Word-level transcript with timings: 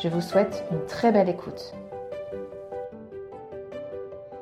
Je 0.00 0.08
vous 0.08 0.22
souhaite 0.22 0.64
une 0.70 0.84
très 0.86 1.12
belle 1.12 1.28
écoute. 1.28 1.74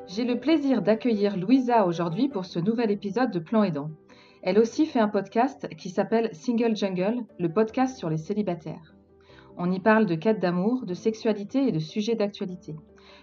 J'ai 0.07 0.23
le 0.23 0.39
plaisir 0.39 0.81
d'accueillir 0.81 1.35
Louisa 1.35 1.85
aujourd'hui 1.85 2.29
pour 2.29 2.45
ce 2.45 2.57
nouvel 2.57 2.89
épisode 2.89 3.31
de 3.31 3.39
Plan 3.39 3.63
Aidant. 3.63 3.89
Elle 4.43 4.57
aussi 4.57 4.85
fait 4.85 4.99
un 4.99 5.09
podcast 5.09 5.67
qui 5.77 5.89
s'appelle 5.89 6.29
Single 6.33 6.75
Jungle, 6.75 7.25
le 7.37 7.51
podcast 7.51 7.97
sur 7.97 8.09
les 8.09 8.17
célibataires. 8.17 8.95
On 9.57 9.69
y 9.71 9.81
parle 9.81 10.05
de 10.05 10.15
quête 10.15 10.39
d'amour, 10.39 10.85
de 10.85 10.93
sexualité 10.93 11.67
et 11.67 11.73
de 11.73 11.79
sujets 11.79 12.15
d'actualité. 12.15 12.77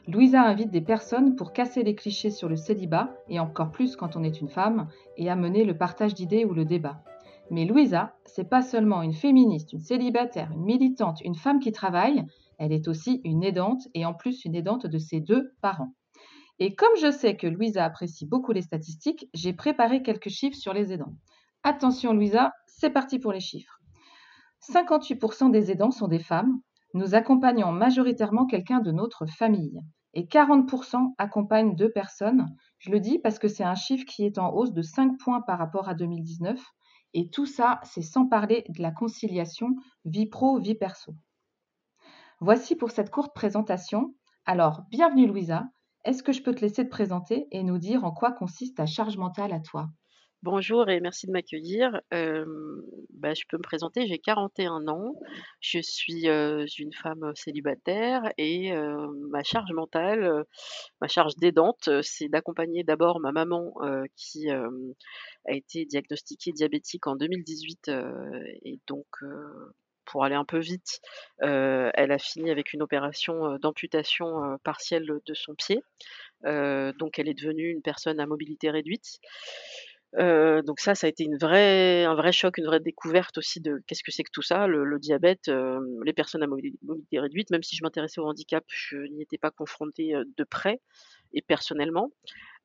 Louisa 0.06 0.42
invite 0.42 0.70
des 0.70 0.82
personnes 0.82 1.34
pour 1.34 1.54
casser 1.54 1.82
les 1.82 1.94
clichés 1.94 2.30
sur 2.30 2.48
le 2.48 2.56
célibat, 2.56 3.16
et 3.28 3.40
encore 3.40 3.70
plus 3.70 3.96
quand 3.96 4.16
on 4.16 4.22
est 4.22 4.40
une 4.40 4.50
femme, 4.50 4.88
et 5.16 5.30
amener 5.30 5.64
le 5.64 5.76
partage 5.76 6.14
d'idées 6.14 6.44
ou 6.44 6.52
le 6.52 6.66
débat. 6.66 7.02
Mais 7.50 7.64
Louisa, 7.64 8.14
c'est 8.26 8.48
pas 8.48 8.62
seulement 8.62 9.02
une 9.02 9.14
féministe, 9.14 9.72
une 9.72 9.80
célibataire, 9.80 10.52
une 10.52 10.64
militante, 10.64 11.20
une 11.22 11.34
femme 11.34 11.60
qui 11.60 11.72
travaille, 11.72 12.24
elle 12.58 12.72
est 12.72 12.88
aussi 12.88 13.20
une 13.24 13.42
aidante, 13.42 13.88
et 13.94 14.04
en 14.04 14.12
plus 14.12 14.44
une 14.44 14.54
aidante 14.54 14.86
de 14.86 14.98
ses 14.98 15.20
deux 15.20 15.52
parents. 15.62 15.94
Et 16.58 16.74
comme 16.74 16.96
je 17.00 17.10
sais 17.10 17.36
que 17.36 17.46
Louisa 17.46 17.84
apprécie 17.84 18.26
beaucoup 18.26 18.52
les 18.52 18.62
statistiques, 18.62 19.28
j'ai 19.32 19.52
préparé 19.52 20.02
quelques 20.02 20.28
chiffres 20.28 20.56
sur 20.56 20.74
les 20.74 20.92
aidants. 20.92 21.14
Attention 21.62 22.12
Louisa, 22.12 22.52
c'est 22.66 22.90
parti 22.90 23.18
pour 23.18 23.32
les 23.32 23.40
chiffres. 23.40 23.78
58% 24.70 25.50
des 25.50 25.70
aidants 25.70 25.92
sont 25.92 26.08
des 26.08 26.18
femmes, 26.18 26.60
nous 26.94 27.14
accompagnons 27.14 27.72
majoritairement 27.72 28.46
quelqu'un 28.46 28.80
de 28.80 28.90
notre 28.90 29.26
famille 29.26 29.80
et 30.14 30.24
40% 30.24 31.14
accompagnent 31.18 31.76
deux 31.76 31.90
personnes. 31.92 32.46
Je 32.78 32.90
le 32.90 32.98
dis 32.98 33.18
parce 33.18 33.38
que 33.38 33.48
c'est 33.48 33.64
un 33.64 33.74
chiffre 33.74 34.04
qui 34.06 34.24
est 34.24 34.38
en 34.38 34.52
hausse 34.52 34.72
de 34.72 34.82
5 34.82 35.18
points 35.18 35.42
par 35.42 35.58
rapport 35.58 35.88
à 35.88 35.94
2019 35.94 36.60
et 37.14 37.30
tout 37.30 37.46
ça, 37.46 37.80
c'est 37.84 38.02
sans 38.02 38.26
parler 38.26 38.64
de 38.68 38.82
la 38.82 38.90
conciliation 38.90 39.76
vie 40.04 40.26
pro-vie 40.26 40.74
perso. 40.74 41.14
Voici 42.40 42.76
pour 42.76 42.90
cette 42.90 43.10
courte 43.10 43.34
présentation. 43.34 44.14
Alors, 44.44 44.82
bienvenue 44.90 45.26
Louisa. 45.26 45.68
Est-ce 46.04 46.22
que 46.22 46.32
je 46.32 46.42
peux 46.42 46.54
te 46.54 46.60
laisser 46.60 46.84
te 46.84 46.90
présenter 46.90 47.48
et 47.50 47.62
nous 47.62 47.78
dire 47.78 48.04
en 48.04 48.12
quoi 48.12 48.32
consiste 48.32 48.76
ta 48.76 48.86
charge 48.86 49.16
mentale 49.16 49.52
à 49.52 49.60
toi? 49.60 49.88
Bonjour 50.44 50.88
et 50.88 51.00
merci 51.00 51.26
de 51.26 51.32
m'accueillir. 51.32 52.00
bah, 52.12 53.34
je 53.34 53.42
peux 53.48 53.56
me 53.56 53.62
présenter, 53.62 54.06
j'ai 54.06 54.20
41 54.20 54.86
ans. 54.86 55.16
Je 55.60 55.80
suis, 55.80 56.28
une 56.28 56.92
femme, 56.92 57.32
célibataire 57.34 58.22
et 58.38 58.72
ma 59.30 59.42
charge 59.42 59.72
mentale, 59.72 60.44
ma 61.00 61.08
charge 61.08 61.34
d'aidante, 61.38 61.90
c'est 62.02 62.28
d'accompagner 62.28 62.84
d'abord 62.84 63.18
ma 63.18 63.32
maman, 63.32 63.74
qui, 64.14 64.48
a 64.48 64.70
été 65.48 65.84
diagnostiquée 65.86 66.52
diabétique 66.52 67.08
en 67.08 67.16
2018, 67.16 67.90
et 68.62 68.78
donc 68.86 69.06
pour 70.04 70.24
aller 70.24 70.36
un 70.36 70.44
peu 70.44 70.60
vite, 70.60 71.00
elle 71.40 72.12
a 72.12 72.18
fini 72.18 72.52
avec 72.52 72.72
une 72.72 72.82
opération, 72.82 73.58
d'amputation, 73.58 74.56
partielle, 74.62 75.04
de 75.04 75.34
son 75.34 75.56
pied. 75.56 75.82
donc 76.44 77.18
elle 77.18 77.28
est 77.28 77.34
devenue 77.34 77.70
une 77.70 77.82
personne 77.82 78.20
à 78.20 78.26
mobilité 78.26 78.70
réduite. 78.70 79.18
Euh, 80.16 80.62
donc 80.62 80.80
ça, 80.80 80.94
ça 80.94 81.06
a 81.06 81.10
été 81.10 81.24
une 81.24 81.36
vraie, 81.36 82.04
un 82.04 82.14
vrai 82.14 82.32
choc, 82.32 82.58
une 82.58 82.64
vraie 82.64 82.80
découverte 82.80 83.36
aussi 83.38 83.60
de 83.60 83.82
qu'est-ce 83.86 84.02
que 84.02 84.10
c'est 84.10 84.22
que 84.22 84.30
tout 84.32 84.42
ça, 84.42 84.66
le, 84.66 84.98
diabète, 84.98 85.48
euh, 85.48 85.80
les 86.04 86.12
personnes 86.12 86.42
à 86.42 86.46
mobilité 86.46 87.20
réduite. 87.20 87.50
Même 87.50 87.62
si 87.62 87.76
je 87.76 87.82
m'intéressais 87.82 88.20
au 88.20 88.26
handicap, 88.26 88.64
je 88.68 88.96
n'y 88.96 89.22
étais 89.22 89.38
pas 89.38 89.50
confrontée 89.50 90.14
euh, 90.14 90.24
de 90.36 90.44
près 90.44 90.80
et 91.34 91.42
personnellement. 91.42 92.10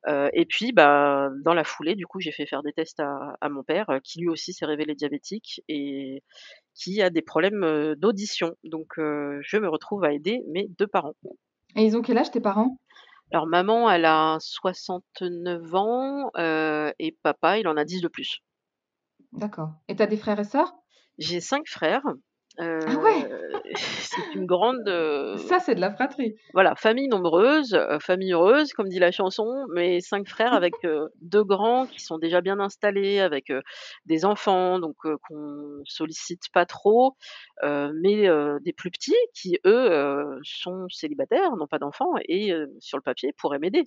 et 0.07 0.45
puis, 0.45 0.71
bah, 0.71 1.29
dans 1.43 1.53
la 1.53 1.63
foulée, 1.63 1.95
du 1.95 2.05
coup, 2.05 2.19
j'ai 2.21 2.31
fait 2.31 2.45
faire 2.45 2.63
des 2.63 2.73
tests 2.73 2.99
à, 2.99 3.37
à 3.41 3.49
mon 3.49 3.63
père, 3.63 3.99
qui 4.03 4.19
lui 4.19 4.29
aussi 4.29 4.53
s'est 4.53 4.65
révélé 4.65 4.95
diabétique 4.95 5.61
et 5.67 6.23
qui 6.73 7.01
a 7.01 7.09
des 7.09 7.21
problèmes 7.21 7.95
d'audition. 7.95 8.55
Donc, 8.63 8.93
je 8.97 9.57
me 9.57 9.67
retrouve 9.67 10.03
à 10.05 10.13
aider 10.13 10.43
mes 10.47 10.67
deux 10.77 10.87
parents. 10.87 11.15
Et 11.75 11.83
ils 11.85 11.97
ont 11.97 12.01
quel 12.01 12.17
âge 12.17 12.31
tes 12.31 12.41
parents? 12.41 12.77
Alors 13.33 13.47
maman, 13.47 13.89
elle 13.89 14.05
a 14.05 14.37
69 14.39 15.73
ans, 15.73 16.29
euh, 16.37 16.91
et 16.99 17.17
papa, 17.23 17.57
il 17.57 17.67
en 17.67 17.75
a 17.75 17.83
10 17.83 17.99
de 17.99 18.07
plus. 18.07 18.41
D'accord. 19.31 19.73
Et 19.87 19.95
tu 19.95 20.03
as 20.03 20.07
des 20.07 20.17
frères 20.17 20.39
et 20.39 20.43
sœurs? 20.43 20.73
J'ai 21.17 21.41
5 21.41 21.67
frères. 21.67 22.03
Ah 22.59 22.79
ouais! 22.85 23.29
c'est 23.75 24.35
une 24.35 24.45
grande, 24.45 24.87
euh, 24.87 25.37
Ça, 25.37 25.59
c'est 25.59 25.75
de 25.75 25.81
la 25.81 25.91
fratrie. 25.91 26.35
voilà, 26.53 26.75
famille 26.75 27.07
nombreuse, 27.07 27.73
euh, 27.73 27.99
famille 27.99 28.33
heureuse, 28.33 28.73
comme 28.73 28.89
dit 28.89 28.99
la 28.99 29.11
chanson, 29.11 29.65
mais 29.73 30.01
5 30.01 30.27
frères 30.27 30.53
avec, 30.53 30.73
deux 31.21 31.43
grands 31.43 31.87
qui 31.87 31.99
sont 31.99 32.17
déjà 32.17 32.41
bien 32.41 32.59
installés, 32.59 33.19
avec, 33.19 33.51
des 34.05 34.25
enfants, 34.25 34.79
donc 34.79 34.95
qu'on 35.01 35.81
sollicite 35.85 36.51
pas 36.53 36.65
trop, 36.65 37.15
mais 37.63 38.27
des 38.61 38.73
plus 38.73 38.91
petits 38.91 39.15
qui, 39.33 39.57
eux, 39.65 40.39
sont 40.43 40.87
célibataires, 40.89 41.55
n'ont 41.55 41.67
pas 41.67 41.79
d'enfants 41.79 42.13
et 42.27 42.53
sur 42.79 42.97
le 42.97 43.03
papier 43.03 43.33
pourraient 43.33 43.59
m'aider 43.59 43.83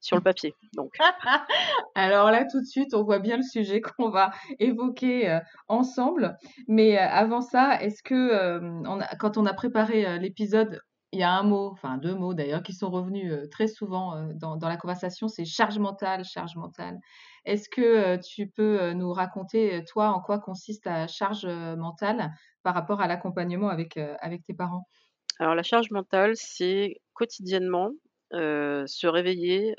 sur 0.00 0.16
le 0.16 0.22
papier. 0.22 0.54
Donc. 0.74 0.96
Alors 1.94 2.30
là, 2.30 2.44
tout 2.44 2.60
de 2.60 2.66
suite, 2.66 2.94
on 2.94 3.02
voit 3.02 3.18
bien 3.18 3.36
le 3.36 3.42
sujet 3.42 3.80
qu'on 3.98 4.10
va 4.10 4.30
évoquer 4.58 5.30
euh, 5.30 5.40
ensemble. 5.68 6.36
Mais 6.68 6.98
euh, 6.98 7.08
avant 7.08 7.40
ça, 7.40 7.82
est-ce 7.82 8.02
que 8.02 8.14
euh, 8.14 8.98
quand 9.18 9.36
on 9.36 9.46
a 9.46 9.54
préparé 9.54 10.18
l'épisode, 10.18 10.80
il 11.12 11.20
y 11.20 11.22
a 11.22 11.32
un 11.32 11.42
mot, 11.42 11.70
enfin 11.72 11.96
deux 11.96 12.14
mots 12.14 12.34
d'ailleurs, 12.34 12.62
qui 12.62 12.74
sont 12.74 12.90
revenus 12.90 13.32
très 13.50 13.66
souvent 13.66 14.28
dans, 14.34 14.56
dans, 14.58 14.68
la 14.68 14.76
conversation, 14.76 15.26
c'est 15.26 15.46
charge 15.46 15.78
mentale, 15.78 16.22
charge 16.22 16.54
mentale. 16.56 16.98
Est-ce 17.46 17.70
que 17.70 18.16
tu 18.16 18.46
peux 18.46 18.92
nous 18.92 19.10
raconter, 19.10 19.82
toi, 19.86 20.10
en 20.10 20.20
quoi 20.20 20.38
consiste 20.38 20.84
ta 20.84 21.06
charge 21.06 21.46
mentale 21.46 22.30
par 22.62 22.74
rapport 22.74 23.00
à 23.00 23.06
l'accompagnement 23.06 23.70
avec, 23.70 23.96
avec 24.20 24.44
tes 24.44 24.52
parents? 24.52 24.86
Alors 25.40 25.54
la 25.54 25.62
charge 25.62 25.90
mentale, 25.90 26.32
c'est 26.34 26.96
quotidiennement 27.14 27.92
se 28.32 29.06
réveiller, 29.06 29.74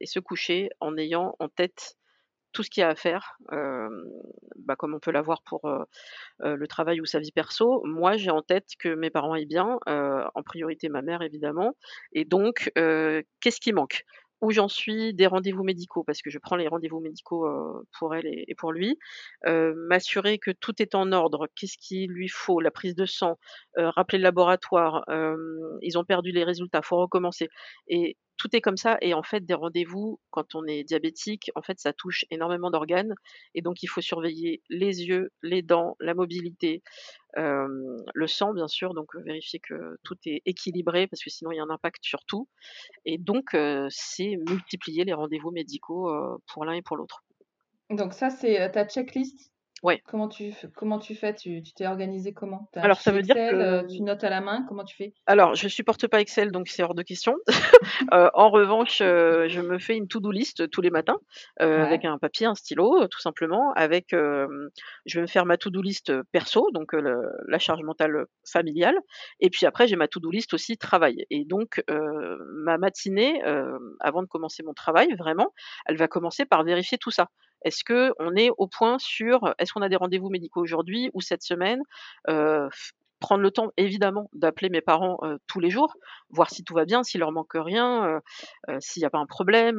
et 0.00 0.06
se 0.06 0.20
coucher 0.20 0.70
en 0.80 0.96
ayant 0.96 1.36
en 1.38 1.48
tête 1.48 1.96
tout 2.52 2.62
ce 2.62 2.70
qu'il 2.70 2.82
y 2.82 2.84
a 2.84 2.90
à 2.90 2.94
faire, 2.94 3.38
bah, 4.56 4.76
comme 4.76 4.94
on 4.94 5.00
peut 5.00 5.10
l'avoir 5.12 5.42
pour, 5.42 5.68
le 6.40 6.66
travail 6.66 7.00
ou 7.00 7.06
sa 7.06 7.18
vie 7.20 7.32
perso. 7.32 7.82
Moi, 7.84 8.16
j'ai 8.16 8.30
en 8.30 8.42
tête 8.42 8.68
que 8.78 8.94
mes 8.94 9.10
parents 9.10 9.32
aillent 9.34 9.46
bien, 9.46 9.78
en 9.86 10.42
priorité 10.44 10.88
ma 10.88 11.02
mère 11.02 11.22
évidemment 11.22 11.74
et 12.12 12.24
donc 12.24 12.72
qu'est-ce 12.74 13.60
qui 13.60 13.72
manque? 13.72 14.04
Où 14.42 14.50
j'en 14.50 14.68
suis 14.68 15.14
des 15.14 15.26
rendez-vous 15.26 15.62
médicaux, 15.62 16.04
parce 16.04 16.20
que 16.20 16.28
je 16.28 16.38
prends 16.38 16.56
les 16.56 16.68
rendez-vous 16.68 17.00
médicaux 17.00 17.48
pour 17.98 18.14
elle 18.14 18.26
et, 18.26 18.54
pour 18.58 18.72
lui, 18.72 18.98
m'assurer 19.46 20.38
que 20.38 20.50
tout 20.50 20.82
est 20.82 20.94
en 20.94 21.12
ordre, 21.12 21.48
qu'est-ce 21.54 21.78
qu'il 21.78 22.10
lui 22.10 22.28
faut, 22.28 22.60
la 22.60 22.70
prise 22.70 22.94
de 22.94 23.06
sang, 23.06 23.38
rappeler 23.76 24.18
le 24.18 24.24
laboratoire, 24.24 25.04
ils 25.80 25.96
ont 25.96 26.04
perdu 26.04 26.32
les 26.32 26.44
résultats, 26.44 26.82
faut 26.82 26.98
recommencer. 26.98 27.48
Et 27.88 28.16
tout 28.36 28.54
est 28.56 28.60
comme 28.60 28.76
ça. 28.76 28.98
Et 29.00 29.14
en 29.14 29.22
fait, 29.22 29.44
des 29.44 29.54
rendez-vous, 29.54 30.18
quand 30.30 30.54
on 30.54 30.64
est 30.66 30.84
diabétique, 30.84 31.50
en 31.54 31.62
fait, 31.62 31.78
ça 31.78 31.92
touche 31.92 32.24
énormément 32.30 32.70
d'organes. 32.70 33.14
Et 33.54 33.62
donc, 33.62 33.82
il 33.82 33.86
faut 33.86 34.00
surveiller 34.00 34.62
les 34.68 35.04
yeux, 35.04 35.30
les 35.42 35.62
dents, 35.62 35.96
la 36.00 36.14
mobilité, 36.14 36.82
le 37.36 38.26
sang, 38.26 38.52
bien 38.52 38.68
sûr. 38.68 38.94
Donc, 38.94 39.14
vérifier 39.14 39.60
que 39.60 39.96
tout 40.02 40.16
est 40.26 40.42
équilibré 40.46 41.06
parce 41.06 41.22
que 41.22 41.30
sinon, 41.30 41.52
il 41.52 41.56
y 41.56 41.60
a 41.60 41.62
un 41.62 41.70
impact 41.70 42.02
sur 42.02 42.24
tout. 42.24 42.48
Et 43.04 43.18
donc, 43.18 43.56
c'est 43.90 44.36
multiplier 44.48 45.04
les 45.04 45.12
rendez-vous 45.12 45.50
médicaux 45.50 46.10
pour 46.52 46.64
l'un 46.64 46.72
et 46.72 46.82
pour 46.82 46.96
l'autre. 46.96 47.22
Donc, 47.90 48.14
ça, 48.14 48.30
c'est 48.30 48.70
ta 48.72 48.86
checklist 48.86 49.51
Ouais. 49.82 50.00
Comment 50.06 50.28
tu 50.28 50.54
comment 50.76 51.00
tu 51.00 51.16
fais? 51.16 51.34
Tu 51.34 51.60
t'es 51.74 51.86
organisé 51.88 52.32
comment? 52.32 52.68
Tu 52.72 52.78
Alors 52.78 53.00
ça 53.00 53.10
veut 53.10 53.22
dire 53.22 53.34
que 53.34 53.86
tu 53.88 54.00
notes 54.02 54.22
à 54.22 54.30
la 54.30 54.40
main? 54.40 54.64
Comment 54.68 54.84
tu 54.84 54.94
fais? 54.94 55.12
Alors 55.26 55.56
je 55.56 55.66
supporte 55.66 56.06
pas 56.06 56.20
Excel, 56.20 56.52
donc 56.52 56.68
c'est 56.68 56.82
hors 56.82 56.94
de 56.94 57.02
question. 57.02 57.34
Euh, 58.12 58.28
en 58.34 58.50
revanche, 58.50 58.98
je 58.98 59.60
me 59.60 59.78
fais 59.78 59.96
une 59.96 60.08
to-do 60.08 60.30
list 60.30 60.68
tous 60.70 60.80
les 60.80 60.90
matins, 60.90 61.18
avec 61.58 62.04
un 62.04 62.18
papier, 62.18 62.46
un 62.46 62.54
stylo, 62.54 63.06
tout 63.08 63.20
simplement, 63.20 63.72
avec, 63.74 64.08
je 64.10 65.14
vais 65.14 65.20
me 65.20 65.26
faire 65.26 65.46
ma 65.46 65.56
to-do 65.56 65.80
list, 65.80 66.12
perso, 66.32 66.68
donc 66.72 66.92
la 66.92 67.58
charge 67.58 67.82
mentale, 67.82 68.26
familiale 68.50 68.96
et 69.40 69.50
puis 69.50 69.66
après 69.66 69.86
j'ai 69.86 69.96
ma 69.96 70.08
to-do 70.08 70.30
list 70.30 70.52
aussi 70.52 70.76
travail 70.76 71.24
et 71.30 71.44
donc 71.44 71.82
ma 71.88 72.76
matinée, 72.76 73.42
avant 74.00 74.22
de 74.22 74.28
commencer 74.28 74.62
mon 74.62 74.74
travail, 74.74 75.14
vraiment, 75.14 75.52
elle 75.86 75.96
va 75.96 76.08
commencer 76.08 76.44
par 76.44 76.64
vérifier 76.64 76.98
tout 76.98 77.10
ça. 77.10 77.28
Est-ce 77.64 77.84
que 77.84 78.12
on 78.18 78.34
est 78.36 78.50
au 78.58 78.66
point 78.66 78.98
sur 78.98 79.54
est-ce 79.58 79.72
qu'on 79.72 79.82
a 79.82 79.88
des 79.88 79.96
rendez-vous 79.96 80.30
médicaux 80.30 80.60
aujourd'hui 80.62 81.10
ou 81.14 81.20
cette 81.20 81.42
semaine 81.42 81.82
prendre 83.20 83.42
le 83.42 83.52
temps 83.52 83.70
évidemment 83.76 84.28
d'appeler 84.32 84.68
mes 84.68 84.80
parents, 84.80 85.18
heu, 85.22 85.38
tous 85.46 85.60
les 85.60 85.70
jours, 85.70 85.94
voir 86.30 86.50
si 86.50 86.64
tout 86.64 86.74
va 86.74 86.84
bien, 86.84 87.04
s'il 87.04 87.20
leur 87.20 87.30
manque 87.30 87.52
rien, 87.54 88.20
heu, 88.68 88.76
s'il 88.80 89.00
y 89.02 89.04
a 89.04 89.10
pas 89.10 89.18
un 89.18 89.26
problème, 89.26 89.78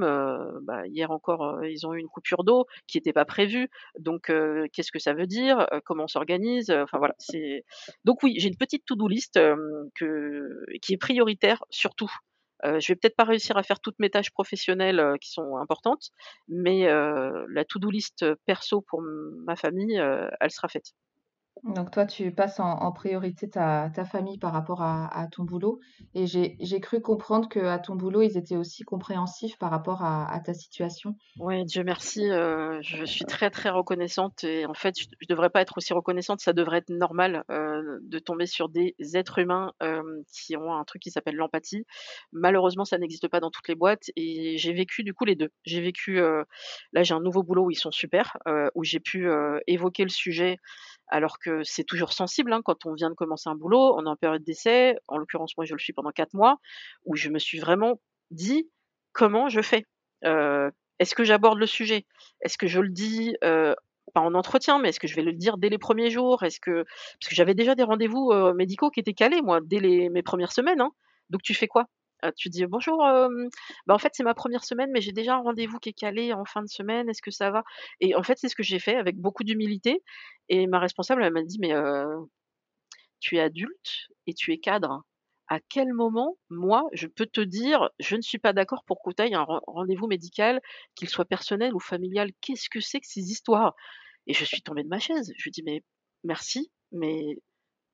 bah, 0.62 0.88
hier 0.88 1.12
encore, 1.12 1.64
ils 1.66 1.86
ont 1.86 1.94
eu 1.94 2.00
une 2.00 2.08
coupure 2.08 2.44
d'eau 2.46 2.66
qui 2.88 2.98
était 2.98 3.12
pas 3.14 3.26
prévue, 3.26 3.70
donc 4.00 4.32
qu'est-ce 4.72 4.92
que 4.92 5.00
ça 5.00 5.14
veut 5.14 5.28
dire? 5.28 5.68
Comment 5.86 6.06
on 6.06 6.08
s'organise? 6.08 6.72
Enfin 6.72 6.98
voilà, 7.00 7.16
c'est 7.20 7.66
donc 8.06 8.24
oui, 8.24 8.36
j'ai 8.40 8.48
une 8.48 8.58
petite 8.58 8.86
to 8.86 8.96
do 8.96 9.08
list, 9.10 9.38
que 9.96 10.64
qui 10.82 10.94
est 10.94 10.98
prioritaire 10.98 11.64
surtout. 11.70 12.12
Heu, 12.66 12.80
je 12.80 12.92
vais 12.94 12.96
peut-être 12.96 13.16
pas 13.16 13.24
réussir 13.26 13.58
à 13.58 13.64
faire 13.64 13.80
toutes 13.80 14.00
mes 14.00 14.10
tâches 14.10 14.32
professionnelles, 14.32 15.00
heu, 15.00 15.18
qui 15.22 15.32
sont 15.32 15.58
importantes, 15.58 16.10
mais 16.48 16.88
heu, 16.90 17.46
la 17.50 17.66
to 17.66 17.80
do 17.80 17.90
list, 17.92 18.26
perso 18.46 18.82
pour 18.82 19.02
ma 19.02 19.56
famille, 19.56 19.98
elle 20.40 20.52
sera 20.52 20.68
faite. 20.70 20.94
Donc 21.62 21.92
toi, 21.92 22.06
tu 22.06 22.34
passes 22.34 22.60
en 22.60 22.92
priorité 22.94 23.50
ta 23.50 23.90
famille 24.06 24.38
par 24.40 24.52
rapport 24.54 24.82
à 24.82 25.28
ton 25.32 25.44
boulot 25.44 25.80
et 26.14 26.26
j'ai 26.28 26.80
cru 26.82 27.02
comprendre 27.02 27.48
qu'à 27.50 27.80
ton 27.80 27.96
boulot, 27.96 28.22
ils 28.22 28.38
étaient 28.38 28.58
aussi 28.58 28.84
compréhensifs 28.84 29.58
par 29.58 29.70
rapport 29.72 30.04
à 30.04 30.40
ta 30.44 30.54
situation? 30.54 31.16
Ouais, 31.40 31.64
Dieu 31.66 31.84
merci, 31.84 32.22
heu, 32.30 32.78
je 32.84 33.06
suis 33.06 33.26
très, 33.26 33.50
très 33.50 33.72
reconnaissante 33.72 34.44
et 34.44 34.68
en 34.68 34.76
fait, 34.76 34.94
je 35.00 35.06
je 35.20 35.26
devrais 35.28 35.50
pas 35.50 35.62
être 35.62 35.74
aussi 35.78 35.92
reconnaissante, 35.92 36.40
ça 36.42 36.54
devrait 36.54 36.78
être 36.78 36.92
normal, 36.92 37.44
heu, 37.50 37.98
de 38.04 38.20
tomber 38.20 38.46
sur 38.46 38.70
des 38.70 38.96
êtres 39.16 39.40
humains, 39.40 39.74
hem, 39.82 40.22
qui 40.32 40.56
ont 40.58 40.72
un 40.76 40.84
truc 40.84 41.02
qui 41.02 41.10
s'appelle 41.10 41.36
l'empathie. 41.36 41.86
Malheureusement, 42.34 42.86
ça 42.86 43.00
n'existe 43.00 43.28
pas 43.30 43.40
dans 43.40 43.50
toutes 43.50 43.68
les 43.68 43.74
boîtes 43.74 44.12
et 44.16 44.60
j'ai 44.60 44.74
vécu 44.74 45.02
du 45.04 45.16
coup 45.16 45.26
les 45.26 45.36
2. 45.36 45.50
J'ai 45.66 45.82
vécu, 45.82 46.20
là, 46.92 47.04
j'ai 47.04 47.14
un 47.16 47.20
nouveau 47.20 47.42
boulot 47.44 47.66
où 47.66 47.72
ils 47.72 47.76
sont 47.76 47.92
super, 47.92 48.38
où 48.76 48.84
j'ai 48.84 49.00
pu, 49.00 49.28
évoquer 49.68 50.04
le 50.04 50.10
sujet 50.10 50.58
alors 51.14 51.40
que 51.40 51.64
c'est 51.64 51.84
toujours 51.86 52.14
sensible, 52.14 52.54
hein, 52.54 52.62
quand 52.66 52.86
on 52.88 52.94
vient 52.96 53.10
de 53.12 53.16
commencer 53.16 53.50
un 53.50 53.56
boulot, 53.56 53.96
on 53.98 54.06
est 54.06 54.10
en 54.10 54.16
période 54.18 54.44
d'essai, 54.44 54.98
en 55.08 55.18
l'occurrence, 55.18 55.56
moi, 55.58 55.66
je 55.66 55.74
le 55.76 55.80
suis 55.80 55.94
pendant 55.94 56.12
4 56.12 56.34
mois, 56.34 56.58
où 57.06 57.16
je 57.16 57.30
me 57.30 57.40
suis 57.40 57.60
vraiment 57.60 58.02
dit: 58.32 58.70
«Comment 59.14 59.50
je 59.50 59.62
fais?» 59.62 59.86
heu, 60.26 60.72
est-ce 61.00 61.16
que 61.16 61.24
j'aborde 61.24 61.60
le 61.60 61.68
sujet? 61.68 62.06
Est-ce 62.42 62.58
que 62.58 62.68
je 62.68 62.80
le 62.82 62.90
dis, 62.90 63.36
heu, 63.44 63.76
pas 64.14 64.22
en 64.22 64.34
entretien, 64.36 64.80
mais 64.80 64.90
est-ce 64.90 65.00
que 65.00 65.08
je 65.08 65.16
vais 65.16 65.22
le 65.24 65.34
dire 65.34 65.58
dès 65.58 65.70
les 65.70 65.78
premiers 65.80 66.10
jours? 66.12 66.44
Est-ce 66.44 66.60
que 66.60 66.84
parce 66.84 67.30
que 67.30 67.36
j'avais 67.36 67.56
déjà 67.56 67.76
des 67.76 67.84
rendez-vous, 67.84 68.32
heu, 68.34 68.54
médicaux 68.54 68.90
qui 68.92 69.00
étaient 69.02 69.14
calés 69.14 69.42
moi, 69.42 69.60
dès 69.64 69.80
mes 70.10 70.24
premières 70.24 70.52
semaines, 70.54 70.82
hein. 70.82 70.92
Donc 71.30 71.42
tu 71.44 71.54
fais 71.56 71.68
quoi? 71.68 71.88
Heu, 72.24 72.32
tu 72.36 72.50
dis: 72.50 72.66
«Bonjour, 72.66 72.98
bah, 73.00 73.94
en 73.94 73.98
fait, 74.00 74.12
c'est 74.14 74.24
ma 74.24 74.34
première 74.34 74.64
semaine, 74.64 74.90
mais 74.92 75.02
j'ai 75.02 75.12
déjà 75.12 75.36
un 75.36 75.42
rendez-vous 75.42 75.80
qui 75.80 75.90
est 75.90 75.94
calé 75.94 76.34
en 76.34 76.46
fin 76.46 76.62
de 76.62 76.68
semaine, 76.70 77.10
est-ce 77.10 77.22
que 77.22 77.32
ça 77.32 77.52
va?» 77.52 77.64
et 78.00 78.16
en 78.16 78.24
fait, 78.24 78.38
c'est 78.40 78.50
ce 78.50 78.56
que 78.56 78.64
j'ai 78.64 78.80
fait 78.80 78.96
avec 78.96 79.18
beaucoup 79.18 79.44
d'humilité 79.44 80.04
et 80.50 80.68
ma 80.68 80.80
responsable, 80.80 81.24
elle 81.24 81.34
m'a 81.34 81.44
dit: 81.44 81.58
«Mais 81.60 81.74
tu 83.20 83.38
es 83.38 83.40
adulte 83.40 84.08
et 84.28 84.34
tu 84.34 84.52
es 84.54 84.58
cadre. 84.60 85.04
À 85.48 85.60
quel 85.70 85.94
moment, 85.94 86.38
moi, 86.50 86.84
je 86.94 87.08
peux 87.08 87.26
te 87.26 87.42
dire: 87.42 87.90
"Je 88.00 88.16
ne 88.16 88.22
suis 88.22 88.40
pas 88.40 88.54
d'accord 88.54 88.84
pour 88.86 89.02
que 89.04 89.12
tu 89.12 89.34
un 89.36 89.44
ren 89.44 89.60
rendez-vous 89.68 90.08
médical, 90.08 90.62
qu'il 90.96 91.10
soit 91.10 91.26
personnel 91.26 91.74
ou 91.76 91.80
familial"? 91.80 92.32
Qu'est-ce 92.42 92.70
que 92.70 92.80
c'est 92.80 93.00
que 93.02 93.08
ces 93.08 93.32
histoires?» 93.32 93.76
et 94.28 94.34
je 94.34 94.46
suis 94.46 94.62
tombée 94.64 94.84
de 94.84 94.90
ma 94.90 95.00
chaise. 95.00 95.34
Je 95.38 95.44
lui 95.46 95.52
dis: 95.52 95.64
«Mais 95.64 95.84
merci, 96.24 96.72
mais 96.94 97.38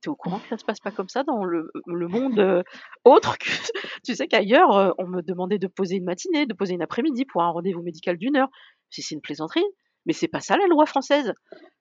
tu 0.02 0.10
es 0.10 0.12
au 0.12 0.16
courant 0.16 0.40
que 0.40 0.48
ça 0.50 0.58
se 0.58 0.66
passe 0.66 0.80
pas 0.80 0.92
comme 0.92 1.10
ça 1.10 1.24
dans 1.24 1.44
le 1.46 1.72
le 1.88 2.08
monde, 2.08 2.40
heu, 2.40 2.64
autre 3.06 3.38
que 3.38 3.50
tu 4.06 4.16
sais 4.16 4.28
qu'ailleurs, 4.28 4.78
heu, 4.78 4.94
on 5.00 5.08
me 5.08 5.22
demandait 5.22 5.60
de 5.60 5.68
poser 5.68 5.96
une 5.98 6.06
matinée, 6.06 6.46
de 6.46 6.54
poser 6.54 6.74
une 6.76 6.82
après-midi 6.84 7.26
pour 7.26 7.44
un 7.44 7.50
rendez-vous 7.52 7.82
médical 7.84 8.18
d'1 8.18 8.38
heure. 8.38 8.50
C'est 8.90 9.02
c'est 9.04 9.16
une 9.16 9.22
plaisanterie, 9.22 9.66
mais 10.06 10.14
c'est 10.14 10.28
pas 10.30 10.42
ça 10.42 10.58
la 10.58 10.68
loi 10.68 10.86
française». 10.86 11.34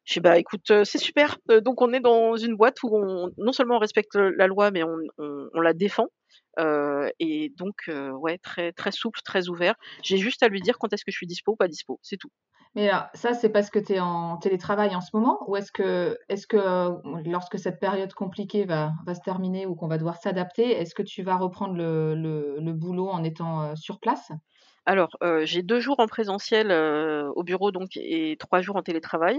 Je 0.04 0.14
fais: 0.14 0.20
«Bah 0.20 0.38
écoute, 0.38 0.70
heu, 0.70 0.84
c'est 0.84 0.98
super, 0.98 1.38
donc 1.64 1.82
on 1.82 1.92
est 1.92 2.00
dans 2.00 2.36
une 2.36 2.56
boîte 2.56 2.82
où 2.84 2.90
on 2.96 3.30
non 3.38 3.52
seulement 3.52 3.76
on 3.76 3.78
respecte, 3.80 4.14
la 4.16 4.46
loi, 4.48 4.70
mais 4.72 4.82
on 4.84 4.96
on 5.18 5.48
on 5.54 5.60
la 5.60 5.74
défend». 5.74 6.08
Et 7.20 7.50
donc 7.56 7.88
ouais, 7.88 8.38
très 8.38 8.72
très 8.72 8.92
souple, 8.92 9.20
très 9.24 9.48
ouvert. 9.48 9.74
J'ai 10.02 10.16
juste 10.18 10.42
à 10.42 10.48
lui 10.48 10.60
dire 10.62 10.78
quand 10.78 10.92
est-ce 10.92 11.04
que 11.04 11.10
je 11.12 11.16
suis 11.16 11.26
dispo 11.26 11.52
ou 11.52 11.56
pas 11.56 11.68
dispo, 11.68 11.98
c'est 12.02 12.16
tout. 12.16 12.30
Mais 12.74 12.88
alors, 12.88 13.06
ça, 13.14 13.32
c'est 13.34 13.48
parce 13.50 13.70
que 13.70 13.78
tu 13.78 13.94
es 13.94 14.00
en 14.00 14.36
télétravail 14.36 14.94
en 14.94 15.00
ce 15.00 15.10
moment? 15.16 15.38
Ou 15.48 15.56
est-ce 15.56 15.72
que 15.72 16.18
est-ce 16.28 16.46
que, 16.46 16.56
heu, 16.56 17.00
lorsque 17.26 17.58
cette 17.58 17.80
période 17.80 18.12
compliquée 18.12 18.64
va 18.64 18.92
va 19.06 19.14
se 19.14 19.20
terminer 19.20 19.66
ou 19.66 19.74
qu'on 19.74 19.88
va 19.88 19.96
devoir 19.98 20.16
s'adapter, 20.16 20.70
est-ce 20.72 20.94
que 20.94 21.02
tu 21.02 21.22
vas 21.22 21.36
reprendre 21.36 21.74
le 21.74 22.14
le 22.14 22.58
le 22.60 22.72
boulot 22.72 23.08
en 23.08 23.24
étant, 23.24 23.74
sur 23.76 24.00
place? 24.00 24.30
Alors, 24.86 25.10
j'ai 25.44 25.62
2 25.62 25.80
jours 25.80 26.00
en 26.00 26.06
présentiel, 26.06 26.72
au 26.72 27.42
bureau 27.44 27.70
donc 27.72 27.90
et 27.96 28.36
3 28.38 28.60
jours 28.62 28.76
en 28.76 28.82
télétravail 28.82 29.36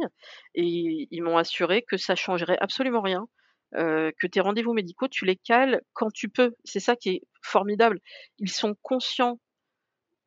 et 0.56 1.08
ils 1.12 1.22
m'ont 1.24 1.38
assuré 1.38 1.82
que 1.84 1.98
ça 1.98 2.16
changerait 2.16 2.58
absolument 2.62 3.02
rien, 3.02 3.28
heu, 3.76 4.12
que 4.20 4.28
tes 4.28 4.42
rendez-vous 4.42 4.74
médicaux, 4.74 5.08
tu 5.08 5.26
les 5.26 5.36
cales 5.38 5.82
quand 5.94 6.12
tu 6.12 6.30
peux. 6.30 6.54
C'est 6.66 6.80
ça 6.80 6.96
qui 6.96 7.10
est 7.10 7.22
formidable. 7.44 8.00
Ils 8.40 8.52
sont 8.52 8.76
conscients, 8.82 9.40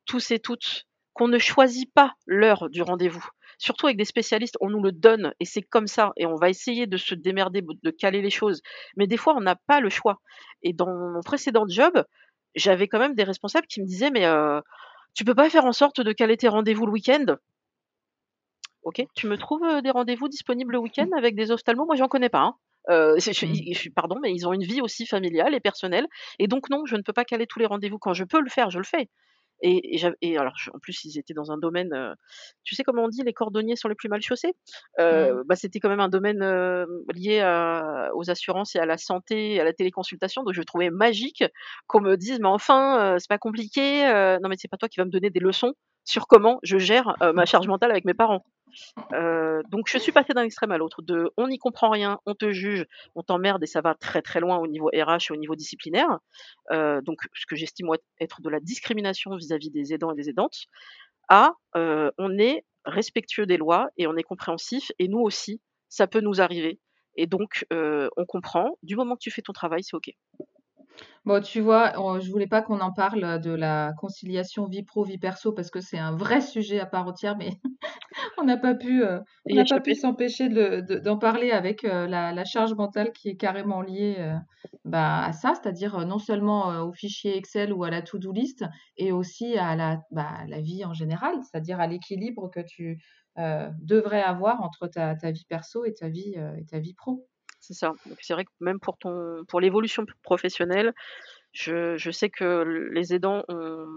tous 0.05 0.31
et 0.31 0.39
toutes, 0.39 0.85
qu'on 1.13 1.27
ne 1.27 1.37
choisit 1.39 1.91
pas 1.93 2.13
l'heure 2.27 2.69
du 2.69 2.81
rendez-vous. 2.81 3.25
Surtout 3.59 3.85
avec 3.87 3.97
des 3.97 4.05
spécialistes, 4.05 4.57
on 4.61 4.69
nous 4.69 4.81
le 4.83 4.91
donne 4.91 5.33
et 5.39 5.45
c'est 5.45 5.61
comme 5.61 5.87
ça 5.87 6.11
et 6.17 6.25
on 6.25 6.35
va 6.35 6.49
essayer 6.49 6.87
de 6.87 6.97
se 6.97 7.15
démerder, 7.15 7.61
de 7.61 7.91
caler 7.91 8.21
les 8.21 8.29
choses. 8.31 8.61
Mais 8.97 9.07
des 9.07 9.17
fois, 9.17 9.35
on 9.37 9.41
n'a 9.41 9.55
pas 9.55 9.79
le 9.79 9.89
choix 9.89 10.19
et 10.63 10.73
dans 10.73 10.87
mon 10.87 11.21
précédent 11.21 11.65
job, 11.67 12.03
j'avais 12.55 12.87
quand 12.87 12.99
même 12.99 13.15
des 13.15 13.23
responsables 13.23 13.67
qui 13.67 13.81
me 13.81 13.85
disaient: 13.87 14.11
«Mais 14.11 14.25
heu, 14.27 14.61
tu 15.15 15.25
peux 15.25 15.35
pas 15.35 15.49
faire 15.49 15.65
en 15.65 15.73
sorte 15.73 16.01
de 16.01 16.13
caler 16.13 16.37
tes 16.37 16.47
rendez-vous 16.49 16.85
le 16.87 16.93
week-end?» 16.93 17.37
OK, 18.83 19.05
tu 19.13 19.27
me 19.27 19.37
trouves, 19.37 19.63
heu, 19.65 19.81
des 19.81 19.91
rendez-vous 19.91 20.29
disponibles 20.29 20.71
le 20.71 20.77
week-end 20.79 21.09
avec 21.17 21.35
des 21.35 21.51
ophtalmos? 21.51 21.85
Moi, 21.85 21.95
j'en 21.97 22.07
connais 22.07 22.29
pas, 22.29 22.39
hein. 22.43 22.55
Je 22.89 23.47
Mmh. 23.47 23.73
je 23.73 23.89
pardon, 23.89 24.17
mais 24.21 24.33
ils 24.33 24.47
ont 24.47 24.53
une 24.53 24.63
vie 24.63 24.81
aussi 24.81 25.05
familiale 25.05 25.53
et 25.55 25.59
personnelle 25.61 26.07
et 26.39 26.47
donc 26.47 26.69
non, 26.69 26.85
je 26.85 26.95
ne 26.95 27.01
peux 27.01 27.13
pas 27.13 27.25
caler 27.25 27.47
tous 27.47 27.59
les 27.59 27.65
rendez-vous. 27.65 27.99
Quand 27.99 28.13
je 28.13 28.23
peux 28.25 28.41
le 28.41 28.49
faire, 28.49 28.69
je 28.71 28.79
le 28.79 28.83
fais 28.85 29.09
et 29.61 29.95
et 29.95 29.97
j'av 29.99 30.13
et 30.21 30.37
alors 30.37 30.53
je 30.57 30.69
en 30.71 30.79
plus, 30.79 31.05
ils 31.05 31.17
étaient 31.19 31.33
dans 31.35 31.51
un 31.51 31.57
domaine, 31.57 31.93
heu, 31.93 32.13
tu 32.63 32.75
sais 32.75 32.83
comment 32.83 33.03
on 33.05 33.09
dit: 33.09 33.21
«Les 33.25 33.33
cordonniers 33.33 33.75
sont 33.77 33.87
les 33.89 33.95
plus 33.95 34.09
mal 34.09 34.21
chaussés»? 34.21 34.53
Mmh. 35.09 35.33
Heu, 35.33 35.43
bah, 35.47 35.55
c'était 35.55 35.79
quand 35.79 35.89
même 35.89 35.99
un 36.01 36.09
domaine, 36.09 36.43
lié 37.15 37.39
à 37.41 38.09
aux 38.15 38.29
assurances 38.31 38.75
et 38.75 38.79
à 38.79 38.85
la 38.85 38.97
santé 38.97 39.53
et 39.55 39.61
à 39.61 39.63
la 39.63 39.73
téléconsultation, 39.73 40.43
donc 40.43 40.53
je 40.53 40.61
trouvais 40.63 40.89
magique 40.91 41.43
qu'on 41.87 42.01
me 42.01 42.17
dise: 42.17 42.39
«Mais 42.41 42.47
enfin, 42.49 43.15
c'est 43.19 43.29
pas 43.29 43.37
compliqué, 43.39 44.05
heu». 44.07 44.39
Non, 44.43 44.49
mais 44.49 44.55
c'est 44.59 44.67
pas 44.69 44.77
toi 44.77 44.89
qui 44.89 44.99
vas 44.99 45.05
me 45.05 45.11
donner 45.11 45.29
des 45.29 45.39
leçons 45.39 45.73
sur 46.05 46.27
comment 46.27 46.59
je 46.63 46.77
gère, 46.79 47.15
ma 47.33 47.45
charge 47.45 47.67
mentale 47.67 47.91
avec 47.91 48.05
mes 48.05 48.13
parents. 48.15 48.43
Heu, 49.13 49.61
donc 49.69 49.87
je 49.89 49.97
suis 49.97 50.11
passée 50.11 50.33
d'un 50.33 50.43
extrême 50.43 50.71
à 50.71 50.77
l'autre, 50.77 51.01
de: 51.01 51.31
«On 51.37 51.47
n'y 51.47 51.57
comprend 51.59 51.89
rien, 51.89 52.19
on 52.25 52.35
te 52.35 52.51
juge, 52.51 52.85
on 53.15 53.23
t'emmerde» 53.23 53.63
et 53.63 53.67
ça 53.67 53.81
va 53.81 53.95
très, 53.95 54.21
très 54.21 54.39
loin 54.39 54.57
au 54.57 54.67
niveau 54.67 54.87
RH 54.93 55.31
et 55.31 55.33
au 55.33 55.37
niveau 55.37 55.55
disciplinaire. 55.55 56.19
Heu, 56.71 57.01
donc 57.03 57.19
ce 57.35 57.45
que 57.47 57.55
j'estime 57.55 57.87
être 58.19 58.41
de 58.41 58.49
la 58.49 58.59
discrimination 58.59 59.35
vis-à-vis 59.35 59.71
des 59.71 59.93
aidants 59.93 60.11
et 60.13 60.15
des 60.15 60.29
aidantes, 60.29 60.57
à, 61.29 61.53
heu, 61.77 62.11
on 62.19 62.37
est 62.39 62.65
respectueux 62.85 63.45
des 63.47 63.57
lois 63.57 63.89
et 63.97 64.07
on 64.07 64.15
est 64.17 64.23
compréhensif 64.23 64.91
et 64.99 65.07
nous 65.09 65.19
aussi, 65.21 65.61
ça 65.89 66.07
peut 66.07 66.21
nous 66.21 66.41
arriver 66.41 66.79
et 67.17 67.27
donc 67.27 67.65
on 67.71 68.25
comprend. 68.27 68.77
Du 68.83 68.95
moment 68.97 69.15
que 69.15 69.21
tu 69.21 69.31
fais 69.31 69.41
ton 69.43 69.53
travail, 69.53 69.83
c'est 69.83 69.95
OK. 69.95 70.11
Bon, 71.25 71.41
tu 71.41 71.61
vois, 71.61 71.93
on 71.97 72.19
je 72.19 72.29
voulais 72.31 72.47
pas 72.47 72.61
qu'on 72.61 72.79
en 72.81 72.91
parle, 72.91 73.39
de 73.39 73.51
la 73.51 73.93
conciliation 73.97 74.65
vie 74.67 74.83
pro, 74.83 75.03
vie 75.05 75.17
perso 75.17 75.53
parce 75.53 75.69
que 75.71 75.79
c'est 75.79 75.97
un 75.97 76.11
vrai 76.15 76.41
sujet 76.41 76.79
à 76.79 76.85
part 76.85 77.07
entière, 77.07 77.37
mais 77.37 77.51
on 78.39 78.45
n'a 78.45 78.57
pas 78.57 78.75
pu, 78.75 79.03
heu, 79.03 79.21
on 79.51 79.55
Y 79.55 79.57
n'a 79.57 79.65
pas 79.65 79.79
pu 79.81 79.95
échapper. 79.95 79.95
s'empêcher 79.95 80.49
de 80.49 80.55
le 80.55 80.81
de 80.83 80.99
d'en 80.99 81.17
parler 81.19 81.51
avec, 81.51 81.85
heu, 81.85 82.07
la 82.07 82.33
la 82.33 82.45
charge 82.45 82.73
mentale 82.75 83.11
qui 83.13 83.29
est 83.29 83.37
carrément 83.37 83.81
liée, 83.81 84.17
heu, 84.19 84.35
bah, 84.85 85.25
à 85.25 85.33
ça. 85.33 85.53
C'est-à-dire, 85.55 86.05
non 86.07 86.19
seulement, 86.19 86.83
au 86.85 86.93
fichier 86.93 87.37
Excel 87.37 87.73
ou 87.73 87.83
à 87.85 87.89
la 87.91 88.01
to 88.03 88.19
do 88.19 88.31
list 88.33 88.65
et 88.97 89.11
aussi 89.13 89.57
à 89.57 89.75
la 89.75 89.99
bah, 90.11 90.27
à 90.41 90.47
la 90.47 90.61
vie 90.61 90.85
en 90.85 90.93
général, 90.93 91.35
c'est-à-dire 91.43 91.79
à 91.81 91.87
l'équilibre 91.87 92.49
que 92.51 92.61
tu, 92.61 92.99
devrais 93.81 94.21
avoir 94.23 94.61
entre 94.63 94.87
ta 94.87 95.15
ta 95.15 95.31
vie 95.31 95.45
perso 95.49 95.85
et 95.85 95.93
ta 95.93 96.09
vie, 96.09 96.35
et 96.59 96.65
ta 96.65 96.79
vie 96.79 96.93
pro. 96.95 97.27
C'est 97.65 97.73
ça. 97.73 97.93
C'est 98.19 98.33
vrai 98.33 98.43
que 98.43 98.51
même 98.59 98.77
pour 98.81 98.97
ton 98.97 99.45
pour 99.47 99.61
l'évolution 99.61 100.05
professionnelle, 100.21 100.93
je 101.53 101.97
je 101.97 102.11
sais 102.11 102.29
que 102.29 102.63
les 102.93 103.13
aidants 103.13 103.43
ont 103.49 103.87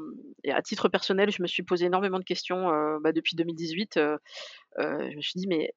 et 0.44 0.52
à 0.52 0.62
titre 0.62 0.88
personnel, 0.88 1.30
je 1.32 1.42
me 1.42 1.48
suis 1.48 1.64
posé 1.64 1.86
énormément 1.86 2.18
de 2.20 2.24
questions, 2.24 2.70
heu, 2.72 2.98
bah, 3.02 3.12
depuis 3.12 3.36
2018, 3.36 3.96
heu 3.98 4.18
heu, 4.80 5.10
je 5.10 5.16
me 5.16 5.22
suis 5.22 5.38
dit: 5.40 5.48
«Mais 5.48 5.72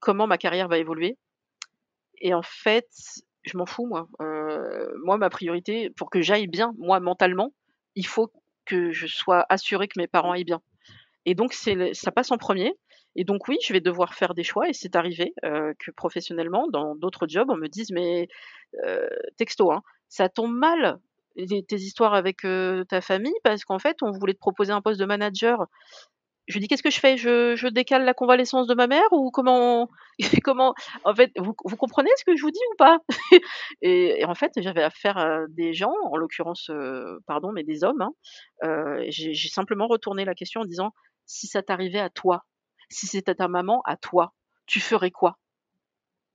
comment 0.00 0.26
ma 0.28 0.38
carrière 0.38 0.68
va 0.68 0.78
évoluer?» 0.78 1.16
et 2.20 2.34
en 2.34 2.42
fait, 2.42 2.88
je 3.44 3.56
m'en 3.56 3.66
fous 3.66 3.86
moi. 3.86 4.08
Moi, 5.04 5.16
ma 5.18 5.30
priorité 5.30 5.90
pour 5.90 6.10
que 6.10 6.20
j'aille 6.22 6.46
bien, 6.48 6.74
moi, 6.78 7.00
mentalement, 7.00 7.52
il 7.94 8.06
faut 8.06 8.32
que 8.64 8.90
je 8.92 9.06
sois 9.06 9.46
assurée 9.48 9.88
que 9.88 9.98
mes 9.98 10.06
parents 10.08 10.32
aillent 10.32 10.44
bien 10.44 10.60
et 11.26 11.34
donc 11.34 11.54
ça 11.54 12.12
passe 12.12 12.32
en 12.32 12.38
premier 12.38 12.74
et 13.16 13.24
donc 13.24 13.48
oui, 13.48 13.58
je 13.66 13.72
vais 13.72 13.80
devoir 13.80 14.14
faire 14.14 14.34
des 14.34 14.44
choix 14.44 14.68
et 14.68 14.72
c'est 14.72 14.96
arrivé, 14.96 15.34
heu, 15.44 15.74
que 15.78 15.90
professionnellement, 15.90 16.68
dans 16.68 16.94
d'autres 16.96 17.26
jobs, 17.28 17.50
on 17.50 17.56
me 17.56 17.68
dise: 17.68 17.90
«Mais» 17.92 18.28
heu, 18.86 19.08
texto, 19.38 19.72
hein: 19.72 19.82
«Ça 20.08 20.28
tombe 20.28 20.54
mal, 20.56 20.98
tes 21.36 21.76
histoires 21.76 22.14
avec, 22.14 22.44
heu, 22.44 22.84
ta 22.88 23.00
famille 23.00 23.34
parce 23.44 23.64
qu'en 23.64 23.78
fait, 23.80 23.98
on 24.02 24.12
voulait 24.12 24.34
te 24.34 24.38
proposer 24.40 24.72
un 24.72 24.82
poste 24.82 25.00
de 25.00 25.06
manager». 25.06 25.66
je 26.48 26.54
lui 26.54 26.60
dis: 26.60 26.68
«Qu'est-ce 26.68 26.82
que 26.82 26.90
je 26.90 26.98
fais? 27.00 27.16
Je 27.18 27.68
décale 27.68 28.04
la 28.04 28.14
convalescence 28.14 28.66
de 28.66 28.74
ma 28.74 28.86
mère 28.86 29.06
ou 29.12 29.30
comment 29.30 29.88
comment?» 30.44 30.74
en 31.04 31.14
fait, 31.14 31.30
vous 31.38 31.52
comprenez 31.76 32.10
ce 32.16 32.24
que 32.24 32.36
je 32.36 32.42
vous 32.42 32.50
dis 32.50 32.60
ou 32.72 32.76
pas? 32.78 32.98
Et 33.82 34.24
en 34.24 34.34
fait, 34.34 34.52
j'avais 34.58 34.82
affaire 34.82 35.18
à 35.18 35.40
des 35.48 35.74
gens, 35.74 35.92
en 36.10 36.16
l'occurrence, 36.16 36.70
pardon, 37.26 37.52
mais 37.52 37.64
des 37.64 37.84
hommes, 37.84 38.02
hein, 38.62 39.02
j'ai 39.08 39.34
simplement 39.48 39.86
retourné 39.88 40.24
la 40.24 40.34
question 40.34 40.62
en 40.62 40.64
disant: 40.64 40.92
«Si 41.26 41.46
ça 41.46 41.62
t'arrivait 41.62 42.00
à 42.00 42.08
toi, 42.10 42.44
si 42.90 43.06
c'était 43.06 43.36
ta 43.36 43.48
maman 43.48 43.82
à 43.84 43.96
toi, 43.96 44.34
tu 44.66 44.80
ferais 44.80 45.10
quoi?» 45.10 45.38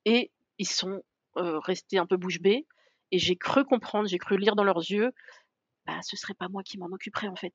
et 0.06 0.32
ils 0.58 0.68
sont, 0.68 1.02
heu, 1.38 1.58
restés 1.60 1.98
un 1.98 2.06
peu 2.06 2.18
bouche 2.18 2.40
bée 2.42 2.68
et 3.12 3.20
j'ai 3.20 3.36
cru 3.36 3.64
comprendre, 3.66 4.08
j'ai 4.08 4.18
cru 4.18 4.38
lire 4.38 4.56
dans 4.56 4.64
leurs 4.64 4.80
yeux 4.90 5.12
bah, 5.88 6.02
ce 6.04 6.18
serait 6.18 6.36
pas 6.36 6.50
moi 6.50 6.64
qui 6.64 6.78
m'en 6.80 6.88
occuperais, 6.88 7.28
en 7.30 7.36
fait. 7.36 7.54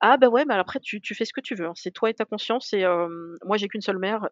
Ah 0.00 0.18
bah, 0.18 0.28
ouais, 0.28 0.44
mais 0.46 0.54
après 0.54 0.80
tu 0.80 1.00
fais 1.14 1.24
ce 1.26 1.32
que 1.34 1.40
tu 1.40 1.54
veux, 1.56 1.66
hein. 1.66 1.72
C'est 1.76 1.90
toi 1.92 2.10
et 2.10 2.14
ta 2.14 2.24
conscience 2.26 2.72
et 2.74 2.80
hem, 2.80 3.36
moi 3.44 3.56
j'ai 3.58 3.68
qu'une 3.68 3.82
seule 3.82 3.98
mère 3.98 4.28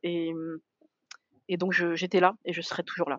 et 1.49 1.57
donc 1.57 1.73
j'étais 1.73 2.21
là 2.21 2.35
et 2.45 2.53
je 2.53 2.61
serai 2.63 2.85
toujours 2.85 3.11
là. 3.11 3.19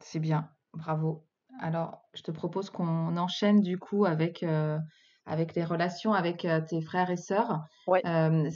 C'est 0.00 0.20
bien, 0.20 0.50
bravo. 0.72 1.26
Alors, 1.60 2.08
je 2.14 2.22
te 2.22 2.30
propose 2.30 2.70
qu'on 2.70 3.16
enchaîne 3.16 3.60
du 3.60 3.78
coup 3.78 4.04
avec, 4.04 4.42
heu, 4.42 4.78
avec 5.26 5.54
les 5.54 5.64
relations 5.64 6.12
avec, 6.14 6.44
heu, 6.44 6.64
tes 6.66 6.80
frères 6.82 7.10
et 7.10 7.16
sœurs. 7.16 7.60
Ouais, 7.86 8.04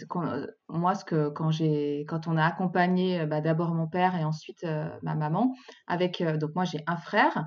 qu'on, 0.09 0.27
heu, 0.27 0.57
moi, 0.69 0.95
ce 0.95 1.05
que 1.05 1.29
quand 1.31 1.51
j'ai 1.51 2.05
quand 2.09 2.27
on 2.29 2.37
a 2.37 2.45
accompagné, 2.45 3.27
bah, 3.27 3.41
d'abord 3.41 3.75
mon 3.75 3.89
père 3.89 4.15
et 4.17 4.25
ensuite, 4.25 4.67
ma 5.03 5.15
maman 5.15 5.55
avec, 5.87 6.23
donc 6.23 6.55
moi 6.55 6.65
j'ai 6.65 6.81
un 6.87 6.97
frère, 6.97 7.47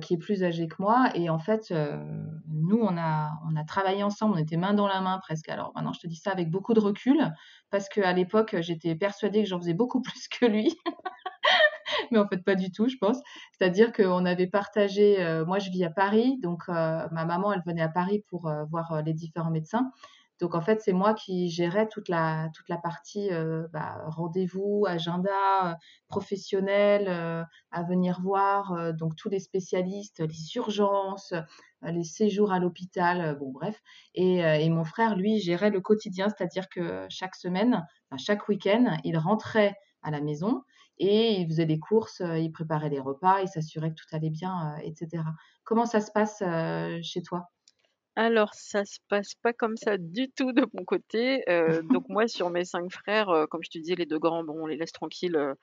qui 0.00 0.14
est 0.14 0.18
plus 0.18 0.42
âgé 0.42 0.68
que 0.68 0.76
moi 0.78 1.10
et 1.14 1.28
en 1.28 1.38
fait, 1.38 1.70
nous 2.48 2.78
on 2.80 2.96
a 2.96 3.32
on 3.46 3.56
a 3.56 3.64
travaillé 3.64 4.02
ensemble, 4.02 4.34
on 4.34 4.38
était 4.38 4.56
main 4.56 4.72
dans 4.74 4.86
la 4.88 5.00
main 5.02 5.18
presque. 5.18 5.48
Alors 5.50 5.72
maintenant 5.74 5.92
je 5.92 6.00
te 6.00 6.06
dis 6.06 6.16
ça 6.16 6.30
avec 6.32 6.50
beaucoup 6.50 6.72
de 6.74 6.80
recul 6.80 7.32
parce 7.70 7.88
qu'à 7.90 8.12
l'époque, 8.12 8.56
j'étais 8.60 8.94
persuadée 8.96 9.42
que 9.42 9.48
j'en 9.48 9.58
faisais 9.58 9.74
beaucoup 9.74 10.00
plus 10.02 10.28
que 10.28 10.46
lui. 10.46 10.74
Mais 12.12 12.18
en 12.18 12.26
fait, 12.28 12.42
pas 12.44 12.54
du 12.54 12.70
tout, 12.72 12.88
je 12.88 12.96
pense. 13.00 13.18
C'est-à-dire 13.58 13.92
qu'on 13.92 14.24
avait 14.24 14.46
partagé, 14.48 15.22
heu, 15.22 15.44
moi 15.44 15.58
je 15.58 15.70
vis 15.70 15.84
à 15.84 15.90
Paris, 15.90 16.38
donc 16.42 16.62
heu, 16.68 16.72
ma 16.72 17.24
maman, 17.24 17.52
elle 17.52 17.62
venait 17.66 17.82
à 17.82 17.88
Paris 17.88 18.24
pour, 18.28 18.48
heu, 18.48 18.64
voir, 18.70 19.02
les 19.04 19.14
différents 19.14 19.50
médecins. 19.50 19.90
Donc 20.40 20.54
en 20.54 20.60
fait, 20.60 20.80
c'est 20.82 20.92
moi 20.92 21.14
qui 21.14 21.48
gérais 21.48 21.88
toute 21.88 22.08
la 22.10 22.50
toute 22.54 22.68
la 22.68 22.76
partie, 22.76 23.30
bah, 23.72 24.02
rendez-vous, 24.06 24.84
agenda, 24.86 25.78
professionnel, 26.08 27.08
à 27.70 27.82
venir 27.88 28.20
voir, 28.20 28.92
donc 28.94 29.16
tous 29.16 29.30
les 29.30 29.40
spécialistes, 29.40 30.20
les 30.20 30.56
urgences, 30.56 31.32
les 31.82 32.04
séjours 32.04 32.52
à 32.52 32.58
l'hôpital, 32.58 33.36
bon 33.38 33.50
bref. 33.50 33.80
Et 34.14 34.40
et 34.40 34.68
mon 34.68 34.84
frère, 34.84 35.16
lui, 35.16 35.38
gérait 35.40 35.70
le 35.70 35.80
quotidien, 35.80 36.28
c'est-à-dire 36.28 36.68
que 36.68 37.06
chaque 37.08 37.34
semaine, 37.34 37.86
chaque 38.18 38.46
week-end, 38.48 38.98
il 39.04 39.16
rentrait 39.16 39.74
à 40.02 40.10
la 40.10 40.20
maison 40.20 40.62
et 40.98 41.40
il 41.40 41.46
faisait 41.48 41.66
des 41.66 41.78
courses, 41.80 42.20
heu, 42.20 42.38
il 42.40 42.50
préparait 42.52 42.88
les 42.90 43.00
repas, 43.00 43.40
il 43.42 43.48
s'assurait 43.48 43.90
que 43.90 43.96
tout 43.96 44.16
allait 44.16 44.30
bien, 44.30 44.76
heu, 44.78 44.82
et 44.84 44.94
cetera. 44.96 45.34
Comment 45.64 45.86
ça 45.86 46.00
se 46.00 46.10
passe, 46.12 46.42
heu, 46.42 47.00
chez 47.02 47.22
toi? 47.22 47.50
alors 48.18 48.54
ça 48.54 48.86
se 48.86 48.98
passe 49.10 49.34
pas 49.42 49.52
comme 49.52 49.76
ça 49.76 49.98
du 49.98 50.30
tout 50.32 50.52
de 50.52 50.64
mon 50.72 50.84
côté, 50.86 51.44
donc 51.84 52.08
moi 52.08 52.26
sur 52.28 52.48
mes 52.48 52.64
5 52.64 52.90
frères, 52.90 53.46
comme 53.50 53.60
je 53.62 53.68
te 53.68 53.76
disais, 53.78 53.94
les 53.94 54.06
2 54.06 54.18
grands, 54.18 54.42
bon, 54.42 54.54
on 54.62 54.66
les 54.66 54.76
laisse 54.78 54.92
tranquilles, 54.92 55.36
heu, 55.36 55.54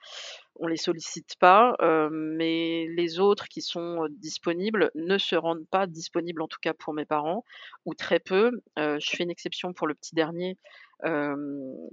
on 0.57 0.67
les 0.67 0.77
sollicite 0.77 1.35
pas, 1.39 1.75
mais 2.11 2.87
les 2.95 3.19
autres 3.19 3.47
qui 3.47 3.61
sont, 3.61 4.07
disponibles 4.11 4.91
ne 4.95 5.17
se 5.17 5.35
rendent 5.35 5.67
pas 5.71 5.87
disponibles, 5.87 6.43
en 6.43 6.47
tout 6.47 6.59
cas 6.61 6.73
pour 6.75 6.93
mes 6.93 7.05
parents 7.05 7.43
ou 7.85 7.95
très 7.95 8.19
peu. 8.19 8.51
Je 8.77 9.09
fais 9.15 9.23
une 9.23 9.31
exception 9.31 9.73
pour 9.73 9.87
le 9.87 9.95
petit 9.95 10.15
dernier, 10.15 10.57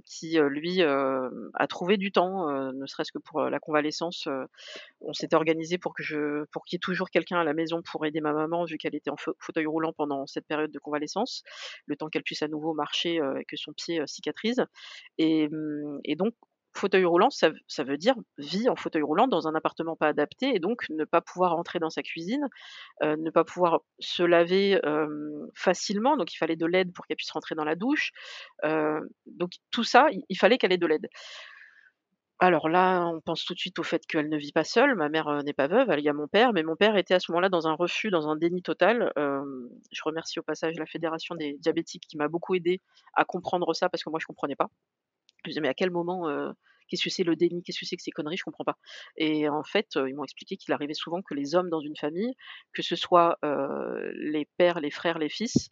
qui, 0.05 0.37
heu, 0.39 0.47
lui, 0.47 0.81
heu, 0.81 1.51
a 1.55 1.67
trouvé 1.67 1.97
du 1.97 2.11
temps, 2.11 2.49
ne 2.73 2.85
serait-ce 2.87 3.11
que 3.11 3.19
pour, 3.19 3.41
la 3.41 3.59
convalescence, 3.59 4.27
on 5.01 5.13
s'était 5.13 5.35
organisé 5.37 5.77
pour 5.79 5.93
que 5.95 6.03
je 6.03 6.45
pour 6.53 6.65
qu'il 6.65 6.77
y 6.77 6.79
ait 6.79 6.81
toujours 6.81 7.09
quelqu'un 7.11 7.39
à 7.39 7.43
la 7.45 7.53
maison 7.53 7.81
pour 7.83 8.05
aider 8.05 8.21
ma 8.21 8.33
maman 8.33 8.65
vu 8.65 8.77
qu'elle 8.77 8.95
était 8.95 9.11
en 9.11 9.17
fau 9.17 9.33
fauteuil 9.39 9.65
roulant 9.67 9.93
pendant 9.93 10.27
cette 10.27 10.47
période 10.47 10.71
de 10.71 10.79
convalescence, 10.79 11.43
le 11.87 11.95
temps 11.97 12.09
qu'elle 12.09 12.23
puisse 12.23 12.43
à 12.43 12.47
nouveau 12.49 12.73
marcher, 12.73 13.17
et 13.39 13.45
que 13.45 13.57
son 13.57 13.73
pied, 13.73 14.01
cicatrise. 14.07 14.63
Et 15.19 15.49
mmh 15.49 15.99
et 16.05 16.15
donc 16.15 16.33
fauteuil 16.73 17.05
roulant, 17.05 17.29
ça 17.29 17.51
veut 17.83 17.97
dire 17.97 18.15
vie 18.37 18.69
en 18.69 18.75
fauteuil 18.75 19.01
roulant 19.01 19.27
dans 19.27 19.47
un 19.47 19.55
appartement 19.55 19.95
pas 19.95 20.07
adapté 20.07 20.55
et 20.55 20.59
donc 20.59 20.85
ne 20.89 21.05
pas 21.05 21.21
pouvoir 21.21 21.55
rentrer 21.55 21.79
dans 21.79 21.89
sa 21.89 22.01
cuisine, 22.03 22.47
heu, 23.03 23.15
ne 23.17 23.29
pas 23.31 23.43
pouvoir 23.43 23.81
se 23.99 24.23
laver, 24.23 24.79
facilement, 25.55 26.17
donc 26.17 26.33
il 26.33 26.37
fallait 26.37 26.55
de 26.55 26.65
l'aide 26.65 26.93
pour 26.93 27.05
qu'elle 27.07 27.17
puisse 27.17 27.31
rentrer 27.31 27.55
dans 27.55 27.65
la 27.65 27.75
douche, 27.75 28.11
donc 29.25 29.51
tout 29.71 29.83
ça, 29.83 30.07
il 30.29 30.37
fallait 30.37 30.57
qu'elle 30.57 30.73
ait 30.73 30.77
de 30.77 30.87
l'aide. 30.87 31.07
Alors 32.39 32.69
là, 32.69 33.05
on 33.05 33.21
pense 33.21 33.45
tout 33.45 33.53
de 33.53 33.59
suite 33.59 33.77
au 33.77 33.83
fait 33.83 34.05
qu'elle 34.07 34.27
ne 34.27 34.37
vit 34.37 34.51
pas 34.51 34.63
seule. 34.63 34.95
Ma 34.95 35.09
mère, 35.09 35.43
n'est 35.43 35.53
pas 35.53 35.67
veuve, 35.67 35.89
elle 35.91 35.99
y 36.01 36.09
a 36.09 36.13
mon 36.13 36.27
père, 36.27 36.53
mais 36.53 36.63
mon 36.63 36.75
père 36.75 36.97
était 36.97 37.13
à 37.13 37.19
ce 37.19 37.31
moment-là 37.31 37.49
dans 37.49 37.67
un 37.67 37.73
refus, 37.73 38.09
dans 38.09 38.27
un 38.29 38.35
déni 38.35 38.63
total. 38.63 39.11
Je 39.15 40.01
remercie 40.03 40.39
au 40.39 40.43
passage 40.43 40.75
la 40.77 40.85
fédération 40.87 41.35
des 41.35 41.57
diabétiques 41.59 42.03
qui 42.07 42.17
m'a 42.17 42.27
beaucoup 42.27 42.55
aidée 42.55 42.81
à 43.13 43.25
comprendre 43.25 43.73
ça 43.75 43.89
parce 43.89 44.03
que 44.03 44.09
moi 44.09 44.19
je 44.19 44.25
comprenais 44.25 44.55
pas. 44.55 44.69
Je 45.45 45.51
disais: 45.51 45.61
«Mais 45.61 45.69
à 45.69 45.73
quel 45.73 45.91
moment, 45.91 46.29
heu, 46.29 46.51
qu'est-ce 46.87 47.03
que 47.03 47.09
c'est 47.09 47.23
le 47.23 47.35
déni? 47.35 47.63
Qu'est-ce 47.63 47.79
que 47.79 47.85
c'est 47.85 47.95
que 47.97 48.03
ces 48.03 48.11
conneries? 48.11 48.37
Je 48.37 48.43
comprends 48.43 48.63
pas» 48.65 48.77
et 49.17 49.49
en 49.49 49.63
fait, 49.63 49.87
heu, 49.97 50.09
ils 50.09 50.15
m'ont 50.15 50.23
expliqué 50.23 50.57
qu'il 50.57 50.73
arrivait 50.73 50.93
souvent 50.93 51.21
que 51.21 51.33
les 51.33 51.55
hommes 51.55 51.69
dans 51.69 51.81
une 51.81 51.95
famille, 51.97 52.33
que 52.73 52.81
ce 52.81 52.95
soit, 52.95 53.37
heu, 53.45 54.11
les 54.15 54.47
pères, 54.57 54.79
les 54.79 54.91
frères, 54.91 55.19
les 55.19 55.29
fils, 55.29 55.69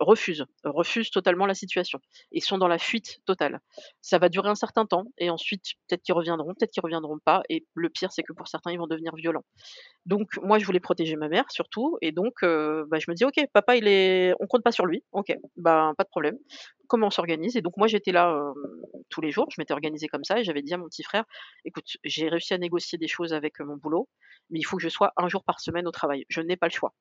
refusent, 0.00 0.44
refusent 0.64 1.10
totalement 1.10 1.46
la 1.46 1.54
situation 1.54 1.98
et 2.32 2.40
sont 2.40 2.58
dans 2.58 2.68
la 2.68 2.78
fuite 2.78 3.20
totale. 3.26 3.60
Ça 4.00 4.18
va 4.18 4.28
durer 4.28 4.48
un 4.48 4.54
certain 4.54 4.86
temps 4.86 5.04
et 5.18 5.30
ensuite 5.30 5.64
peut-être 5.88 6.02
qu'ils 6.02 6.14
reviendront, 6.14 6.54
peut-être 6.54 6.70
qu'ils 6.72 6.82
reviendront 6.82 7.18
pas 7.24 7.42
et 7.48 7.66
le 7.74 7.88
pire, 7.90 8.12
c'est 8.12 8.22
que 8.22 8.32
pour 8.32 8.48
certains, 8.48 8.72
ils 8.72 8.78
vont 8.78 8.86
devenir 8.86 9.14
violents. 9.16 9.44
Donc 10.06 10.28
moi, 10.42 10.58
je 10.58 10.66
voulais 10.66 10.80
protéger 10.80 11.16
ma 11.16 11.28
mère 11.28 11.46
surtout 11.50 11.98
et 12.02 12.12
donc 12.12 12.34
bah, 12.42 12.98
je 13.00 13.10
me 13.10 13.14
dis: 13.14 13.24
«OK, 13.24 13.36
papa 13.52 13.76
il 13.76 13.88
est 13.88 14.34
on 14.40 14.46
compte 14.46 14.62
pas 14.64 14.72
sur 14.72 14.86
lui. 14.86 15.04
OK, 15.12 15.34
ben, 15.56 15.94
pas 15.98 16.04
de 16.04 16.08
problème. 16.10 16.38
Comment 16.88 17.08
on 17.08 17.10
s'organise?» 17.10 17.56
et 17.56 17.62
donc 17.62 17.76
moi, 17.76 17.86
j'étais 17.88 18.12
là, 18.12 18.30
hem, 18.56 19.02
tous 19.10 19.20
les 19.20 19.30
jours. 19.30 19.46
Je 19.50 19.60
m'étais 19.60 19.72
organisée 19.74 20.08
comme 20.08 20.24
ça 20.24 20.40
et 20.40 20.44
j'avais 20.44 20.62
dit 20.62 20.74
à 20.74 20.78
mon 20.78 20.86
petit 20.88 21.02
frère: 21.04 21.24
«Écoute, 21.64 21.86
j'ai 22.04 22.28
réussi 22.28 22.54
à 22.54 22.58
négocier 22.58 22.98
des 22.98 23.08
choses 23.08 23.32
avec, 23.32 23.60
heu, 23.60 23.64
mon 23.64 23.76
boulot, 23.76 24.08
mais 24.50 24.58
il 24.60 24.64
faut 24.64 24.76
que 24.76 24.82
je 24.82 24.88
sois 24.88 25.12
un 25.16 25.28
jour 25.28 25.44
par 25.44 25.60
semaine 25.60 25.86
au 25.88 25.92
travail. 25.92 26.24
Je 26.28 26.40
n'ai 26.40 26.56
pas 26.56 26.68
le 26.68 26.72
choix. 26.72 26.94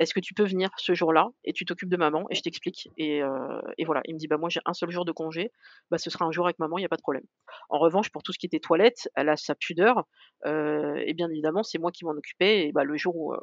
Est-ce 0.00 0.14
que 0.14 0.20
tu 0.20 0.34
peux 0.34 0.44
venir 0.44 0.70
ce 0.78 0.94
jour-là 0.94 1.28
et 1.44 1.52
tu 1.52 1.64
t'occupes 1.64 1.88
de 1.90 1.96
maman 1.96 2.24
et 2.30 2.34
je 2.34 2.42
t'explique?» 2.42 2.88
et 2.98 3.22
heu 3.22 3.60
et 3.78 3.84
voilà. 3.84 4.02
Il 4.06 4.14
me 4.14 4.18
dit: 4.18 4.28
«Bah, 4.28 4.36
moi, 4.38 4.48
j'ai 4.50 4.60
un 4.66 4.74
seul 4.74 4.90
jour 4.90 5.04
de 5.04 5.12
congé, 5.12 5.52
bah, 5.90 5.98
ce 5.98 6.10
sera 6.10 6.24
un 6.26 6.32
jour 6.32 6.46
avec 6.46 6.58
maman, 6.58 6.78
il 6.78 6.82
y 6.82 6.84
a 6.84 6.88
pas 6.88 6.96
de 6.96 7.02
problème». 7.02 7.24
En 7.70 7.78
revanche, 7.78 8.10
pour 8.10 8.22
tout 8.22 8.32
ce 8.32 8.38
qui 8.38 8.46
était 8.46 8.60
toilette, 8.60 9.08
elle 9.16 9.28
a 9.28 9.36
sa 9.36 9.54
pudeur, 9.54 10.04
heu 10.46 10.94
et 11.06 11.14
bien 11.14 11.28
évidemment, 11.30 11.62
c'est 11.62 11.78
moi 11.78 11.90
qui 11.92 12.04
m'en 12.04 12.12
occupais 12.12 12.66
et 12.68 12.72
bah, 12.72 12.84
le 12.84 12.96
jour 12.96 13.16
où, 13.16 13.32
heu, 13.34 13.38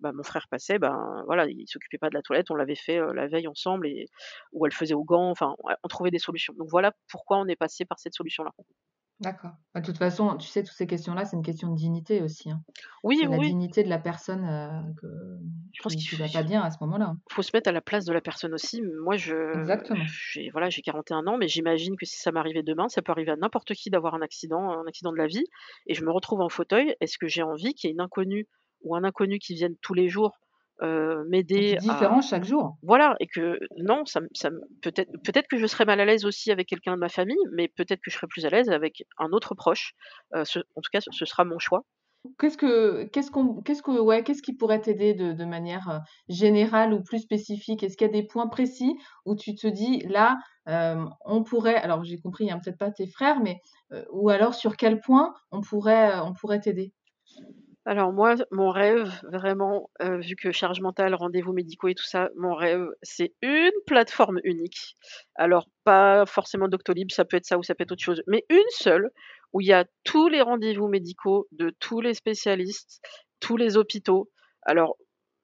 bah, 0.00 0.12
mon 0.12 0.22
frère 0.22 0.46
passait, 0.50 0.78
ben, 0.78 1.22
voilà, 1.26 1.46
il 1.48 1.66
s'occupait 1.68 1.98
pas 1.98 2.08
de 2.10 2.14
la 2.14 2.22
toilette, 2.22 2.50
on 2.50 2.54
l'avait 2.54 2.74
fait, 2.76 3.00
la 3.14 3.26
veille 3.28 3.48
ensemble 3.48 3.86
et 3.88 4.06
ou 4.52 4.66
elle 4.66 4.72
faisait 4.72 4.94
aux 4.94 5.04
gants, 5.04 5.30
enfin, 5.30 5.54
on 5.84 5.88
trouvait 5.88 6.10
des 6.10 6.18
solutions. 6.18 6.54
Donc 6.58 6.68
voilà 6.70 6.92
pourquoi 7.10 7.38
on 7.38 7.46
est 7.48 7.56
passé 7.56 7.84
par 7.84 7.98
cette 7.98 8.14
solution-là. 8.14 8.52
D'accord. 9.20 9.52
Bah, 9.74 9.80
de 9.80 9.86
toute 9.86 9.98
façon, 9.98 10.36
tu 10.38 10.48
sais, 10.48 10.62
toutes 10.64 10.76
ces 10.76 10.86
questions-là, 10.86 11.24
c'est 11.24 11.36
une 11.36 11.42
question 11.42 11.68
de 11.70 11.76
dignité 11.76 12.22
aussi, 12.22 12.50
hein. 12.50 12.64
Oui, 13.02 13.26
oui, 13.28 13.28
la 13.28 13.38
dignité 13.40 13.84
de 13.84 13.88
la 13.90 13.98
personne, 13.98 14.44
heu, 14.44 14.94
que 15.00 15.06
je 15.72 15.82
pense 15.82 15.94
qui 15.94 15.96
qu'il 15.96 16.08
qui 16.08 16.16
faut 16.16 16.18
va 16.18 16.28
pas 16.28 16.42
bien 16.42 16.62
à 16.62 16.70
ce 16.70 16.78
moment-là, 16.82 17.06
hein. 17.10 17.20
Faut 17.30 17.42
se 17.42 17.50
mettre 17.54 17.68
à 17.68 17.72
la 17.72 17.80
place 17.80 18.04
de 18.04 18.12
la 18.12 18.20
personne 18.20 18.52
aussi. 18.54 18.82
Moi, 18.82 19.16
je 19.16 19.34
Exactement. 19.52 20.16
j'ai 20.34 20.50
voilà, 20.50 20.68
j'ai 20.68 20.82
41 20.82 21.26
ans, 21.28 21.38
mais 21.38 21.46
j'imagine 21.48 21.96
que 21.96 22.04
si 22.04 22.18
ça 22.18 22.32
m'arrivait 22.32 22.62
demain, 22.64 22.88
ça 22.88 23.02
peut 23.02 23.12
arriver 23.12 23.30
à 23.30 23.36
n'importe 23.36 23.72
qui 23.74 23.88
d'avoir 23.88 24.14
un 24.14 24.20
accident, 24.22 24.70
un 24.72 24.86
accident 24.86 25.12
de 25.12 25.16
la 25.16 25.26
vie 25.28 25.44
et 25.86 25.94
je 25.94 26.04
me 26.04 26.10
retrouve 26.10 26.40
en 26.40 26.48
fauteuil. 26.48 26.96
Est-ce 27.00 27.18
que 27.18 27.28
j'ai 27.28 27.42
envie 27.42 27.74
qu'il 27.74 27.88
y 27.88 27.90
ait 27.90 27.94
une 27.94 28.00
inconnue 28.00 28.48
ou 28.82 28.96
un 28.96 29.04
inconnu 29.04 29.38
qui 29.38 29.54
vienne 29.54 29.76
tous 29.80 29.94
les 29.94 30.08
jours, 30.08 30.38
puis 31.54 31.64
m'aider 31.64 31.78
à 31.88 32.16
différent 32.16 32.20
chaque 32.22 32.42
jour. 32.44 32.76
voilà 32.82 33.16
et 33.20 33.26
que 33.26 33.58
non, 33.78 34.04
ça 34.06 34.20
ça 34.34 34.50
peut-être 34.82 35.10
peut-être 35.24 35.48
que 35.48 35.58
je 35.58 35.66
serais 35.66 35.84
mal 35.86 36.00
à 36.00 36.04
l'aise 36.06 36.24
aussi 36.26 36.50
avec 36.52 36.68
quelqu'un 36.68 36.94
de 36.94 37.00
ma 37.00 37.08
famille, 37.10 37.36
mais 37.52 37.68
peut-être 37.68 38.00
que 38.02 38.10
je 38.10 38.16
serais 38.16 38.28
plus 38.28 38.46
à 38.46 38.50
l'aise 38.50 38.70
avec 38.70 39.04
un 39.18 39.30
autre 39.32 39.54
proche. 39.54 39.92
Ce 40.44 40.60
en 40.60 40.80
tout 40.82 40.90
cas, 40.92 41.00
ce 41.02 41.10
ce 41.12 41.24
sera 41.26 41.44
mon 41.44 41.58
choix. 41.58 41.84
Qu'est-ce 42.38 42.58
que 42.58 43.04
qu'est-ce 43.04 43.30
qu'on 43.30 43.62
qu'est-ce 43.62 43.82
que 43.82 43.98
ouais, 43.98 44.22
qu'est-ce 44.22 44.42
qui 44.42 44.54
pourrait 44.54 44.80
t'aider 44.82 45.14
de 45.14 45.32
de 45.32 45.44
manière, 45.46 45.88
heu, 45.88 45.98
générale 46.28 46.92
ou 46.92 47.02
plus 47.02 47.20
spécifique? 47.20 47.82
Est-ce 47.82 47.96
qu'il 47.96 48.06
y 48.06 48.10
a 48.10 48.12
des 48.12 48.26
points 48.26 48.48
précis 48.48 48.94
où 49.24 49.34
tu 49.34 49.54
te 49.54 49.66
dis: 49.66 50.00
«Là, 50.00 50.36
hem, 50.66 51.08
on 51.24 51.42
pourrait» 51.42 51.76
alors 51.76 52.04
j'ai 52.04 52.18
compris, 52.20 52.50
hein, 52.50 52.60
peut-être 52.62 52.78
pas 52.78 52.90
tes 52.90 53.06
frères, 53.06 53.40
mais, 53.40 53.60
ou 54.12 54.28
alors 54.28 54.54
sur 54.54 54.76
quel 54.76 55.00
point 55.00 55.32
on 55.50 55.62
pourrait, 55.62 56.18
on 56.20 56.34
pourrait 56.34 56.60
t'aider? 56.60 56.92
Alors 57.86 58.12
moi, 58.12 58.34
mon 58.50 58.70
rêve 58.70 59.10
vraiment, 59.24 59.90
heu, 60.02 60.18
vu 60.20 60.36
que 60.36 60.52
charge 60.52 60.80
mentale, 60.80 61.14
rendez-vous 61.14 61.52
médicaux 61.52 61.88
et 61.88 61.94
tout 61.94 62.04
ça, 62.04 62.28
mon 62.36 62.54
rêve, 62.54 62.86
c'est 63.02 63.32
une 63.42 63.70
plateforme 63.86 64.38
unique. 64.44 64.94
Alors 65.34 65.66
pas 65.84 66.26
forcément 66.26 66.68
Doctolib, 66.68 67.10
ça 67.10 67.24
peut 67.24 67.36
être 67.38 67.46
ça 67.46 67.58
ou 67.58 67.62
ça 67.62 67.74
peut 67.74 67.82
être 67.84 67.92
autre 67.92 68.02
chose, 68.02 68.22
mais 68.26 68.44
une 68.50 68.68
seule 68.70 69.10
où 69.52 69.60
il 69.60 69.66
y 69.68 69.72
a 69.72 69.84
tous 70.04 70.28
les 70.28 70.42
rendez-vous 70.42 70.88
médicaux 70.88 71.48
de 71.52 71.70
tous 71.80 72.00
les 72.00 72.14
spécialistes, 72.14 73.00
tous 73.40 73.56
les 73.56 73.76
hôpitaux. 73.76 74.30
Alors 74.62 74.96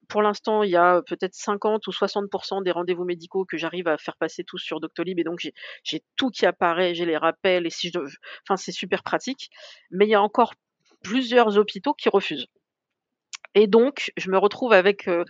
pour 0.09 0.21
l'instant, 0.21 0.63
il 0.63 0.69
y 0.71 0.77
a 0.77 1.01
peut-être 1.05 1.33
50 1.35 1.85
ou 1.87 1.91
60% 1.91 2.61
des 2.61 2.71
rendez-vous 2.71 3.03
médicaux 3.03 3.43
que 3.45 3.57
j'arrive 3.57 3.89
à 3.89 3.97
faire 3.97 4.15
passer 4.17 4.43
tous 4.45 4.59
sur 4.59 4.79
Doctolib 4.79 5.19
et 5.19 5.23
donc 5.25 5.39
j'ai 5.83 6.03
tout 6.15 6.29
qui 6.29 6.45
apparaît, 6.45 6.95
j'ai 6.95 7.05
les 7.05 7.17
rappels 7.17 7.65
et 7.65 7.69
si 7.69 7.89
je 7.93 7.99
enfin, 8.47 8.55
c'est 8.55 8.71
super 8.71 9.03
pratique. 9.03 9.49
Mais 9.91 10.05
il 10.05 10.09
y 10.11 10.15
a 10.15 10.21
encore 10.21 10.53
plusieurs 11.03 11.57
hôpitaux 11.57 11.93
qui 11.93 12.09
refusent. 12.09 12.47
Et 13.55 13.65
donc, 13.65 14.11
je 14.17 14.29
me 14.29 14.37
retrouve 14.37 14.71
avec 14.71 15.07
euh, 15.07 15.23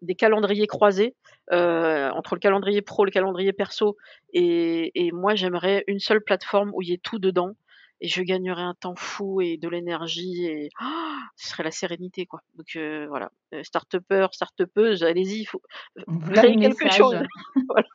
des 0.00 0.14
calendriers 0.14 0.66
croisés 0.66 1.14
euh, 1.52 2.08
entre 2.10 2.34
le 2.34 2.40
calendrier 2.40 2.80
pro, 2.80 3.04
le 3.04 3.10
calendrier 3.10 3.52
perso. 3.52 3.98
Et, 4.32 4.90
et 4.94 5.12
moi, 5.12 5.34
j'aimerais 5.34 5.84
une 5.86 5.98
seule 5.98 6.22
plateforme 6.22 6.70
où 6.72 6.80
il 6.80 6.88
y 6.88 6.92
ait 6.94 7.00
tout 7.02 7.18
dedans. 7.18 7.52
Et 8.00 8.08
je 8.08 8.22
gagnerais 8.22 8.62
un 8.62 8.74
temps 8.74 8.94
fou 8.96 9.40
et 9.40 9.56
de 9.56 9.68
l'énergie 9.68 10.46
et 10.46 10.68
oh, 10.82 10.84
ce 11.36 11.50
serait 11.50 11.62
la 11.62 11.70
sérénité 11.70 12.26
quoi. 12.26 12.40
Donc 12.54 12.66
euh, 12.76 13.06
voilà, 13.08 13.30
start-upper, 13.62 14.28
start-upeuse, 14.32 15.02
allez-y, 15.02 15.46
faut 15.46 15.62
créer 16.30 16.56
quelque 16.56 16.90
chose. 16.90 17.16
voilà. 17.68 17.88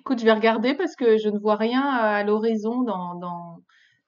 Écoute, 0.00 0.18
je 0.18 0.24
vais 0.24 0.32
regarder 0.32 0.74
parce 0.74 0.96
que 0.96 1.18
je 1.18 1.28
ne 1.28 1.38
vois 1.38 1.56
rien 1.56 1.82
à 1.82 2.24
l'horizon 2.24 2.82
dans, 2.82 3.14
dans, 3.14 3.60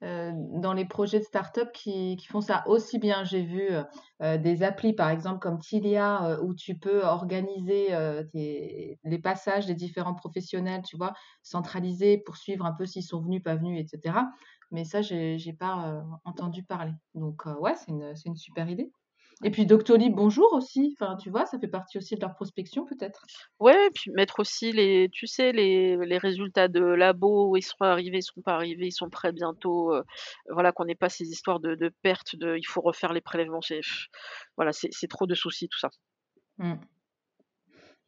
euh, 0.03 0.31
dans 0.35 0.73
les 0.73 0.85
projets 0.85 1.17
de 1.19 1.23
start-up 1.23 1.71
qui, 1.73 2.17
font 2.29 2.41
ça 2.41 2.63
aussi 2.67 2.99
bien. 2.99 3.23
J'ai 3.23 3.41
vu 3.41 3.69
euh, 4.21 4.37
des 4.37 4.61
applis, 4.63 4.93
par 4.93 5.09
exemple, 5.09 5.39
comme 5.39 5.59
Tilia, 5.59 6.23
euh, 6.25 6.41
où 6.43 6.53
tu 6.53 6.77
peux 6.77 7.03
organiser 7.03 7.89
les 8.33 9.19
passages 9.23 9.65
des 9.65 9.75
différents 9.75 10.13
professionnels, 10.13 10.83
tu 10.85 10.97
vois, 10.97 11.13
centraliser 11.41 12.19
pour 12.19 12.37
suivre 12.37 12.65
un 12.65 12.73
peu 12.73 12.85
s'ils 12.85 13.03
sont 13.03 13.21
venus, 13.21 13.41
pas 13.41 13.55
venus, 13.55 13.81
etc. 13.81 14.19
Mais 14.71 14.83
ça, 14.83 15.01
j'ai 15.01 15.37
n'ai 15.37 15.53
pas 15.53 16.03
entendu 16.25 16.63
parler. 16.63 16.93
Donc, 17.15 17.45
ouais, 17.59 17.73
c'est 17.75 18.25
une 18.25 18.35
super 18.35 18.69
idée. 18.69 18.91
Et 19.43 19.51
puis 19.51 19.65
Doctolib, 19.65 20.15
bonjour 20.15 20.51
aussi. 20.53 20.95
Enfin, 20.99 21.15
tu 21.15 21.29
vois, 21.29 21.45
ça 21.45 21.59
fait 21.59 21.67
partie 21.67 21.97
aussi 21.97 22.15
de 22.15 22.21
leur 22.21 22.33
prospection 22.33 22.85
peut-être. 22.85 23.23
Ouais, 23.59 23.89
puis 23.93 24.09
mettre 24.11 24.39
aussi 24.39 24.71
les, 24.71 25.09
tu 25.11 25.27
sais, 25.27 25.51
les, 25.51 25.95
les 25.97 26.17
résultats 26.17 26.67
de 26.67 26.81
labo, 26.81 27.51
où 27.51 27.57
ils 27.57 27.61
seront 27.61 27.85
arrivés, 27.85 28.17
ils 28.17 28.23
seront 28.23 28.41
pas 28.41 28.55
arrivés, 28.55 28.87
ils 28.87 28.91
sont 28.91 29.09
prêts 29.09 29.31
bientôt. 29.31 29.93
Euh, 29.93 30.03
voilà, 30.51 30.71
qu'on 30.71 30.85
n'ait 30.85 30.95
pas 30.95 31.09
ces 31.09 31.25
histoires 31.25 31.59
de, 31.59 31.75
de 31.75 31.91
perte, 32.01 32.35
de, 32.35 32.57
il 32.57 32.65
faut 32.65 32.81
refaire 32.81 33.13
les 33.13 33.21
prélèvements. 33.21 33.59
Voilà, 34.55 34.71
c'est 34.73 35.07
trop 35.07 35.27
de 35.27 35.35
soucis 35.35 35.67
tout 35.67 35.79
ça. 35.79 35.89
Mmh. 36.57 36.75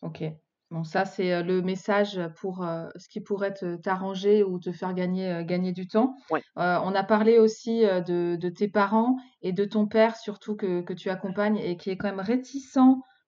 Ok. 0.02 0.24
Bon, 0.72 0.84
ça, 0.84 1.06
c'est 1.06 1.42
le 1.42 1.62
message 1.64 2.20
pour 2.40 2.64
ce 2.96 3.10
qui 3.10 3.22
pourrait 3.22 3.56
t'arranger 3.82 4.44
ou 4.44 4.60
te 4.60 4.72
faire 4.72 4.94
gagner, 4.94 5.44
gagner 5.46 5.72
du 5.72 5.88
temps. 5.88 6.16
Ouais. 6.30 6.44
on 6.56 6.94
a 6.94 7.04
parlé 7.04 7.40
aussi 7.40 7.82
de, 7.82 8.36
de 8.36 8.50
tes 8.50 8.68
parents 8.68 9.16
et 9.42 9.52
de 9.52 9.66
ton 9.66 9.88
père, 9.88 10.16
surtout 10.16 10.56
que, 10.56 10.82
que 10.82 10.94
tu 10.94 11.10
accompagnes 11.10 11.58
et 11.58 11.76
qui 11.76 11.90
est 11.90 11.98
quand 11.98 12.10
même 12.10 12.20
réticent 12.20 12.78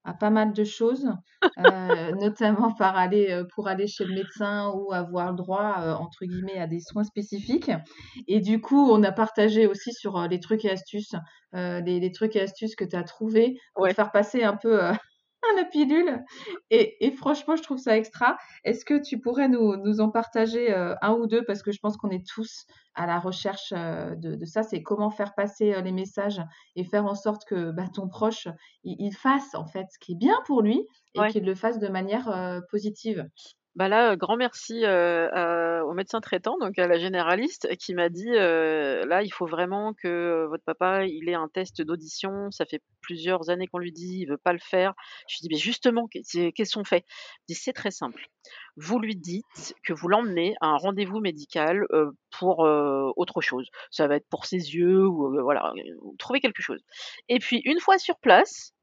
à 0.04 0.14
pas 0.14 0.30
mal 0.30 0.54
de 0.54 0.64
choses, 0.64 1.08
notamment 2.22 2.74
par 2.74 2.96
aller, 2.96 3.44
pour 3.56 3.68
aller 3.68 3.88
chez 3.88 4.06
le 4.06 4.14
médecin 4.14 4.72
ou 4.76 4.94
avoir 4.94 5.32
le 5.32 5.38
droit, 5.38 5.98
entre 6.00 6.26
guillemets, 6.26 6.60
à 6.60 6.68
des 6.68 6.80
soins 6.80 7.04
spécifiques. 7.04 7.72
Et 8.28 8.40
du 8.40 8.62
coup, 8.62 8.90
on 8.92 9.02
a 9.04 9.12
partagé 9.12 9.68
aussi 9.68 9.94
sur 9.94 10.28
les 10.28 10.40
trucs 10.40 10.66
et 10.66 10.72
astuces, 10.72 11.16
les, 11.54 12.00
les 12.00 12.12
trucs 12.12 12.36
et 12.36 12.42
astuces 12.42 12.76
que 12.76 12.86
tu 12.86 12.96
as 12.96 13.04
trouvés 13.04 13.56
pour 13.76 13.92
faire 13.92 14.12
passer 14.12 14.44
un 14.44 14.58
peu 14.58 14.80
la 15.56 15.66
pilule. 15.66 16.24
Et, 16.70 17.06
et, 17.06 17.12
franchement, 17.12 17.56
je 17.56 17.64
trouve 17.64 17.78
ça 17.78 17.98
extra. 17.98 18.38
Est-ce 18.64 18.86
que 18.86 19.02
tu 19.02 19.20
pourrais 19.20 19.48
nous, 19.48 19.76
nous 19.78 20.02
en 20.02 20.10
partager 20.10 20.74
euh, 20.74 20.96
un 21.02 21.14
ou 21.14 21.28
deux? 21.28 21.44
Parce 21.46 21.64
que 21.64 21.72
je 21.72 21.80
pense 21.80 21.98
qu'on 21.98 22.10
est 22.10 22.26
tous 22.26 22.66
à 22.96 23.06
la 23.06 23.20
recherche 23.20 23.74
euh, 23.76 24.16
de, 24.16 24.36
de, 24.36 24.46
ça. 24.46 24.64
C'est 24.64 24.84
comment 24.84 25.10
faire 25.10 25.34
passer 25.36 25.74
euh, 25.74 25.82
les 25.82 25.92
messages 25.92 26.42
et 26.76 26.84
faire 26.84 27.06
en 27.06 27.16
sorte 27.16 27.46
que 27.46 27.72
bah, 27.72 27.88
ton 27.94 28.08
proche, 28.08 28.48
il, 28.84 29.12
fasse 29.12 29.56
en 29.56 29.66
fait 29.66 29.86
ce 29.92 30.00
qui 30.00 30.14
est 30.14 30.18
bien 30.18 30.38
pour 30.46 30.62
lui 30.62 30.86
et 31.16 31.28
qu'il 31.32 31.46
le 31.46 31.56
fasse 31.56 31.80
de 31.80 31.88
manière 31.88 32.62
positive. 32.70 33.28
Bah 33.76 33.88
là, 33.88 34.18
grand 34.18 34.36
merci, 34.36 34.84
heu, 34.86 35.30
au 35.86 35.94
médecin 35.94 36.20
traitant, 36.20 36.58
donc 36.60 36.78
à 36.78 36.88
la 36.88 37.00
généraliste 37.00 37.70
qui 37.78 37.94
m'a 37.94 38.10
dit, 38.10 38.28
«Là, 38.30 39.24
il 39.24 39.30
faut 39.32 39.46
vraiment 39.46 39.94
que, 39.94 40.46
votre 40.50 40.64
papa, 40.66 41.06
il 41.06 41.30
ait 41.30 41.36
un 41.36 41.48
test 41.48 41.82
d'audition. 41.82 42.52
Ça 42.52 42.66
fait 42.66 42.82
plusieurs 43.02 43.50
années 43.50 43.68
qu'on 43.68 43.78
lui 43.80 43.94
dit, 43.94 44.20
il 44.24 44.26
veut 44.28 44.38
pas 44.38 44.52
le 44.52 44.60
faire». 44.60 44.94
Je 45.30 45.38
lui 45.38 45.48
dis: 45.48 45.54
«Mais 45.56 45.58
justement, 45.60 46.08
qu'est-ce 46.12 46.74
qu'on 46.74 46.84
fait?» 46.84 47.06
il 47.48 47.54
dit: 47.54 47.60
«C'est 47.62 47.72
très 47.72 47.92
simple. 47.92 48.28
Vous 48.76 49.00
lui 49.00 49.16
dites 49.16 49.74
que 49.86 49.94
vous 49.94 50.10
l'emmenez 50.10 50.54
à 50.60 50.68
un 50.68 50.78
rendez-vous 50.78 51.22
médical, 51.22 51.86
pour, 52.38 52.60
autre 53.16 53.40
chose. 53.42 53.68
Ça 53.90 54.08
va 54.08 54.18
être 54.18 54.28
pour 54.30 54.46
ses 54.46 54.58
yeux 54.76 55.06
ou, 55.08 55.32
voilà, 55.44 55.72
trouvez 56.20 56.42
quelque 56.42 56.62
chose 56.62 56.82
et 57.30 57.40
puis 57.40 57.62
une 57.66 57.80
fois 57.80 57.98
sur 57.98 58.18
place, 58.20 58.74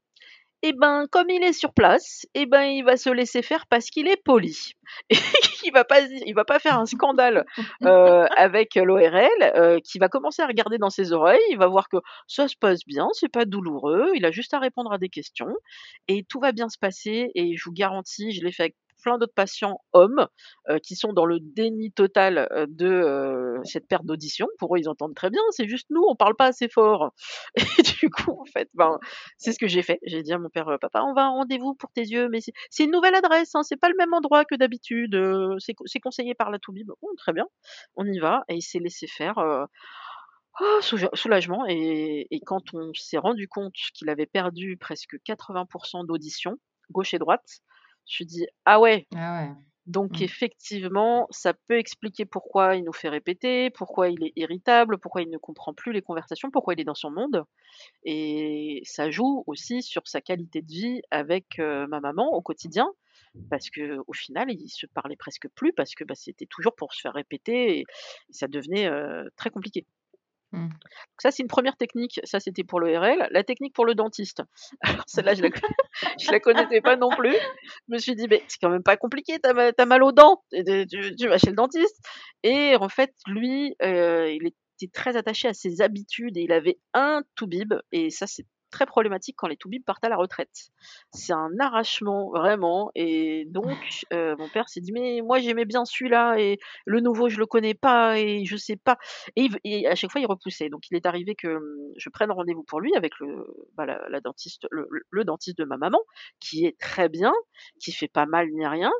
et 0.61 0.73
ben, 0.73 1.05
comme 1.09 1.29
il 1.29 1.43
est 1.43 1.53
sur 1.53 1.73
place, 1.73 2.25
et 2.33 2.45
ben, 2.45 2.63
il 2.63 2.83
va 2.83 2.97
se 2.97 3.09
laisser 3.09 3.41
faire 3.41 3.65
parce 3.67 3.89
qu'il 3.89 4.07
est 4.07 4.21
poli. 4.21 4.73
Il 5.63 5.71
va 5.71 5.83
pas, 5.83 5.99
va 6.33 6.45
pas 6.45 6.57
faire 6.57 6.79
un 6.79 6.85
scandale 6.85 7.45
euh, 7.83 8.25
avec 8.37 8.75
l'ORL, 8.75 9.29
euh, 9.41 9.79
qui 9.83 9.99
va 9.99 10.07
commencer 10.07 10.41
à 10.41 10.47
regarder 10.47 10.77
dans 10.77 10.89
ses 10.89 11.11
oreilles. 11.11 11.39
Il 11.51 11.57
va 11.57 11.67
voir 11.67 11.89
que 11.89 11.97
ça 12.27 12.47
se 12.47 12.55
passe 12.55 12.85
bien, 12.85 13.07
c'est 13.13 13.29
pas 13.29 13.45
douloureux. 13.45 14.11
Il 14.15 14.25
a 14.25 14.31
juste 14.31 14.53
à 14.53 14.59
répondre 14.59 14.91
à 14.91 14.97
des 14.97 15.09
questions 15.09 15.53
et 16.07 16.23
tout 16.23 16.39
va 16.39 16.53
bien 16.53 16.69
se 16.69 16.77
passer. 16.79 17.29
Et 17.35 17.55
je 17.55 17.63
vous 17.65 17.73
garantis, 17.73 18.31
je 18.31 18.43
l'ai 18.43 18.51
fait 18.51 18.63
avec 18.63 18.75
plein 19.01 19.17
d'autres 19.17 19.33
patients 19.33 19.81
hommes 19.93 20.27
euh, 20.69 20.79
qui 20.79 20.95
sont 20.95 21.13
dans 21.13 21.25
le 21.25 21.39
déni 21.39 21.91
total 21.91 22.47
euh, 22.51 22.65
de 22.69 22.87
euh, 22.87 23.59
cette 23.63 23.87
perte 23.87 24.05
d'audition. 24.05 24.47
Pour 24.57 24.75
eux, 24.75 24.79
ils 24.79 24.89
entendent 24.89 25.15
très 25.15 25.29
bien, 25.29 25.41
c'est 25.51 25.67
juste 25.67 25.87
nous, 25.89 26.03
on 26.07 26.15
parle 26.15 26.35
pas 26.35 26.45
assez 26.47 26.69
fort. 26.69 27.13
Et 27.55 27.81
du 27.81 28.09
coup, 28.09 28.31
en 28.39 28.45
fait, 28.45 28.69
ben, 28.73 28.99
c'est 29.37 29.51
ce 29.51 29.59
que 29.59 29.67
j'ai 29.67 29.81
fait. 29.81 29.99
J'ai 30.03 30.23
dit 30.23 30.33
à 30.33 30.39
mon 30.39 30.49
père, 30.49 30.77
papa, 30.79 31.01
on 31.03 31.13
va 31.13 31.23
à 31.23 31.25
un 31.25 31.29
rendez-vous 31.29 31.73
pour 31.75 31.91
tes 31.91 32.01
yeux, 32.03 32.29
mais 32.29 32.39
c'est 32.69 32.83
une 32.83 32.91
nouvelle 32.91 33.15
adresse, 33.15 33.55
hein, 33.55 33.63
c'est 33.63 33.77
pas 33.77 33.89
le 33.89 33.95
même 33.97 34.13
endroit 34.13 34.45
que 34.45 34.55
d'habitude, 34.55 35.17
c'est 35.59 35.99
conseillé 35.99 36.35
par 36.35 36.51
la 36.51 36.59
Toubib. 36.59 36.87
Bon, 37.01 37.09
très 37.17 37.33
bien, 37.33 37.45
on 37.95 38.05
y 38.05 38.19
va. 38.19 38.43
Et 38.49 38.55
il 38.55 38.61
s'est 38.61 38.79
laissé 38.79 39.07
faire. 39.07 39.67
Oh, 40.61 40.79
soulagement 41.13 41.65
et, 41.67 42.27
quand 42.45 42.73
on 42.73 42.91
s'est 42.93 43.17
rendu 43.17 43.47
compte 43.47 43.73
qu'il 43.93 44.09
avait 44.09 44.25
perdu 44.25 44.75
presque 44.77 45.15
80% 45.25 46.05
d'audition, 46.05 46.57
gauche 46.91 47.13
et 47.13 47.19
droite, 47.19 47.61
je 48.09 48.23
me 48.23 48.27
dis 48.27 48.45
ah 48.65 48.79
ouais. 48.79 49.07
Ah 49.15 49.43
ouais. 49.43 49.53
Donc 49.85 50.19
mmh. 50.19 50.23
effectivement, 50.23 51.27
ça 51.31 51.53
peut 51.53 51.79
expliquer 51.79 52.23
pourquoi 52.23 52.75
il 52.75 52.83
nous 52.83 52.93
fait 52.93 53.09
répéter, 53.09 53.71
pourquoi 53.71 54.09
il 54.09 54.23
est 54.23 54.33
irritable, 54.35 54.99
pourquoi 54.99 55.23
il 55.23 55.31
ne 55.31 55.37
comprend 55.37 55.73
plus 55.73 55.93
les 55.93 56.03
conversations, 56.03 56.51
pourquoi 56.51 56.75
il 56.75 56.79
est 56.79 56.83
dans 56.83 56.93
son 56.93 57.09
monde. 57.09 57.43
Et 58.03 58.81
ça 58.83 59.09
joue 59.09 59.43
aussi 59.47 59.81
sur 59.81 60.07
sa 60.07 60.21
qualité 60.21 60.61
de 60.61 60.71
vie 60.71 61.01
avec 61.09 61.57
ma 61.57 61.99
maman 61.99 62.31
au 62.31 62.41
quotidien, 62.41 62.87
parce 63.49 63.71
que 63.71 63.97
au 64.05 64.13
final, 64.13 64.51
il 64.51 64.69
se 64.69 64.85
parlait 64.85 65.15
presque 65.15 65.47
plus 65.55 65.73
parce 65.73 65.95
que 65.95 66.03
bah, 66.03 66.13
c'était 66.15 66.45
toujours 66.45 66.75
pour 66.75 66.93
se 66.93 67.01
faire 67.01 67.13
répéter 67.13 67.79
et, 67.79 67.85
ça 68.29 68.47
devenait 68.47 68.91
très 69.37 69.49
compliqué. 69.49 69.87
Mmh. 70.51 70.69
ça, 71.19 71.29
c'est 71.29 71.43
une 71.43 71.47
première 71.47 71.77
technique. 71.77 72.19
Ça, 72.23 72.39
c'était 72.39 72.63
pour 72.63 72.79
l'ORL. 72.79 73.27
La 73.31 73.43
technique 73.43 73.73
pour 73.73 73.85
le 73.85 73.93
dentiste. 73.93 74.41
Alors, 74.81 75.03
celle-là, 75.07 75.35
je 75.35 75.43
la, 75.43 75.49
la 76.31 76.39
connaissais 76.39 76.81
pas 76.81 76.95
non 76.95 77.09
plus. 77.09 77.35
Je 77.35 77.93
me 77.93 77.97
suis 77.99 78.15
dit, 78.15 78.27
mais 78.29 78.43
c'est 78.47 78.57
quand 78.61 78.69
même 78.69 78.83
pas 78.83 78.97
compliqué. 78.97 79.39
T'as 79.39 79.53
mal, 79.53 79.73
mal 79.87 80.03
aux 80.03 80.11
dents. 80.11 80.43
Tu, 80.51 81.27
vas 81.27 81.37
chez 81.37 81.49
le 81.49 81.55
dentiste. 81.55 82.03
Et 82.43 82.75
en 82.75 82.89
fait, 82.89 83.13
lui, 83.27 83.75
euh, 83.83 84.31
il 84.31 84.47
était 84.47 84.91
très 84.91 85.17
attaché 85.17 85.47
à 85.47 85.53
ses 85.53 85.81
habitudes 85.81 86.37
et 86.37 86.41
il 86.41 86.51
avait 86.51 86.79
un 86.93 87.21
tout-bib. 87.35 87.73
Et 87.91 88.09
ça, 88.09 88.25
c'est 88.25 88.45
très 88.69 88.85
problématique 88.85 89.35
quand 89.37 89.47
les 89.47 89.57
toubibs 89.57 89.83
partent 89.83 90.03
à 90.03 90.09
la 90.09 90.17
retraite. 90.17 90.71
C'est 91.11 91.33
un 91.33 91.51
arrachement 91.59 92.29
vraiment 92.31 92.91
et 92.95 93.45
donc 93.47 93.77
euh, 94.13 94.35
mon 94.37 94.49
père 94.49 94.69
s'est 94.69 94.81
dit 94.81 94.91
mais 94.91 95.21
moi 95.21 95.39
j'aimais 95.39 95.65
bien 95.65 95.85
celui-là 95.85 96.39
et 96.39 96.59
le 96.85 96.99
nouveau 96.99 97.29
je 97.29 97.37
le 97.37 97.45
connais 97.45 97.73
pas 97.73 98.19
et 98.19 98.45
je 98.45 98.57
sais 98.57 98.77
pas 98.77 98.97
et, 99.35 99.87
à 99.87 99.95
chaque 99.95 100.11
fois 100.11 100.21
il 100.21 100.27
repoussait 100.27 100.69
donc 100.69 100.89
il 100.89 100.95
est 100.95 101.05
arrivé 101.05 101.35
que 101.35 101.47
hum, 101.47 101.63
je 101.97 102.09
prenne 102.09 102.31
rendez-vous 102.31 102.63
pour 102.63 102.79
lui 102.79 102.95
avec 102.95 103.13
le 103.19 103.45
bah, 103.75 103.85
la, 103.85 104.21
dentiste 104.21 104.67
le, 104.71 105.23
dentiste 105.23 105.57
de 105.57 105.65
ma 105.65 105.77
maman 105.77 105.99
qui 106.39 106.65
est 106.65 106.77
très 106.79 107.09
bien 107.09 107.33
qui 107.79 107.91
fait 107.91 108.07
pas 108.07 108.25
mal 108.25 108.49
ni 108.51 108.65
rien 108.65 108.91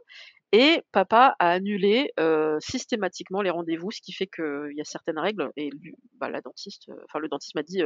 et 0.51 0.81
papa 0.91 1.35
a 1.37 1.51
annulé 1.51 2.11
euh, 2.19 2.57
systématiquement 2.59 3.43
les 3.43 3.51
rendez-vous, 3.51 3.91
ce 3.91 4.01
qui 4.01 4.13
fait 4.13 4.25
qu'il 4.25 4.73
y 4.75 4.81
a 4.81 4.83
certaines 4.83 5.19
règles. 5.19 5.51
Et 5.57 5.69
bah, 6.15 6.29
la 6.29 6.41
dentiste, 6.41 6.89
enfin 7.05 7.19
le 7.19 7.27
dentiste 7.27 7.53
m'a 7.53 7.61
dit, 7.61 7.83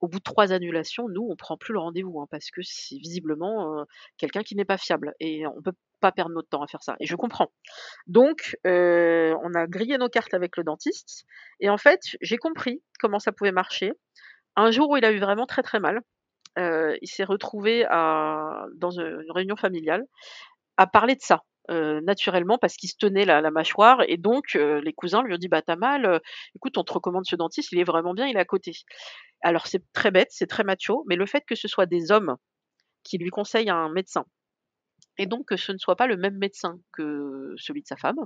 au 0.00 0.08
bout 0.08 0.18
de 0.18 0.24
trois 0.24 0.52
annulations, 0.52 1.08
nous, 1.08 1.26
on 1.30 1.36
prend 1.36 1.56
plus 1.56 1.72
le 1.72 1.78
rendez-vous 1.78 2.20
hein, 2.20 2.26
parce 2.30 2.50
que 2.50 2.60
c'est 2.62 2.96
visiblement 2.96 3.84
quelqu'un 4.18 4.42
qui 4.42 4.54
n'est 4.54 4.64
pas 4.64 4.76
fiable 4.76 5.14
et 5.20 5.46
on 5.46 5.62
peut 5.62 5.72
pas 6.00 6.12
perdre 6.12 6.32
notre 6.32 6.48
temps 6.48 6.62
à 6.62 6.66
faire 6.66 6.82
ça. 6.82 6.96
Et 7.00 7.06
je 7.06 7.16
comprends. 7.16 7.50
Donc, 8.06 8.56
on 8.64 9.54
a 9.54 9.66
grillé 9.66 9.96
nos 9.98 10.08
cartes 10.08 10.34
avec 10.34 10.56
le 10.56 10.64
dentiste 10.64 11.24
et 11.60 11.70
en 11.70 11.78
fait, 11.78 12.00
j'ai 12.20 12.36
compris 12.36 12.82
comment 13.00 13.18
ça 13.18 13.32
pouvait 13.32 13.52
marcher. 13.52 13.92
Un 14.56 14.70
jour 14.70 14.90
où 14.90 14.96
il 14.96 15.04
a 15.04 15.12
eu 15.12 15.18
vraiment 15.18 15.46
très 15.46 15.62
très 15.62 15.80
mal, 15.80 16.00
il 16.58 17.08
s'est 17.08 17.24
retrouvé 17.24 17.84
dans 17.90 18.90
une 18.90 19.30
réunion 19.30 19.56
familiale 19.56 20.04
à 20.76 20.86
parler 20.86 21.14
de 21.14 21.22
ça. 21.22 21.40
Euh, 21.68 22.00
naturellement 22.00 22.58
parce 22.58 22.76
qu'il 22.76 22.88
se 22.88 22.94
tenait 22.96 23.24
la, 23.24 23.50
mâchoire 23.50 24.00
et 24.06 24.18
donc 24.18 24.54
euh, 24.54 24.80
les 24.82 24.92
cousins 24.92 25.24
lui 25.24 25.34
ont 25.34 25.38
dit 25.38 25.48
bah 25.48 25.62
t'as 25.62 25.74
mal, 25.74 26.06
euh, 26.06 26.18
écoute 26.54 26.78
on 26.78 26.84
te 26.84 26.92
recommande 26.92 27.26
ce 27.26 27.34
dentiste, 27.34 27.72
il 27.72 27.80
est 27.80 27.84
vraiment 27.84 28.14
bien, 28.14 28.26
il 28.26 28.36
est 28.36 28.40
à 28.40 28.44
côté. 28.44 28.70
Alors 29.42 29.66
c'est 29.66 29.82
très 29.92 30.12
bête, 30.12 30.28
c'est 30.30 30.46
très 30.46 30.62
macho, 30.62 31.02
mais 31.08 31.16
le 31.16 31.26
fait 31.26 31.42
que 31.44 31.56
ce 31.56 31.66
soit 31.66 31.86
des 31.86 32.12
hommes 32.12 32.36
qui 33.02 33.18
lui 33.18 33.30
conseille 33.30 33.68
un 33.68 33.88
médecin 33.90 34.26
et 35.18 35.26
donc 35.26 35.46
que 35.48 35.56
ce 35.56 35.72
ne 35.72 35.78
soit 35.78 35.96
pas 35.96 36.06
le 36.06 36.16
même 36.16 36.36
médecin 36.38 36.78
que 36.92 37.52
celui 37.56 37.82
de 37.82 37.88
sa 37.88 37.96
femme 37.96 38.18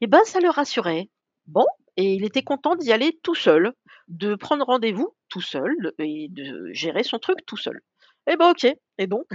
et 0.00 0.06
ben, 0.06 0.24
ça 0.24 0.40
le 0.40 0.48
rassurait. 0.48 1.10
Bon 1.46 1.66
et 1.98 2.14
il 2.14 2.24
était 2.24 2.42
content 2.42 2.74
d'y 2.74 2.90
aller 2.90 3.20
tout 3.22 3.34
seul, 3.34 3.74
de 4.08 4.34
prendre 4.34 4.64
rendez-vous 4.64 5.14
tout 5.28 5.42
seul 5.42 5.92
et 5.98 6.28
de 6.30 6.70
gérer 6.72 7.02
son 7.02 7.18
truc 7.18 7.44
tout 7.44 7.58
seul. 7.58 7.82
Et 8.26 8.36
bah, 8.36 8.50
OK 8.50 8.66
et 8.98 9.06
donc 9.06 9.26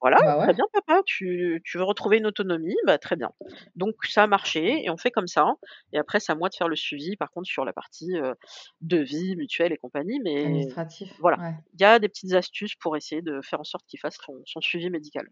voilà, 0.00 0.18
Bah, 0.18 0.36
très 0.40 0.52
bien 0.54 0.64
papa, 0.72 1.02
tu 1.06 1.60
tu 1.64 1.78
veux 1.78 1.84
retrouver 1.84 2.18
une 2.18 2.26
autonomie? 2.26 2.74
Bah, 2.86 2.98
très 2.98 3.14
bien. 3.16 3.30
Donc 3.76 3.94
ça 4.04 4.24
a 4.24 4.26
marché 4.26 4.84
et 4.84 4.90
on 4.90 4.96
fait 4.96 5.10
comme 5.12 5.28
ça 5.28 5.46
et 5.92 5.98
après 5.98 6.18
c'est 6.20 6.32
à 6.32 6.34
moi 6.34 6.48
de 6.48 6.54
faire 6.56 6.68
le 6.68 6.74
suivi 6.76 7.16
par 7.16 7.30
contre 7.30 7.48
sur 7.48 7.64
la 7.64 7.72
partie, 7.72 8.16
heu, 8.16 8.34
devis, 8.80 9.36
mutuelle 9.36 9.72
et 9.72 9.76
compagnie 9.76 10.20
mais 10.24 10.42
Administratif, 10.42 11.12
voilà, 11.18 11.38
ouais. 11.38 11.54
il 11.74 11.80
y 11.82 11.84
a 11.84 11.98
des 12.00 12.08
petites 12.08 12.32
astuces 12.34 12.74
pour 12.76 12.96
essayer 12.96 13.22
de 13.22 13.40
faire 13.42 13.60
en 13.60 13.64
sorte 13.64 13.84
qu'il 13.86 14.00
fasse 14.00 14.16
son 14.24 14.42
son 14.46 14.60
suivi 14.60 14.90
médical. 14.90 15.28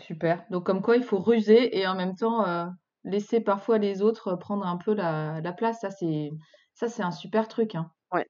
Super, 0.00 0.44
donc 0.50 0.64
comme 0.66 0.82
quoi 0.82 0.96
il 0.96 1.04
faut 1.04 1.20
ruser 1.20 1.78
et 1.78 1.86
en 1.86 1.94
même 1.94 2.16
temps, 2.16 2.44
laisser 3.04 3.40
parfois 3.40 3.78
les 3.78 4.02
autres 4.02 4.34
prendre 4.36 4.66
un 4.66 4.76
peu 4.76 4.94
la 4.94 5.40
la 5.40 5.52
place. 5.52 5.80
Ça 5.80 5.90
c'est 5.90 6.30
ça 6.74 6.88
c'est 6.88 7.02
un 7.02 7.10
super 7.12 7.46
truc, 7.48 7.74
hein. 7.76 7.92
Ouais. 8.12 8.26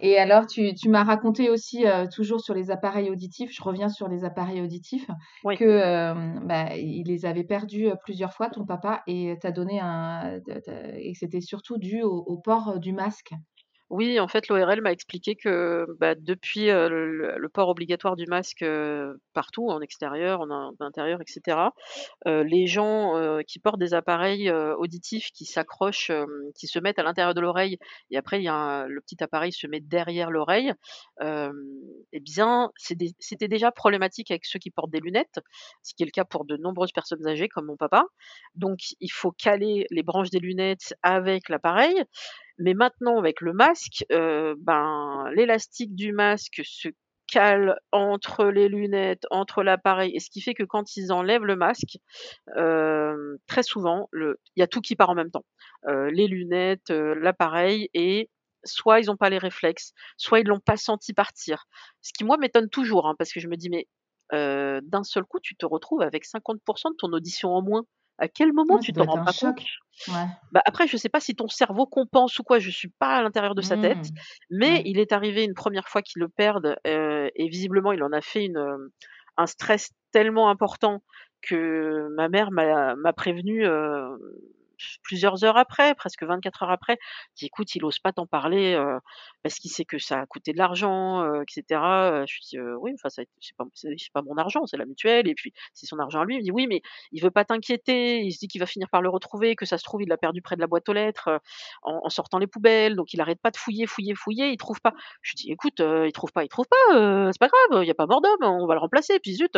Et 0.00 0.18
alors 0.18 0.46
tu 0.46 0.74
tu 0.74 0.88
m'as 0.88 1.04
raconté 1.04 1.50
aussi, 1.50 1.86
heu, 1.86 2.08
toujours 2.12 2.40
sur 2.40 2.54
les 2.54 2.70
appareils 2.70 3.10
auditifs, 3.10 3.50
je 3.54 3.62
reviens 3.62 3.88
sur 3.88 4.08
les 4.08 4.24
appareils 4.24 4.60
auditifs, 4.60 5.08
Oui. 5.42 5.58
que, 5.58 5.64
hem, 5.64 6.40
bah, 6.46 6.76
il 6.76 7.04
les 7.06 7.26
avait 7.26 7.44
perdus, 7.44 7.86
heu, 7.88 7.94
plusieurs 8.04 8.32
fois 8.32 8.50
ton 8.50 8.64
papa 8.66 9.02
et 9.06 9.36
tu 9.40 9.46
as 9.46 9.52
donné 9.52 9.78
un 9.80 10.40
et 10.96 11.14
c'était 11.14 11.40
surtout 11.40 11.78
dû 11.78 12.02
au 12.02 12.10
au 12.26 12.38
port 12.38 12.80
du 12.80 12.92
masque? 12.92 13.34
Oui, 13.96 14.18
en 14.18 14.26
fait, 14.26 14.48
l'ORL 14.48 14.80
m'a 14.82 14.90
expliqué 14.90 15.36
que, 15.36 15.86
bah, 16.00 16.16
depuis, 16.16 16.68
heu, 16.68 16.88
le 16.88 17.48
port 17.48 17.68
obligatoire 17.68 18.16
du 18.16 18.26
masque, 18.26 18.62
heu, 18.62 19.20
partout, 19.34 19.68
en 19.70 19.80
extérieur, 19.80 20.40
en 20.40 20.50
in 20.50 20.72
intérieur 20.80 21.20
et 21.20 21.24
cetera, 21.28 21.74
heu, 22.26 22.42
les 22.42 22.66
gens, 22.66 23.12
qui 23.46 23.58
portent 23.60 23.78
des 23.78 23.94
appareils, 23.94 24.50
auditifs 24.50 25.30
qui 25.32 25.44
s'accrochent, 25.44 26.10
qui 26.58 26.66
se 26.66 26.78
mettent 26.80 26.98
à 26.98 27.04
l'intérieur 27.04 27.34
de 27.34 27.40
l'oreille 27.40 27.78
et 28.10 28.16
après 28.16 28.42
y 28.42 28.48
a 28.48 28.86
le 28.88 29.00
petit 29.00 29.22
appareil 29.22 29.52
se 29.52 29.66
met 29.68 29.80
derrière 29.80 30.30
l'oreille, 30.30 30.72
et 31.22 32.20
bien, 32.20 32.70
c'était 32.76 33.48
déjà 33.48 33.70
problématique 33.72 34.30
avec 34.32 34.44
ceux 34.46 34.58
qui 34.58 34.70
portent 34.70 34.90
des 34.90 35.00
lunettes, 35.00 35.40
ce 35.84 35.94
qui 35.94 36.02
est 36.02 36.06
le 36.06 36.10
cas 36.12 36.24
pour 36.24 36.44
de 36.44 36.56
nombreuses 36.56 36.92
personnes 36.92 37.26
âgées 37.28 37.48
comme 37.48 37.66
mon 37.66 37.76
papa. 37.76 38.04
Donc 38.56 38.78
il 39.00 39.12
faut 39.12 39.30
caler 39.32 39.86
les 39.90 40.02
branches 40.02 40.30
des 40.30 40.40
lunettes 40.40 40.94
avec 41.02 41.48
l'appareil, 41.48 41.94
mais 42.58 42.74
maintenant 42.74 43.18
avec 43.18 43.40
le 43.40 43.52
masque, 43.52 44.04
heu, 44.12 44.54
ben, 44.60 45.26
l'élastique 45.34 45.94
du 45.94 46.12
masque 46.12 46.62
se 46.64 46.88
cale 47.26 47.78
entre 47.92 48.46
les 48.46 48.68
lunettes, 48.68 49.26
entre 49.30 49.62
l'appareil 49.62 50.12
et 50.14 50.20
ce 50.20 50.30
qui 50.30 50.40
fait 50.42 50.54
que 50.54 50.62
quand 50.64 50.96
ils 50.96 51.12
enlèvent 51.12 51.44
le 51.46 51.56
masque, 51.56 51.98
hem, 52.56 53.36
très 53.48 53.62
souvent, 53.64 54.08
il 54.14 54.34
y 54.56 54.62
a 54.62 54.66
tout 54.68 54.80
qui 54.82 54.96
part 54.96 55.10
en 55.10 55.14
même 55.14 55.30
temps. 55.30 55.44
Heu, 55.88 56.08
les 56.10 56.26
lunettes, 56.28 56.90
l'appareil 56.90 57.88
et 57.94 58.30
soit 58.64 59.00
ils 59.00 59.10
ont 59.10 59.16
pas 59.16 59.30
les 59.30 59.38
réflexes, 59.38 59.92
soit 60.18 60.40
ils 60.40 60.46
l'ont 60.48 60.60
pas 60.60 60.76
senti 60.76 61.14
partir. 61.14 61.66
Ce 62.02 62.12
qui 62.16 62.24
moi 62.24 62.36
m'étonne 62.38 62.68
toujours, 62.70 63.08
hein, 63.08 63.14
parce 63.18 63.32
que 63.32 63.40
je 63.40 63.48
me 63.48 63.56
dis: 63.56 63.70
«Mais, 63.70 63.86
d'un 64.32 65.04
seul 65.04 65.24
coup, 65.24 65.40
tu 65.40 65.56
te 65.56 65.66
retrouves 65.66 66.02
avec 66.02 66.24
50% 66.26 66.90
de 66.90 66.96
ton 66.96 67.12
audition 67.12 67.50
en 67.54 67.62
moins. 67.62 67.84
À 68.18 68.28
quel 68.28 68.52
moment 68.52 68.76
Ouais, 68.76 68.80
tu 68.80 68.92
t'en 68.92 69.04
rends 69.04 69.24
pas 69.24 69.32
compte?» 69.32 69.60
Ouais. 70.08 70.26
Bah, 70.52 70.62
après 70.66 70.86
je 70.88 70.96
sais 70.96 71.08
pas 71.08 71.20
si 71.20 71.34
ton 71.34 71.48
cerveau 71.48 71.86
compense 71.86 72.38
ou 72.38 72.42
quoi, 72.44 72.58
je 72.58 72.70
suis 72.70 72.88
pas 72.88 73.16
à 73.16 73.22
l'intérieur 73.22 73.54
de 73.54 73.62
sa 73.62 73.76
tête, 73.76 74.10
Mmh. 74.10 74.16
mais 74.50 74.82
il 74.84 74.98
est 74.98 75.12
arrivé 75.12 75.44
une 75.44 75.54
première 75.54 75.88
fois 75.88 76.02
qu'il 76.02 76.20
le 76.20 76.28
perde, 76.28 76.76
et 76.84 77.48
visiblement 77.48 77.92
il 77.92 78.02
en 78.02 78.12
a 78.12 78.20
fait 78.20 78.44
une, 78.46 78.90
un 79.36 79.46
stress 79.46 79.90
tellement 80.12 80.48
important 80.50 81.02
que 81.42 82.08
ma 82.16 82.28
mère 82.28 82.50
m'a 82.50 82.64
hem, 83.62 84.18
plusieurs 85.02 85.44
heures 85.44 85.56
après, 85.56 85.94
presque 85.94 86.22
24 86.24 86.62
heures 86.64 86.70
après. 86.70 86.98
Dit: 87.36 87.46
«Écoute, 87.46 87.74
il 87.74 87.84
ose 87.84 87.98
pas 87.98 88.12
t'en 88.12 88.26
parler, 88.26 88.76
parce 89.42 89.56
qu'il 89.56 89.70
sait 89.70 89.84
que 89.84 89.98
ça 89.98 90.20
a 90.20 90.26
coûté 90.26 90.52
de 90.52 90.58
l'argent, 90.58 91.22
heu 91.24 91.42
et 91.42 91.52
cetera», 91.52 92.22
heu, 92.22 92.24
je 92.28 92.34
lui 92.34 92.40
dis: 92.48 92.58
«Heu, 92.58 92.76
oui, 92.78 92.92
enfin 92.94 93.08
c'est 93.10 93.26
pas 94.12 94.22
mon 94.22 94.36
argent, 94.36 94.66
c'est 94.66 94.76
la 94.76 94.86
mutuelle 94.86 95.28
et 95.28 95.34
puis 95.34 95.52
c'est 95.74 95.86
son 95.86 95.98
argent 95.98 96.20
à 96.20 96.24
lui». 96.24 96.34
Il 96.36 96.38
me 96.38 96.42
dit: 96.44 96.50
«Oui, 96.52 96.66
mais 96.66 96.82
il 97.12 97.22
veut 97.22 97.30
pas 97.30 97.44
t'inquiéter, 97.44 98.20
il 98.20 98.32
se 98.32 98.38
dit 98.38 98.48
qu'il 98.48 98.60
va 98.60 98.66
finir 98.66 98.88
par 98.90 99.02
le 99.02 99.08
retrouver, 99.10 99.56
que 99.56 99.66
ça 99.66 99.78
se 99.78 99.84
trouve 99.84 100.02
il 100.02 100.08
l'a 100.08 100.16
perdu 100.16 100.42
près 100.42 100.56
de 100.56 100.60
la 100.60 100.66
boîte 100.66 100.88
aux 100.88 100.92
lettres, 100.92 101.40
en 101.82 102.08
sortant 102.08 102.38
les 102.38 102.46
poubelles, 102.46 102.96
donc 102.96 103.12
il 103.12 103.20
arrête 103.20 103.40
pas 103.40 103.50
de 103.50 103.56
fouiller, 103.56 103.86
fouiller, 103.86 104.14
fouiller, 104.14 104.48
il 104.50 104.56
trouve 104.56 104.80
pas». 104.80 104.92
Je 105.22 105.32
lui 105.32 105.36
dis: 105.36 105.52
«Écoute, 105.52 105.80
il 105.80 106.12
trouve 106.12 106.32
pas, 106.32 106.44
il 106.44 106.48
trouve 106.48 106.66
pas, 106.68 107.30
c'est 107.32 107.38
pas 107.40 107.48
grave, 107.48 107.82
il 107.84 107.88
y 107.88 107.90
a 107.90 107.94
pas 107.94 108.06
mort 108.06 108.20
d'homme, 108.22 108.42
on 108.42 108.66
va 108.66 108.74
le 108.74 108.80
remplacer, 108.80 109.18
puis 109.20 109.34
zut». 109.34 109.56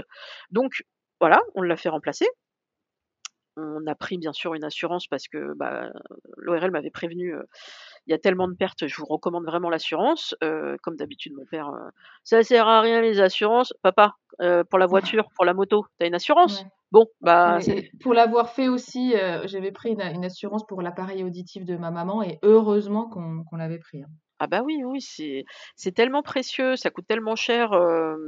Donc 0.50 0.84
voilà, 1.20 1.40
on 1.54 1.62
l'a 1.62 1.76
fait 1.76 1.88
remplacer. 1.88 2.26
On 3.58 3.86
a 3.86 3.94
pris 3.94 4.18
bien 4.18 4.32
sûr 4.32 4.54
une 4.54 4.64
assurance 4.64 5.06
parce 5.06 5.28
que, 5.28 5.54
bah, 5.56 5.90
l'ORL 6.36 6.70
m'avait 6.70 6.90
prévenu, 6.90 7.34
«Il 8.06 8.10
y 8.12 8.14
a 8.14 8.18
tellement 8.18 8.48
de 8.48 8.54
pertes, 8.54 8.86
je 8.86 8.96
vous 8.98 9.06
recommande 9.06 9.46
vraiment 9.46 9.70
l'assurance». 9.70 10.34
Comme 10.82 10.96
d'habitude 10.96 11.34
mon 11.34 11.46
père, 11.46 11.70
«Ça 12.24 12.42
sert 12.42 12.68
à 12.68 12.80
rien 12.82 13.00
les 13.00 13.20
assurances». 13.20 13.72
«Papa, 13.82 14.14
heu, 14.42 14.64
pour 14.64 14.78
la 14.78 14.86
voiture, 14.88 15.28
pour 15.36 15.44
la 15.46 15.54
moto, 15.54 15.86
tu 15.98 16.04
as 16.04 16.08
une 16.08 16.14
assurance?» 16.16 16.64
Ouais. 16.64 16.70
«Bon, 16.92 17.06
bah, 17.20 17.58
Et 17.62 17.62
c'est» 17.62 17.76
et 17.78 17.90
pour 18.02 18.14
l'avoir 18.14 18.50
fait 18.50 18.68
aussi, 18.68 19.14
j'avais 19.46 19.72
pris 19.72 19.90
une 19.92 20.02
une 20.02 20.24
assurance 20.26 20.66
pour 20.66 20.82
l'appareil 20.82 21.24
auditif 21.24 21.64
de 21.64 21.76
ma 21.76 21.90
maman 21.92 22.22
et 22.22 22.38
heureusement 22.42 23.08
qu'on 23.10 23.44
qu'on 23.44 23.56
l'avait 23.56 23.78
pris, 23.80 24.02
hein. 24.02 24.08
Ah 24.38 24.46
bah, 24.46 24.62
oui, 24.64 24.82
oui, 24.84 25.00
c'est 25.00 25.44
c'est 25.76 25.92
tellement 25.92 26.22
précieux, 26.22 26.76
ça 26.76 26.90
coûte 26.90 27.06
tellement 27.08 27.36
cher, 27.36 27.72
hem, 27.72 28.18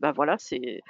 bah, 0.00 0.12
voilà, 0.12 0.36
c'est 0.38 0.80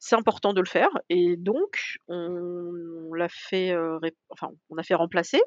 c'est 0.00 0.16
important 0.16 0.52
de 0.52 0.60
le 0.60 0.66
faire 0.68 0.90
et 1.08 1.36
donc 1.36 1.96
on 2.08 3.14
l'a 3.14 3.28
fait, 3.28 3.72
heu, 3.72 3.96
rép 4.02 4.14
enfin, 4.30 4.48
on 4.70 4.76
a 4.78 4.82
fait 4.82 4.94
remplacer. 4.94 5.40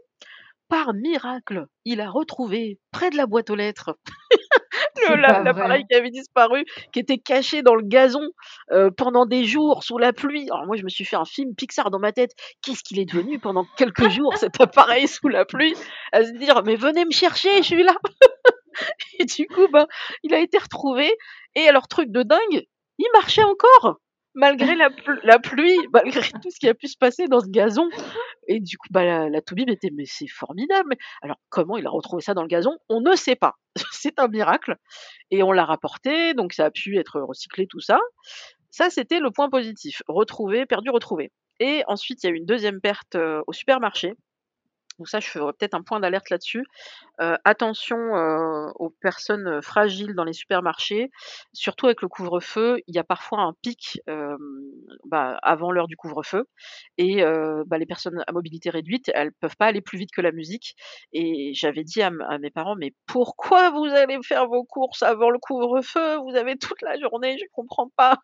Par 0.70 0.94
miracle, 0.96 1.68
il 1.86 2.02
a 2.02 2.10
retrouvé 2.10 2.80
près 2.92 3.10
de 3.12 3.18
la 3.18 3.28
boîte 3.28 3.50
aux 3.52 3.56
lettres 3.56 3.98
le 5.10 5.16
C'est 5.16 5.18
l'a 5.22 5.40
pas 5.40 5.44
l'appareil 5.44 5.84
vrai? 5.84 5.86
qui 5.90 5.96
avait 5.96 6.10
disparu, 6.10 6.66
qui 6.92 7.00
était 7.00 7.18
caché 7.18 7.62
dans 7.62 7.76
le 7.76 7.84
gazon, 7.84 8.28
heu, 8.72 8.92
pendant 8.92 9.26
des 9.26 9.46
jours 9.46 9.84
sous 9.84 9.98
la 9.98 10.14
pluie. 10.14 10.48
Alors 10.52 10.66
moi 10.66 10.76
je 10.78 10.84
me 10.84 10.90
suis 10.90 11.06
fait 11.06 11.16
un 11.16 11.26
film 11.26 11.56
Pixar 11.56 11.92
dans 11.92 12.00
ma 12.00 12.12
tête. 12.12 12.32
Qu'est-ce 12.62 12.84
qu'il 12.84 13.00
est 13.00 13.06
devenu 13.06 13.40
pendant 13.40 13.66
quelques 13.78 14.10
jours 14.10 14.38
cet 14.38 14.60
appareil 14.62 15.08
sous 15.08 15.28
la 15.28 15.46
pluie? 15.46 15.76
À 16.12 16.24
se 16.24 16.32
dire: 16.32 16.64
«Mais 16.66 16.76
venez 16.76 17.06
me 17.06 17.12
chercher, 17.12 17.58
je 17.58 17.64
suis 17.64 17.84
là!» 17.84 17.96
et 19.20 19.26
du 19.26 19.48
coup, 19.48 19.68
ben, 19.72 19.88
il 20.24 20.34
a 20.34 20.40
été 20.40 20.58
retrouvé 20.58 21.12
et 21.56 21.68
alors 21.68 21.88
truc 21.88 22.12
de 22.12 22.24
dingue, 22.24 22.66
il 22.98 23.08
marchait 23.14 23.44
encore! 23.44 24.00
Malgré 24.38 24.76
la 24.76 24.90
pl 24.90 25.20
la 25.24 25.40
pluie, 25.40 25.78
malgré 25.94 26.22
tout 26.42 26.52
ce 26.52 26.60
qui 26.60 26.68
a 26.68 26.74
pu 26.74 26.88
se 26.90 26.98
passer 26.98 27.28
dans 27.28 27.40
ce 27.40 27.48
gazon 27.48 27.88
et 28.48 28.60
du 28.60 28.78
coup, 28.78 28.88
bah, 28.92 29.30
la 29.30 29.42
toubib 29.42 29.70
était: 29.70 29.90
«Mais 29.94 30.06
c'est 30.06 30.28
formidable, 30.28 30.96
alors 31.22 31.38
comment 31.50 31.78
il 31.78 31.88
a 31.88 31.90
retrouvé 31.90 32.22
ça 32.22 32.34
dans 32.34 32.42
le 32.44 32.48
gazon? 32.48 32.78
On 32.90 33.02
ne 33.02 33.16
sait 33.16 33.36
pas. 33.36 33.56
C'est 33.92 34.20
un 34.20 34.28
miracle 34.28 34.76
et 35.32 35.44
on 35.44 35.52
l'a 35.52 35.66
rapporté, 35.66 36.34
donc 36.34 36.54
ça 36.54 36.66
a 36.66 36.72
pu 36.72 36.98
être 37.00 37.22
recyclé, 37.22 37.68
tout 37.68 37.80
ça. 37.82 38.00
Ça, 38.72 38.90
c'était 38.90 39.20
le 39.20 39.32
point 39.32 39.50
positif, 39.50 40.02
retrouvé, 40.08 40.66
perdu, 40.66 40.90
retrouvé 40.90 41.32
et 41.60 41.84
ensuite, 41.88 42.24
il 42.24 42.28
y 42.28 42.30
a 42.30 42.34
eu 42.34 42.38
une 42.38 42.46
deuxième 42.46 42.82
perte, 42.82 43.16
heu, 43.16 43.42
au 43.48 43.54
supermarché. 43.54 44.14
Donc 44.97 45.10
ça, 45.10 45.19
je 45.19 45.27
ferais 45.27 45.51
peut-être 45.53 45.73
un 45.73 45.81
point 45.84 45.99
d'alerte 45.99 46.29
là-dessus. 46.29 46.63
Attention, 47.19 47.97
aux 48.79 48.89
personnes, 49.01 49.62
fragiles 49.62 50.15
dans 50.15 50.23
les 50.23 50.34
supermarchés, 50.34 51.12
surtout 51.53 51.88
avec 51.88 52.01
le 52.01 52.08
couvre-feu. 52.08 52.77
Il 52.88 52.95
y 52.95 52.99
a 52.99 53.03
parfois 53.03 53.41
un 53.41 53.53
pic, 53.62 53.99
bah, 55.05 55.38
avant 55.43 55.71
l'heure 55.71 55.88
du 55.88 55.97
couvre-feu 55.97 56.45
et 56.97 57.23
bah, 57.67 57.77
les 57.77 57.86
personnes 57.86 58.23
à 58.27 58.31
mobilité 58.31 58.69
réduite, 58.69 59.12
elles 59.13 59.34
peuvent 59.34 59.58
pas 59.58 59.67
aller 59.67 59.81
plus 59.81 59.97
vite 59.97 60.12
que 60.15 60.21
la 60.21 60.31
musique 60.31 60.75
et 61.13 61.51
j'avais 61.53 61.84
dit 61.84 62.01
à 62.01 62.12
mes 62.39 62.51
parents: 62.51 62.75
«Mais 62.77 62.93
pourquoi 63.05 63.71
vous 63.71 63.86
allez 63.86 64.17
faire 64.23 64.47
vos 64.47 64.63
courses 64.63 65.03
avant 65.03 65.29
le 65.29 65.39
couvre-feu? 65.39 66.17
Vous 66.17 66.36
avez 66.36 66.58
toute 66.58 66.81
la 66.81 66.97
journée, 66.99 67.38
je 67.38 67.45
comprends 67.51 67.89
pas» 67.97 68.17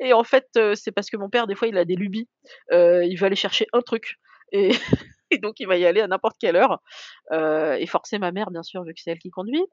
et 0.00 0.12
en 0.12 0.24
fait, 0.24 0.46
c'est 0.74 0.92
parce 0.92 1.10
que 1.10 1.16
mon 1.16 1.30
père, 1.30 1.46
des 1.46 1.54
fois, 1.54 1.68
il 1.68 1.78
a 1.78 1.84
des 1.84 1.96
lubies. 1.96 2.28
Il 2.72 3.16
veut 3.18 3.26
aller 3.26 3.36
chercher 3.36 3.66
un 3.72 3.80
truc 3.82 4.16
et 4.52 4.70
et 5.32 5.38
donc 5.38 5.60
il 5.60 5.66
va 5.68 5.76
y 5.76 5.86
aller 5.86 6.00
à 6.00 6.06
n'importe 6.08 6.36
quelle 6.40 6.56
heure, 6.56 6.80
heu 7.32 7.76
et 7.78 7.86
forcer 7.86 8.18
ma 8.18 8.32
mère, 8.32 8.50
bien 8.50 8.62
sûr, 8.62 8.82
vu 8.84 8.94
que 8.94 9.00
c'est 9.02 9.10
elle 9.12 9.18
qui 9.18 9.30
conduit. 9.30 9.64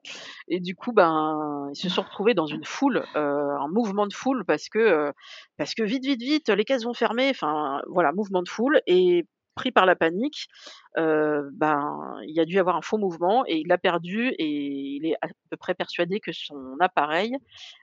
Et 0.48 0.60
du 0.60 0.74
coup, 0.76 0.92
ben, 0.92 1.68
ils 1.72 1.76
se 1.78 1.88
sont 1.88 2.02
retrouvés 2.02 2.34
dans 2.34 2.46
une 2.46 2.64
foule, 2.64 3.06
heu, 3.16 3.20
un 3.20 3.68
mouvement 3.68 4.06
de 4.06 4.14
foule 4.14 4.44
parce 4.46 4.68
que, 4.68 4.78
heu, 4.78 5.12
parce 5.58 5.74
que: 5.74 5.82
«Vite, 5.82 6.04
vite, 6.04 6.22
vite, 6.22 6.48
les 6.50 6.64
caisses 6.64 6.84
vont 6.84 6.94
fermer», 6.94 7.30
enfin, 7.30 7.80
voilà, 7.88 8.12
mouvement 8.12 8.42
de 8.42 8.48
foule. 8.48 8.80
Et 8.86 9.26
pris 9.56 9.72
par 9.72 9.86
la 9.86 9.96
panique, 9.96 10.48
ben, 10.96 12.16
il 12.26 12.38
a 12.40 12.44
dû 12.44 12.58
avoir 12.58 12.76
un 12.76 12.82
faux 12.82 12.98
mouvement 12.98 13.44
et 13.46 13.56
il 13.58 13.68
l'a 13.68 13.78
perdu 13.78 14.28
et 14.38 14.46
il 14.46 15.06
est 15.06 15.14
à 15.22 15.28
peu 15.50 15.56
près 15.56 15.74
persuadé 15.74 16.20
que 16.20 16.32
son 16.32 16.76
appareil 16.80 17.36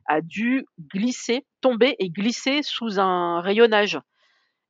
a 0.07 0.21
dû 0.21 0.65
glisser, 0.93 1.45
tomber 1.61 1.95
et 1.99 2.09
glisser 2.09 2.61
sous 2.63 2.99
un 2.99 3.41
rayonnage. 3.41 3.99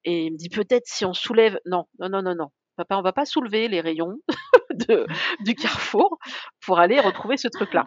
Et 0.05 0.25
il 0.27 0.33
me 0.33 0.37
dit: 0.37 0.49
«Peut-être 0.49 0.87
si 0.87 1.05
on 1.05 1.13
soulève» 1.13 1.59
non, 1.65 1.85
non, 1.99 2.09
non, 2.09 2.21
non, 2.23 2.35
non, 2.35 2.49
papa, 2.75 2.97
on 2.97 3.01
va 3.01 3.13
pas 3.13 3.25
soulever 3.25 3.67
les 3.67 3.81
rayons. 3.81 4.17
de, 4.73 5.05
du 5.41 5.55
carrefour 5.55 6.17
pour 6.65 6.79
aller 6.79 6.99
retrouver 6.99 7.37
ce 7.37 7.47
truc-là. 7.47 7.85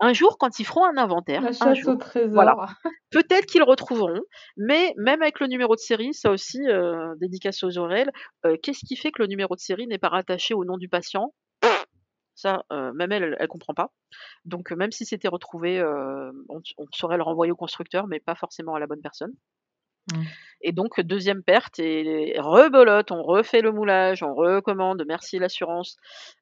Un 0.00 0.12
jour, 0.12 0.36
quand 0.38 0.58
ils 0.58 0.64
feront 0.64 0.84
un 0.84 0.96
inventaire, 0.96 1.42
La 1.42 1.48
un 1.48 1.52
chasse 1.52 1.78
jour, 1.78 1.94
au 1.94 1.96
trésor. 1.96 2.32
voilà. 2.32 2.56
peut-être 3.10 3.46
qu'ils 3.46 3.60
le 3.60 3.66
retrouveront, 3.66 4.20
mais 4.56 4.94
même 4.96 5.22
avec 5.22 5.40
le 5.40 5.46
numéro 5.46 5.74
de 5.74 5.80
série, 5.80 6.14
ça 6.14 6.30
aussi, 6.30 6.60
euh, 6.68 7.14
dédicace 7.20 7.62
aux 7.62 7.78
oreilles, 7.78 8.06
euh, 8.46 8.56
qu'est-ce 8.62 8.84
qui 8.84 8.96
fait 8.96 9.10
que 9.10 9.22
le 9.22 9.28
numéro 9.28 9.54
de 9.54 9.60
série 9.60 9.86
n'est 9.86 9.98
pas 9.98 10.08
rattaché 10.08 10.54
au 10.54 10.64
nom 10.64 10.76
du 10.76 10.88
patient? 10.88 11.32
Ça, 12.36 12.64
euh, 12.72 12.92
même 12.94 13.12
elle, 13.12 13.36
elle, 13.38 13.48
comprend 13.48 13.74
pas. 13.74 13.92
Donc, 14.44 14.72
même 14.72 14.90
si 14.90 15.04
c'était 15.04 15.28
retrouvé, 15.28 15.80
on, 16.48 16.60
on 16.78 16.86
saurait 16.92 17.16
le 17.16 17.22
renvoyer 17.22 17.52
au 17.52 17.56
constructeur, 17.56 18.08
mais 18.08 18.18
pas 18.18 18.34
forcément 18.34 18.74
à 18.74 18.80
la 18.80 18.88
bonne 18.88 19.00
personne. 19.00 19.32
Mm. 20.12 20.22
Et 20.62 20.72
donc, 20.72 21.00
deuxième 21.00 21.42
perte, 21.42 21.78
et 21.78 22.34
rebolote, 22.38 23.10
on 23.10 23.22
refait 23.22 23.60
le 23.60 23.70
moulage, 23.72 24.22
on 24.22 24.34
recommande, 24.34 25.04
merci 25.06 25.38
l'assurance, 25.38 25.96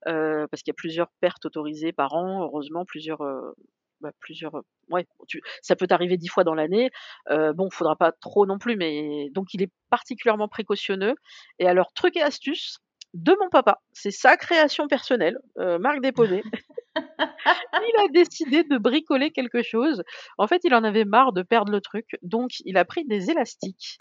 euh, 0.07 0.47
parce 0.51 0.63
qu'il 0.63 0.71
y 0.71 0.77
a 0.77 0.81
plusieurs 0.81 1.09
pertes 1.21 1.45
autorisées 1.47 1.93
par 1.93 2.15
an, 2.15 2.43
heureusement, 2.43 2.85
plusieurs. 2.85 3.21
euh, 3.23 3.53
bah, 4.01 4.11
plusieurs 4.21 4.57
euh, 4.57 4.63
ouais, 4.91 5.07
tu- 5.29 5.43
ça 5.61 5.77
peut 5.77 5.87
t'arriver 5.87 6.17
dix 6.17 6.27
fois 6.29 6.43
dans 6.43 6.55
l'année. 6.55 6.91
Euh, 7.31 7.53
bon, 7.53 7.71
faudra 7.71 7.95
pas 7.95 8.11
trop 8.11 8.47
non 8.47 8.59
plus, 8.59 8.77
mais 8.77 9.29
donc 9.31 9.55
il 9.55 9.63
est 9.63 9.71
particulièrement 9.91 10.49
précautionneux. 10.49 11.15
Et 11.61 11.67
alors, 11.69 11.93
truc 11.93 12.17
et 12.17 12.23
astuce 12.23 12.79
de 13.15 13.37
mon 13.41 13.49
papa, 13.49 13.81
c'est 13.93 14.11
sa 14.11 14.37
création 14.37 14.89
personnelle, 14.89 15.39
marque 15.57 16.01
déposée. 16.01 16.43
il 16.97 18.05
a 18.05 18.09
décidé 18.13 18.65
de 18.65 18.79
bricoler 18.79 19.31
quelque 19.31 19.63
chose. 19.63 20.03
En 20.39 20.47
fait, 20.47 20.61
il 20.65 20.75
en 20.75 20.85
avait 20.85 21.05
marre 21.05 21.33
de 21.33 21.43
perdre 21.43 21.73
le 21.73 21.81
truc, 21.81 22.17
donc 22.23 22.51
il 22.65 22.77
a 22.77 22.85
pris 22.85 23.05
des 23.07 23.31
élastiques 23.31 23.99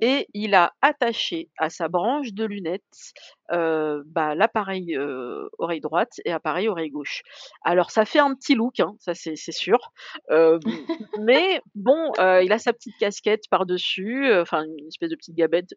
et 0.00 0.28
il 0.34 0.54
a 0.54 0.72
attaché 0.82 1.50
à 1.58 1.70
sa 1.70 1.88
branche 1.88 2.32
de 2.32 2.44
lunettes 2.44 3.12
euh, 3.52 4.02
bah, 4.06 4.34
l'appareil 4.34 4.96
euh, 4.96 5.48
oreille 5.58 5.80
droite 5.80 6.12
et 6.24 6.32
appareil 6.32 6.68
oreille 6.68 6.90
gauche. 6.90 7.22
Alors 7.62 7.90
ça 7.90 8.04
fait 8.04 8.18
un 8.18 8.34
petit 8.34 8.54
look, 8.54 8.80
hein, 8.80 8.94
ça 8.98 9.14
c'est 9.14 9.36
sûr, 9.36 9.78
Euh, 10.30 10.58
mais 11.20 11.60
bon, 11.74 12.12
il 12.18 12.52
a 12.52 12.58
sa 12.58 12.72
petite 12.72 12.96
casquette 12.98 13.44
par-dessus, 13.50 14.32
enfin 14.34 14.64
une 14.64 14.86
espèce 14.88 15.10
de 15.10 15.16
petite 15.16 15.34
gabette, 15.36 15.74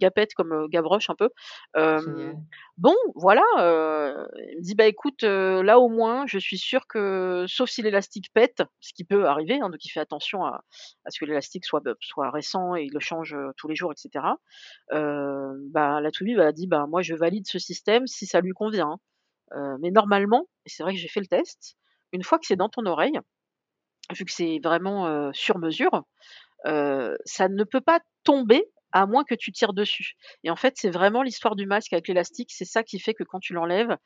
gapette 0.00 0.34
comme 0.34 0.68
Gavroche 0.68 1.10
un 1.10 1.14
peu. 1.14 1.30
Bon, 2.78 2.94
voilà, 3.14 3.42
il 3.56 4.58
me 4.58 4.62
dit: 4.62 4.74
«Bah, 4.74 4.86
écoute, 4.86 5.22
là, 5.22 5.78
au 5.78 5.88
moins, 5.88 6.26
je 6.26 6.38
suis 6.38 6.58
sûr 6.58 6.86
que 6.86 7.44
sauf 7.48 7.70
si 7.70 7.82
l'élastique 7.82 8.32
pète», 8.34 8.62
ce 8.80 8.92
qui 8.92 9.04
peut 9.04 9.26
arriver, 9.26 9.58
hein, 9.60 9.70
donc 9.70 9.84
il 9.84 9.88
fait 9.90 10.00
attention 10.00 10.44
à 10.44 10.62
à 11.04 11.10
ce 11.10 11.18
que 11.20 11.24
l'élastique 11.24 11.64
soit 11.64 11.80
bah, 11.80 11.94
soit 12.00 12.30
récent 12.30 12.74
et 12.76 12.84
il 12.84 12.92
le 12.92 13.00
change, 13.00 13.36
tous 13.56 13.68
les 13.68 13.76
jours 13.76 13.92
et 13.92 13.96
cetera. 13.96 14.38
Heu, 14.92 15.54
bah, 15.70 16.00
la 16.00 16.10
Toubib 16.10 16.38
a 16.40 16.52
dit: 16.52 16.66
«Bah, 16.66 16.86
moi, 16.88 17.02
je 17.06 17.16
valide 17.16 17.46
ce 17.48 17.58
système 17.60 18.06
si 18.08 18.26
ça 18.26 18.40
lui 18.42 18.52
convient, 18.52 18.92
hein». 18.92 18.98
Heu, 19.56 19.78
mais 19.82 19.90
normalement 19.92 20.48
et 20.66 20.70
c'est 20.70 20.82
vrai 20.84 20.94
que 20.94 21.00
j'ai 21.00 21.08
fait 21.08 21.20
le 21.20 21.26
test, 21.28 21.76
une 22.12 22.24
fois 22.24 22.38
que 22.40 22.46
c'est 22.46 22.56
dans 22.56 22.68
ton 22.70 22.86
oreille, 22.86 23.18
vu 24.16 24.24
que 24.24 24.32
c'est 24.32 24.60
vraiment, 24.62 25.08
heu, 25.08 25.30
sur 25.34 25.58
mesure, 25.58 26.04
heu, 26.66 27.16
ça 27.26 27.48
ne 27.48 27.64
peut 27.64 27.80
pas 27.82 28.00
tomber 28.24 28.64
à 28.92 29.06
moins 29.06 29.24
que 29.24 29.34
tu 29.36 29.52
tires 29.52 29.74
dessus 29.74 30.14
et 30.44 30.50
en 30.50 30.56
fait, 30.56 30.74
c'est 30.78 30.90
vraiment 30.90 31.22
l'histoire 31.22 31.56
du 31.56 31.66
masque 31.66 31.92
avec 31.94 32.08
l'élastique, 32.08 32.52
c'est 32.52 32.64
ça 32.66 32.82
qui 32.84 33.00
fait 33.00 33.14
que 33.14 33.24
quand 33.24 33.40
tu 33.40 33.54
l'enlèves, 33.54 33.96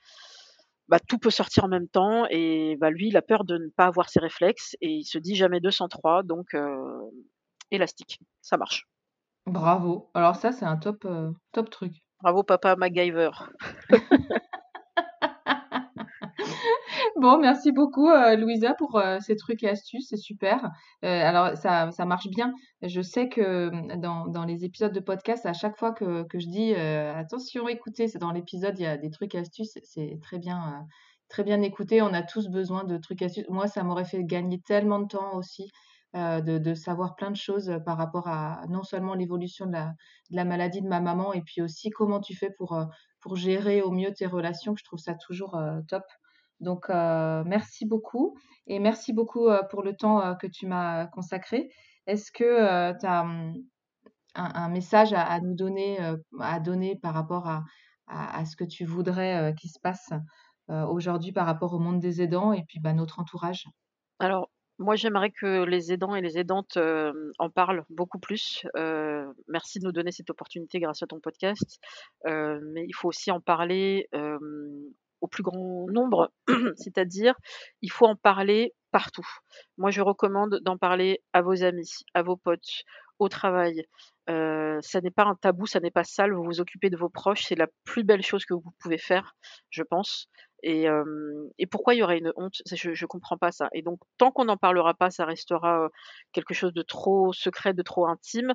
bah, 0.89 0.99
tout 1.01 1.19
peut 1.19 1.31
sortir 1.31 1.65
en 1.65 1.69
même 1.69 1.89
temps 1.89 2.27
et 2.31 2.77
bah, 2.81 2.91
lui, 2.91 3.09
il 3.09 3.17
a 3.17 3.23
peur 3.23 3.45
de 3.45 3.59
ne 3.59 3.69
pas 3.69 3.87
avoir 3.87 4.09
ses 4.11 4.21
réflexes 4.21 4.77
et 4.81 4.89
il 4.91 5.05
se 5.05 5.19
dit: 5.19 5.37
«Jamais 5.37 5.61
203» 5.61 6.23
donc 6.25 6.55
élastique, 7.73 8.21
ça 8.43 8.57
marche. 8.57 8.87
Bravo. 9.47 10.11
Alors 10.15 10.35
ça, 10.37 10.51
c'est 10.51 10.65
un 10.65 10.79
top, 10.79 11.05
euh, 11.05 11.33
top 11.53 11.69
truc. 11.69 12.03
Bravo 12.23 12.43
papa 12.43 12.77
MacGyver. 12.77 13.31
Bon, 17.21 17.39
merci 17.39 17.71
beaucoup, 17.71 18.09
euh, 18.09 18.35
Louisa, 18.35 18.73
pour 18.75 18.97
euh, 18.97 19.19
ces 19.21 19.37
trucs 19.37 19.63
et 19.63 19.69
astuces, 19.69 20.07
c'est 20.09 20.17
super. 20.17 20.71
Euh, 21.05 21.09
alors, 21.09 21.55
ça, 21.55 21.91
marche 22.07 22.29
bien. 22.29 22.55
Je 22.81 23.03
sais 23.03 23.29
que 23.29 23.41
euh, 23.43 23.97
dans, 23.97 24.27
dans 24.27 24.47
les 24.47 24.65
épisodes 24.65 24.93
de 24.93 25.01
podcast, 25.01 25.45
à 25.45 25.53
chaque 25.53 25.77
fois 25.77 25.93
que, 25.93 26.27
je 26.33 26.47
dis 26.47 26.75
attention, 26.75 27.69
écoutez, 27.69 28.07
dans 28.19 28.33
l'épisode, 28.33 28.79
il 28.79 28.83
y 28.85 28.87
a 28.87 28.97
des 28.97 29.11
trucs 29.11 29.35
et 29.35 29.39
astuces, 29.39 29.79
c'est 29.83 30.19
très 30.23 30.39
bien, 30.39 30.87
très 31.29 31.45
bien 31.45 31.61
écouté. 31.61 32.01
On 32.01 32.15
a 32.15 32.23
tous 32.23 32.49
besoin 32.49 32.85
de 32.85 32.97
trucs 32.97 33.21
et 33.21 33.27
astuces. 33.27 33.49
Moi, 33.51 33.67
ça 33.67 33.83
m'aurait 33.83 34.07
fait 34.07 34.25
gagner 34.25 34.59
tellement 34.61 35.01
de 35.01 35.09
temps 35.09 35.35
aussi. 35.35 35.71
Euh, 36.17 36.41
de, 36.41 36.75
savoir 36.75 37.17
plein 37.17 37.31
de 37.31 37.37
choses 37.37 37.73
par 37.85 37.97
rapport 37.97 38.29
à 38.29 38.63
non 38.69 38.83
seulement 38.83 39.15
l'évolution 39.15 39.67
de 39.67 39.77
la, 40.31 40.45
maladie 40.45 40.83
de 40.83 40.89
ma 40.89 41.01
maman 41.01 41.33
et 41.33 41.43
puis 41.43 41.63
aussi 41.63 41.91
comment 41.91 42.21
tu 42.21 42.35
fais 42.35 42.51
pour, 42.51 42.73
euh, 42.73 42.85
pour 43.21 43.37
gérer 43.37 43.83
au 43.83 43.91
mieux 43.91 44.13
tes 44.13 44.27
relations, 44.27 44.75
que 44.75 44.81
je 44.81 44.85
trouve 44.85 44.99
ça 44.99 45.15
toujours 45.15 45.57
euh, 45.57 45.81
top. 45.89 46.05
Donc, 46.61 46.91
euh, 46.91 47.43
merci 47.47 47.87
beaucoup 47.87 48.37
et 48.67 48.79
merci 48.79 49.13
beaucoup 49.13 49.49
euh, 49.49 49.63
pour 49.71 49.83
le 49.83 49.97
temps 49.97 50.21
euh, 50.21 50.35
que 50.35 50.47
tu 50.47 50.67
m'as 50.67 51.07
consacré. 51.07 51.71
Est-ce 52.07 52.33
que 52.33 52.99
tu 52.99 53.07
as 53.07 53.23
hum, 53.23 53.55
un, 54.35 54.69
message 54.69 55.13
à, 55.13 55.41
nous 55.41 55.55
donner, 55.55 56.01
euh, 56.03 56.17
à 56.41 56.61
donner 56.61 56.97
par 56.97 57.15
rapport 57.15 57.49
à, 57.49 57.65
à, 58.07 58.45
ce 58.45 58.57
que 58.57 58.65
tu 58.65 58.85
voudrais 58.85 59.37
euh, 59.37 59.53
qu'il 59.53 59.71
se 59.71 59.79
passe 59.81 60.11
euh, 60.71 60.87
aujourd'hui 60.87 61.33
par 61.33 61.47
rapport 61.47 61.75
au 61.75 61.79
monde 61.79 62.01
des 62.01 62.23
aidants 62.23 62.53
et 62.53 62.65
puis 62.65 62.81
bah, 62.81 62.93
notre 62.93 63.21
entourage? 63.21 63.67
Alors, 64.19 64.50
moi, 64.81 64.97
j'aimerais 64.97 65.31
que 65.31 65.65
les 65.65 65.93
aidants 65.93 66.15
et 66.17 66.23
les 66.23 66.39
aidantes, 66.39 66.77
hem, 66.77 67.33
en 67.39 67.51
parlent 67.51 67.85
beaucoup 67.91 68.19
plus. 68.19 68.67
Heu, 68.77 69.27
merci 69.47 69.79
de 69.79 69.85
nous 69.85 69.93
donner 69.93 70.11
cette 70.11 70.31
opportunité 70.31 70.81
grâce 70.81 71.03
à 71.03 71.07
ton 71.07 71.21
podcast. 71.21 71.79
Heu, 72.27 72.61
mais 72.73 72.85
il 72.87 72.95
faut 72.95 73.09
aussi 73.09 73.31
en 73.31 73.41
parler, 73.41 74.09
au 75.21 75.29
plus 75.29 75.43
grand 75.43 75.87
nombre. 75.91 76.33
C'est-à-dire, 76.77 77.35
il 77.83 77.93
faut 77.93 78.07
en 78.07 78.17
parler 78.17 78.75
partout. 78.91 79.27
Moi, 79.77 79.91
je 79.91 80.01
recommande 80.01 80.61
d'en 80.63 80.79
parler 80.79 81.23
à 81.35 81.43
vos 81.43 81.63
amis, 81.63 81.91
à 82.15 82.23
vos 82.23 82.37
potes, 82.37 82.85
au 83.19 83.29
travail. 83.29 83.85
Ça 84.27 85.01
n'est 85.03 85.11
pas 85.11 85.25
un 85.25 85.35
tabou, 85.35 85.67
ça 85.67 85.81
n'est 85.81 85.91
pas 85.91 86.05
sale, 86.05 86.33
vous 86.33 86.45
vous 86.45 86.61
occupez 86.61 86.89
de 86.89 86.97
vos 86.97 87.09
proches, 87.09 87.45
c'est 87.45 87.55
la 87.55 87.67
plus 87.85 88.05
belle 88.05 88.23
chose 88.23 88.45
que 88.45 88.55
vous 88.55 88.73
pouvez 88.79 88.99
faire, 88.99 89.35
je 89.71 89.83
pense. 89.83 90.29
Et, 90.63 90.87
pourquoi 91.71 91.95
il 91.95 91.99
y 91.99 92.03
aurait 92.03 92.19
une 92.19 92.33
honte? 92.37 92.57
Je 92.73 92.93
je 92.95 93.07
comprends 93.07 93.39
pas 93.39 93.53
ça. 93.53 93.69
Et 93.75 93.83
donc 93.83 94.01
tant 94.19 94.31
qu'on 94.33 94.45
n'en 94.47 94.57
parlera 94.59 94.95
pas, 94.95 95.11
ça 95.11 95.25
restera, 95.25 95.89
quelque 96.33 96.55
chose 96.55 96.73
de 96.75 96.83
trop 96.83 97.33
secret, 97.33 97.75
de 97.75 97.83
trop 97.83 98.07
intime. 98.09 98.55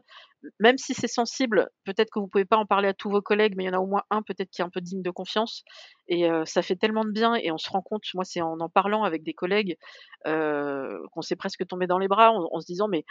Même 0.60 0.78
si 0.78 0.94
c'est 0.94 1.08
sensible, 1.08 1.70
peut-être 1.86 2.10
que 2.12 2.20
vous 2.20 2.28
pouvez 2.28 2.46
pas 2.46 2.58
en 2.58 2.66
parler 2.68 2.90
à 2.90 2.94
tous 2.94 3.10
vos 3.12 3.22
collègues, 3.22 3.56
mais 3.58 3.64
il 3.66 3.68
y 3.68 3.70
en 3.72 3.74
a 3.74 3.80
au 3.82 3.88
moins 3.88 4.04
un 4.12 4.22
peut-être 4.24 4.50
qui 4.52 4.62
est 4.62 4.66
un 4.66 4.70
peu 4.70 4.82
digne 4.82 5.02
de 5.04 5.12
confiance 5.12 5.64
et 6.08 6.28
ça 6.46 6.62
fait 6.64 6.76
tellement 6.78 7.06
de 7.06 7.12
bien 7.12 7.36
et 7.36 7.52
on 7.52 7.58
se 7.60 7.70
rend 7.70 7.82
compte, 7.82 8.04
moi 8.16 8.26
c'est 8.26 8.42
en 8.42 8.60
en 8.60 8.70
parlant 8.70 9.04
avec 9.04 9.24
des 9.24 9.34
collègues, 9.34 9.78
qu'on 10.26 11.22
s'est 11.24 11.36
presque 11.38 11.66
tombé 11.68 11.88
dans 11.88 12.00
les 12.00 12.08
bras 12.10 12.32
en 12.34 12.60
se 12.62 12.66
disant: 12.68 12.88
«Mais 12.90 13.06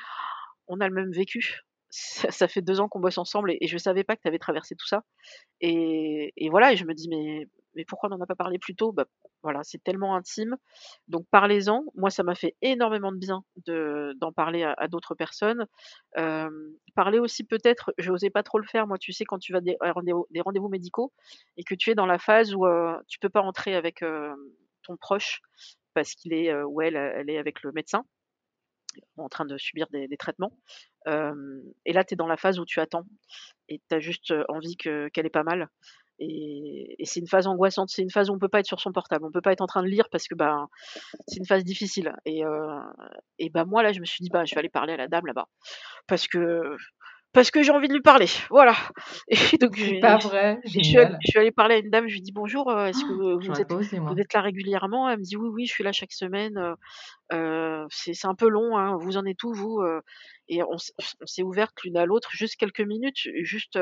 on 0.68 0.80
a 0.80 0.88
le 0.88 0.94
même 0.94 1.12
vécu. 1.12 1.61
Ça 1.90 2.48
fait 2.48 2.62
2 2.62 2.80
ans 2.80 2.88
qu'on 2.88 3.00
bosse 3.00 3.18
ensemble 3.18 3.52
et 3.52 3.59
et 3.62 3.68
je 3.68 3.78
savais 3.78 4.04
pas 4.04 4.16
que 4.16 4.22
tu 4.22 4.28
avais 4.28 4.38
traversé 4.40 4.74
tout 4.76 4.87
ça». 4.88 5.02
Et 5.62 6.33
voilà 6.50 6.72
et 6.74 6.76
je 6.78 6.85
me 6.87 6.94
dis: 6.94 7.09
«Mais 7.11 7.46
mais 7.76 7.84
pourquoi 7.84 8.08
on 8.10 8.16
n'en 8.16 8.22
a 8.22 8.26
pas 8.26 8.34
parlé 8.37 8.58
plus 8.58 8.74
tôt?» 8.76 8.92
bah, 8.92 9.04
voilà, 9.42 9.60
c'est 9.64 9.82
tellement 9.82 10.16
intime, 10.16 10.56
donc 11.08 11.26
parlez-en. 11.30 11.84
Moi, 11.94 12.10
ça 12.10 12.22
m'a 12.22 12.34
fait 12.34 12.56
énormément 12.62 13.12
de 13.12 13.18
bien 13.18 13.44
de 13.66 14.14
d'en 14.20 14.32
parler 14.32 14.62
à 14.64 14.88
d'autres 14.88 15.14
personnes. 15.14 15.66
Hem, 16.16 16.52
parler 16.94 17.18
aussi 17.18 17.44
peut-être 17.44 17.92
je 17.98 18.10
osais 18.12 18.30
pas 18.30 18.42
trop 18.42 18.58
le 18.58 18.66
faire 18.66 18.87
moi, 18.87 18.98
tu 18.98 19.12
sais 19.12 19.24
quand 19.24 19.38
tu 19.38 19.52
vas 19.52 19.60
des 19.60 19.76
des 20.30 20.40
rendez-vous 20.40 20.68
médicaux 20.68 21.12
et 21.56 21.64
que 21.64 21.74
tu 21.74 21.90
es 21.90 21.94
dans 21.94 22.06
la 22.06 22.18
phase 22.18 22.54
où, 22.54 22.66
heu, 22.66 22.96
tu 23.08 23.18
peux 23.18 23.28
pas 23.30 23.42
entrer 23.42 23.74
avec, 23.76 24.02
hem, 24.02 24.37
ton 24.82 24.96
proche 24.96 25.40
parce 25.94 26.14
qu'il 26.14 26.32
est, 26.34 26.52
heu, 26.52 26.64
ou 26.66 26.80
elle, 26.82 26.96
est 27.28 27.38
avec 27.38 27.62
le 27.62 27.72
médecin 27.72 28.04
en 29.16 29.28
train 29.28 29.44
de 29.44 29.56
subir 29.58 29.87
des 29.90 30.16
traitements. 30.16 30.52
Et 31.87 31.92
là, 31.92 32.04
tu 32.04 32.14
es 32.14 32.16
dans 32.16 32.26
la 32.26 32.37
phase 32.37 32.58
où 32.58 32.64
tu 32.64 32.80
attends 32.80 33.04
et 33.68 33.80
tu 33.88 33.94
as 33.94 34.00
juste, 34.00 34.30
heu, 34.32 34.44
envie 34.48 34.76
que 34.76 35.08
qu'elle 35.08 35.26
ait 35.26 35.30
pas 35.30 35.42
mal 35.44 35.68
et 36.18 36.96
c'est 37.05 37.20
une 37.20 37.29
phase 37.29 37.46
angoissante. 37.46 37.88
C'est 37.90 38.03
une 38.03 38.11
phase 38.11 38.31
où 38.31 38.35
on 38.35 38.38
peut 38.38 38.48
pas 38.48 38.61
être 38.61 38.66
sur 38.66 38.81
son 38.81 38.92
portable. 38.92 39.24
On 39.27 39.31
peut 39.33 39.40
pas 39.40 39.53
être 39.53 39.61
en 39.62 39.66
train 39.66 39.83
de 39.83 39.88
lire 39.88 40.09
parce 40.11 40.29
que, 40.29 40.35
ben, 40.35 40.68
c'est 41.27 41.38
une 41.38 41.46
phase 41.46 41.64
difficile 41.64 42.12
et 42.24 42.42
et 43.38 43.50
bah, 43.50 43.64
moi, 43.64 43.83
là, 43.83 43.92
je 43.92 44.00
me 44.00 44.05
suis 44.05 44.22
dit: 44.22 44.31
«Bah, 44.31 44.44
je 44.44 44.55
vais 44.55 44.61
aller 44.61 44.68
parler 44.68 44.94
à 44.94 44.96
la 44.96 45.09
dame 45.09 45.27
là-bas 45.27 45.48
parce 46.07 46.29
que 46.29 46.77
parce 47.34 47.50
que 47.50 47.62
j'ai 47.62 47.72
envie 47.72 47.88
de 47.88 47.94
lui 47.94 48.02
parler». 48.02 48.26
Voilà 48.50 48.74
et 49.28 49.58
donc 49.58 49.76
pas 50.00 50.18
vrai? 50.18 50.60
je 50.64 50.82
suis 50.82 50.98
allée 50.98 51.12
Génial. 51.12 51.24
je 51.24 51.28
suis 51.30 51.38
allée 51.38 51.52
parler 51.52 51.76
à 51.76 51.78
une 51.78 51.90
dame, 51.90 52.08
je 52.08 52.14
lui 52.14 52.22
dis: 52.22 52.32
«Bonjour, 52.32 52.70
heu, 52.70 52.86
est-ce 52.88 53.04
que 53.04 53.12
vous 53.12 53.60
êtes 53.60 53.74
osé, 53.74 54.00
vous 54.08 54.16
êtes 54.18 54.32
là 54.34 54.40
régulièrement?» 54.42 55.08
elle 55.10 55.18
me 55.20 55.24
dit: 55.24 55.36
«Oui, 55.36 55.48
oui, 55.52 55.66
je 55.66 55.72
suis 55.72 55.84
là 55.84 55.92
chaque 55.92 56.12
semaine, 56.12 56.58
heu 56.58 56.74
heu, 57.34 57.86
c'est 57.90 58.26
un 58.26 58.34
peu 58.36 58.48
long, 58.48 58.76
hein, 58.78 58.96
vous 59.00 59.16
en 59.18 59.24
êtes 59.26 59.42
où 59.44 59.52
vous, 59.54 59.80
heu?» 59.82 60.02
et 60.48 60.62
on 60.64 60.78
s'est 60.78 61.42
ouvertes 61.44 61.76
l'une 61.84 61.96
à 61.98 62.06
l'autre 62.06 62.30
juste 62.32 62.56
quelques 62.56 62.80
minutes, 62.82 63.18
juste, 63.42 63.78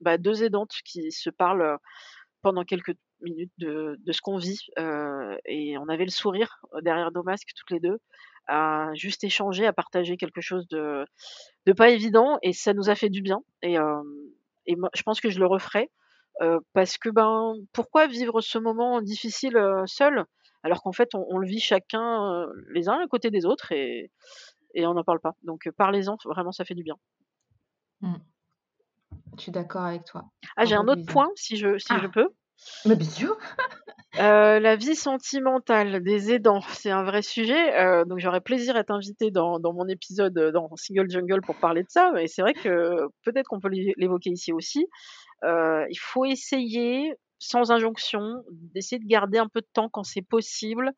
bah, 0.00 0.18
2 0.18 0.44
aidantes 0.44 0.74
qui 0.84 1.12
se 1.12 1.30
parlent, 1.30 1.78
pendant 2.42 2.64
quelques 2.64 2.94
minutes 3.22 3.52
de 3.58 3.96
de 4.00 4.12
ce 4.12 4.20
qu'on 4.22 4.36
vit, 4.38 4.58
et 5.46 5.78
on 5.78 5.88
avait 5.88 6.04
le 6.04 6.10
sourire, 6.10 6.58
derrière 6.82 7.12
nos 7.12 7.22
masques 7.22 7.50
toutes 7.56 7.70
les 7.72 7.80
2, 7.80 7.98
à 8.48 8.90
juste 8.94 9.24
échanger, 9.24 9.66
à 9.66 9.72
partager 9.72 10.16
quelque 10.16 10.40
chose 10.40 10.66
de 10.68 11.04
de 11.66 11.72
pas 11.72 11.90
évident 11.90 12.38
et 12.42 12.52
ça 12.52 12.74
nous 12.74 12.90
a 12.90 12.94
fait 12.96 13.10
du 13.10 13.22
bien 13.22 13.42
et 13.62 13.76
et 14.66 14.76
moi 14.76 14.90
je 14.94 15.02
pense 15.02 15.20
que 15.20 15.30
je 15.30 15.40
le 15.40 15.46
referai, 15.46 15.90
parce 16.74 16.98
que, 16.98 17.10
ben, 17.10 17.54
pourquoi 17.72 18.06
vivre 18.08 18.40
ce 18.42 18.58
moment 18.58 19.02
difficile, 19.02 19.58
seul? 19.86 20.24
Alors 20.64 20.82
qu'en 20.82 20.92
fait 20.92 21.14
on 21.14 21.26
on 21.30 21.38
le 21.38 21.46
vit 21.48 21.60
chacun, 21.60 22.46
les 22.74 22.88
uns 22.88 23.00
à 23.00 23.08
côté 23.08 23.30
des 23.30 23.46
autres 23.46 23.72
et 23.72 24.10
et 24.74 24.86
on 24.86 24.94
n'en 24.94 25.04
parle 25.04 25.20
pas. 25.20 25.34
Donc 25.44 25.68
parlez-en, 25.78 26.16
vraiment 26.26 26.52
ça 26.52 26.64
fait 26.64 26.74
du 26.76 26.82
bien. 26.84 26.96
Mmh. 28.00 28.16
Je 29.36 29.42
suis 29.42 29.52
d'accord 29.52 29.82
avec 29.84 30.04
toi. 30.04 30.30
Ah, 30.56 30.64
j'ai 30.64 30.74
un 30.74 30.88
autre 30.88 31.04
point 31.06 31.28
si 31.34 31.56
je 31.56 31.78
si 31.78 31.98
je 31.98 32.06
Ah! 32.06 32.08
peux. 32.08 32.28
Heu, 34.18 34.58
la 34.60 34.76
vie 34.76 34.94
sentimentale 34.94 36.02
des 36.02 36.32
aidants, 36.32 36.60
c'est 36.74 36.90
un 36.90 37.02
vrai 37.02 37.22
sujet, 37.22 37.80
heu, 37.82 38.04
donc 38.04 38.18
j'aurais 38.18 38.42
plaisir 38.42 38.76
à 38.76 38.84
t'inviter 38.84 39.30
dans 39.30 39.58
dans 39.58 39.72
mon 39.72 39.88
épisode, 39.88 40.36
heu, 40.36 40.52
dans 40.52 40.68
Single 40.76 41.10
Jungle 41.10 41.40
pour 41.40 41.54
parler 41.56 41.82
de 41.82 41.88
ça, 41.88 42.10
mais 42.14 42.26
c'est 42.26 42.42
vrai 42.42 42.52
que 42.52 43.08
peut-être 43.24 43.46
qu'on 43.48 43.58
peut 43.60 43.70
l'é 43.70 43.94
l'évoquer 43.96 44.30
ici 44.30 44.52
aussi. 44.52 44.86
Il 45.44 45.98
faut 45.98 46.24
essayer, 46.24 47.14
sans 47.38 47.70
injonction, 47.72 48.44
d'essayer 48.74 48.98
de 49.00 49.06
garder 49.08 49.38
un 49.38 49.48
peu 49.48 49.60
de 49.60 49.68
temps 49.72 49.88
quand 49.88 50.04
c'est 50.04 50.22
possible 50.22 50.92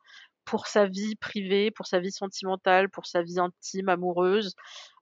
pour 0.45 0.67
sa 0.67 0.85
vie 0.85 1.15
privée, 1.15 1.71
pour 1.71 1.87
sa 1.87 1.99
vie 1.99 2.11
sentimentale, 2.11 2.89
pour 2.89 3.05
sa 3.07 3.23
vie 3.23 3.39
intime, 3.39 3.89
amoureuse, 3.89 4.55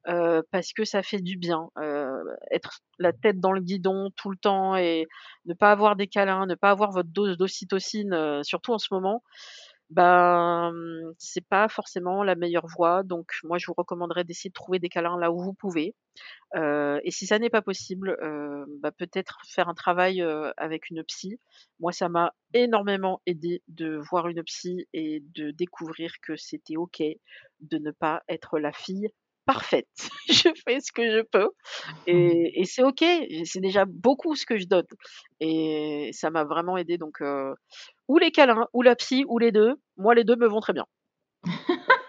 heu, 0.09 0.43
parce 0.51 0.73
que 0.73 0.85
ça 0.85 1.03
fait 1.03 1.21
du 1.21 1.37
bien. 1.37 1.69
Heu, 1.79 2.23
être 2.51 2.79
la 2.99 3.13
tête 3.13 3.39
dans 3.39 3.51
le 3.51 3.61
guidon 3.61 4.09
tout 4.15 4.29
le 4.31 4.37
temps 4.37 4.75
et 4.77 5.07
ne 5.45 5.53
pas 5.53 5.71
avoir 5.71 5.95
des 5.95 6.07
câlins, 6.07 6.45
ne 6.45 6.55
pas 6.55 6.71
avoir 6.71 6.91
votre 6.91 7.09
dose 7.09 7.37
d'ocytocine, 7.37 8.13
heu, 8.13 8.43
surtout 8.43 8.73
en 8.73 8.79
ce 8.79 8.89
moment, 8.93 9.23
ben, 9.89 10.71
mmh, 10.73 11.13
c'est 11.19 11.47
pas 11.47 11.67
forcément 11.69 12.23
la 12.23 12.35
meilleure 12.35 12.67
voie. 12.67 13.03
Donc 13.03 13.31
moi, 13.43 13.57
je 13.59 13.67
vous 13.67 13.75
recommanderais 13.77 14.23
d'essayer 14.25 14.49
de 14.49 14.53
trouver 14.53 14.79
des 14.79 14.89
câlins 14.89 15.17
là 15.19 15.31
où 15.31 15.41
vous 15.43 15.53
pouvez. 15.53 15.95
Et 16.55 17.11
si 17.11 17.25
ça 17.27 17.39
n'est 17.39 17.49
pas 17.49 17.61
possible, 17.61 18.17
bah, 18.79 18.91
peut-être 18.91 19.39
faire 19.47 19.69
un 19.69 19.73
travail, 19.73 20.21
avec 20.57 20.89
une 20.89 21.03
psy. 21.03 21.39
Moi, 21.79 21.91
ça 21.91 22.09
m'a 22.09 22.33
énormément 22.53 23.21
aidé 23.25 23.61
de 23.67 23.97
voir 23.97 24.27
une 24.27 24.43
psy 24.43 24.87
et 24.93 25.21
de 25.35 25.51
découvrir 25.51 26.13
que 26.21 26.35
c'était 26.35 26.77
OK 26.77 27.01
de 27.61 27.77
ne 27.77 27.91
pas 27.91 28.23
être 28.29 28.59
la 28.59 28.71
fille 28.73 29.09
parfaite. 29.45 29.87
Je 30.29 30.49
fais 30.65 30.79
ce 30.81 30.91
que 30.91 31.03
je 31.11 31.21
peux 31.31 31.49
et 32.07 32.61
et 32.61 32.65
c'est 32.65 32.83
OK 32.83 33.03
c'est 33.45 33.59
déjà 33.61 33.85
beaucoup 33.85 34.35
ce 34.35 34.45
que 34.45 34.57
je 34.57 34.65
donne 34.67 34.85
et 35.41 36.09
ça 36.13 36.29
m'a 36.31 36.43
vraiment 36.45 36.77
aidé 36.77 36.97
donc 36.97 37.21
heu, 37.21 37.53
ou 38.09 38.17
les 38.19 38.31
câlins, 38.31 38.67
ou 38.73 38.81
la 38.83 38.95
psy, 38.95 39.25
ou 39.29 39.39
les 39.39 39.51
2. 39.51 39.75
Moi, 39.97 40.15
les 40.15 40.23
2 40.25 40.37
me 40.37 40.47
vont 40.47 40.61
très 40.61 40.73
bien. 40.73 40.85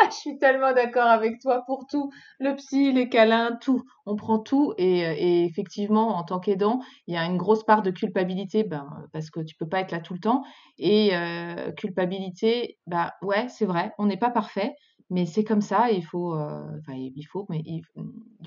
Ah, 0.00 0.08
je 0.10 0.14
suis 0.16 0.38
tellement 0.38 0.72
d'accord 0.72 1.06
avec 1.08 1.40
toi 1.40 1.62
pour 1.66 1.86
tout. 1.86 2.10
Le 2.38 2.54
psy, 2.56 2.92
les 2.92 3.08
câlins, 3.08 3.56
tout. 3.60 3.82
On 4.06 4.16
prend 4.16 4.38
tout 4.38 4.74
et 4.78 5.00
et 5.00 5.44
effectivement, 5.44 6.16
en 6.16 6.22
tant 6.24 6.38
qu'aidant, 6.40 6.80
il 7.06 7.14
y 7.14 7.18
a 7.18 7.24
une 7.24 7.36
grosse 7.38 7.64
part 7.64 7.82
de 7.82 7.90
culpabilité, 7.90 8.64
ben, 8.64 8.86
parce 9.12 9.30
que 9.30 9.40
tu 9.40 9.56
peux 9.56 9.68
pas 9.68 9.80
être 9.80 9.92
là 9.92 10.00
tout 10.00 10.14
le 10.14 10.20
temps 10.20 10.42
et 10.78 11.14
heu, 11.16 11.72
culpabilité, 11.76 12.78
bah, 12.86 13.14
ouais, 13.22 13.48
c'est 13.48 13.66
vrai, 13.66 13.92
on 13.98 14.06
n'est 14.06 14.16
pas 14.18 14.30
parfait, 14.30 14.74
mais 15.10 15.26
c'est 15.26 15.44
comme 15.44 15.60
ça 15.60 15.90
il 15.90 16.04
faut, 16.04 16.34
heu, 16.34 16.78
enfin, 16.80 16.94
il 16.94 17.22
faut, 17.24 17.46
mais 17.48 17.62
il 17.64 17.82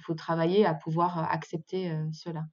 faut 0.02 0.13
travailler 0.13 0.65
à 0.65 0.74
pouvoir, 0.74 1.19
heu, 1.19 1.26
accepter, 1.30 1.91
heu, 1.91 2.10
cela. 2.12 2.45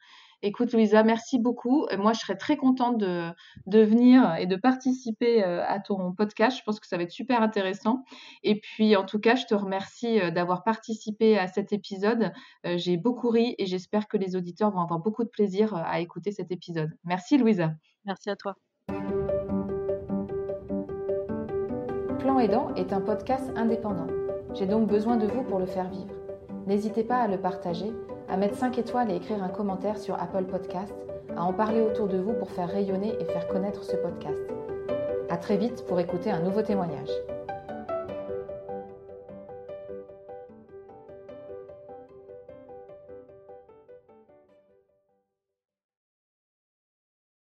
Écoute 0.43 0.73
Louisa, 0.73 1.03
merci 1.03 1.39
beaucoup. 1.39 1.87
Moi, 1.97 2.13
je 2.13 2.21
serais 2.21 2.37
très 2.37 2.59
contente 2.59 2.99
de 2.99 3.35
venir 3.67 4.37
et 4.37 4.47
de 4.47 4.55
participer, 4.55 5.43
à 5.43 5.81
ton 5.81 6.13
podcast. 6.13 6.59
Je 6.59 6.63
pense 6.63 6.79
que 6.79 6.87
ça 6.87 6.99
va 6.99 7.05
être 7.05 7.11
super 7.11 7.41
intéressant 7.41 8.05
et 8.43 8.61
puis, 8.61 8.97
en 8.97 9.05
tout 9.05 9.19
cas, 9.19 9.35
je 9.35 9.47
te 9.47 9.55
remercie, 9.55 10.21
d'avoir 10.33 10.63
participé 10.63 11.39
à 11.39 11.49
cet 11.49 11.73
épisode. 11.73 12.33
J'ai 12.65 12.99
beaucoup 12.99 13.31
ri 13.31 13.55
et 13.59 13.65
j'espère 13.65 14.09
que 14.09 14.19
les 14.19 14.37
auditeurs 14.37 14.71
vont 14.71 14.81
avoir 14.81 15.01
beaucoup 15.01 15.25
de 15.25 15.31
plaisir, 15.31 15.75
à 15.75 16.01
écouter 16.01 16.33
cet 16.33 16.53
épisode. 16.53 16.91
Merci 17.05 17.39
Louisa. 17.39 17.73
Merci 18.05 18.29
à 18.29 18.37
toi. 18.37 18.55
Plan 22.27 22.41
Aidant 22.41 22.75
est 22.75 22.93
un 22.93 23.01
podcast 23.01 23.53
indépendant. 23.55 24.09
J'ai 24.53 24.67
donc 24.67 24.89
besoin 24.89 25.17
de 25.17 25.29
vous 25.29 25.45
pour 25.45 25.61
le 25.61 25.67
faire 25.67 25.89
vivre. 25.89 26.13
N'hésitez 26.67 27.05
pas 27.05 27.19
à 27.19 27.29
le 27.29 27.39
partager, 27.39 27.93
à 28.29 28.37
mettre 28.37 28.57
5 28.57 28.77
étoiles 28.79 29.13
et 29.13 29.15
écrire 29.15 29.45
un 29.45 29.49
commentaire 29.49 29.97
sur 29.97 30.21
Apple 30.21 30.43
Podcast, 30.43 30.93
à 31.37 31.45
en 31.45 31.53
parler 31.53 31.83
autour 31.83 32.09
de 32.09 32.19
vous 32.19 32.33
pour 32.33 32.51
faire 32.51 32.69
rayonner 32.69 33.15
et 33.21 33.25
faire 33.27 33.47
connaître 33.47 33.85
ce 33.85 33.95
podcast. 33.95 34.41
À 35.31 35.37
très 35.37 35.57
vite 35.57 35.85
pour 35.87 36.01
écouter 36.01 36.33
un 36.33 36.41
nouveau 36.41 36.63
témoignage. 36.63 37.13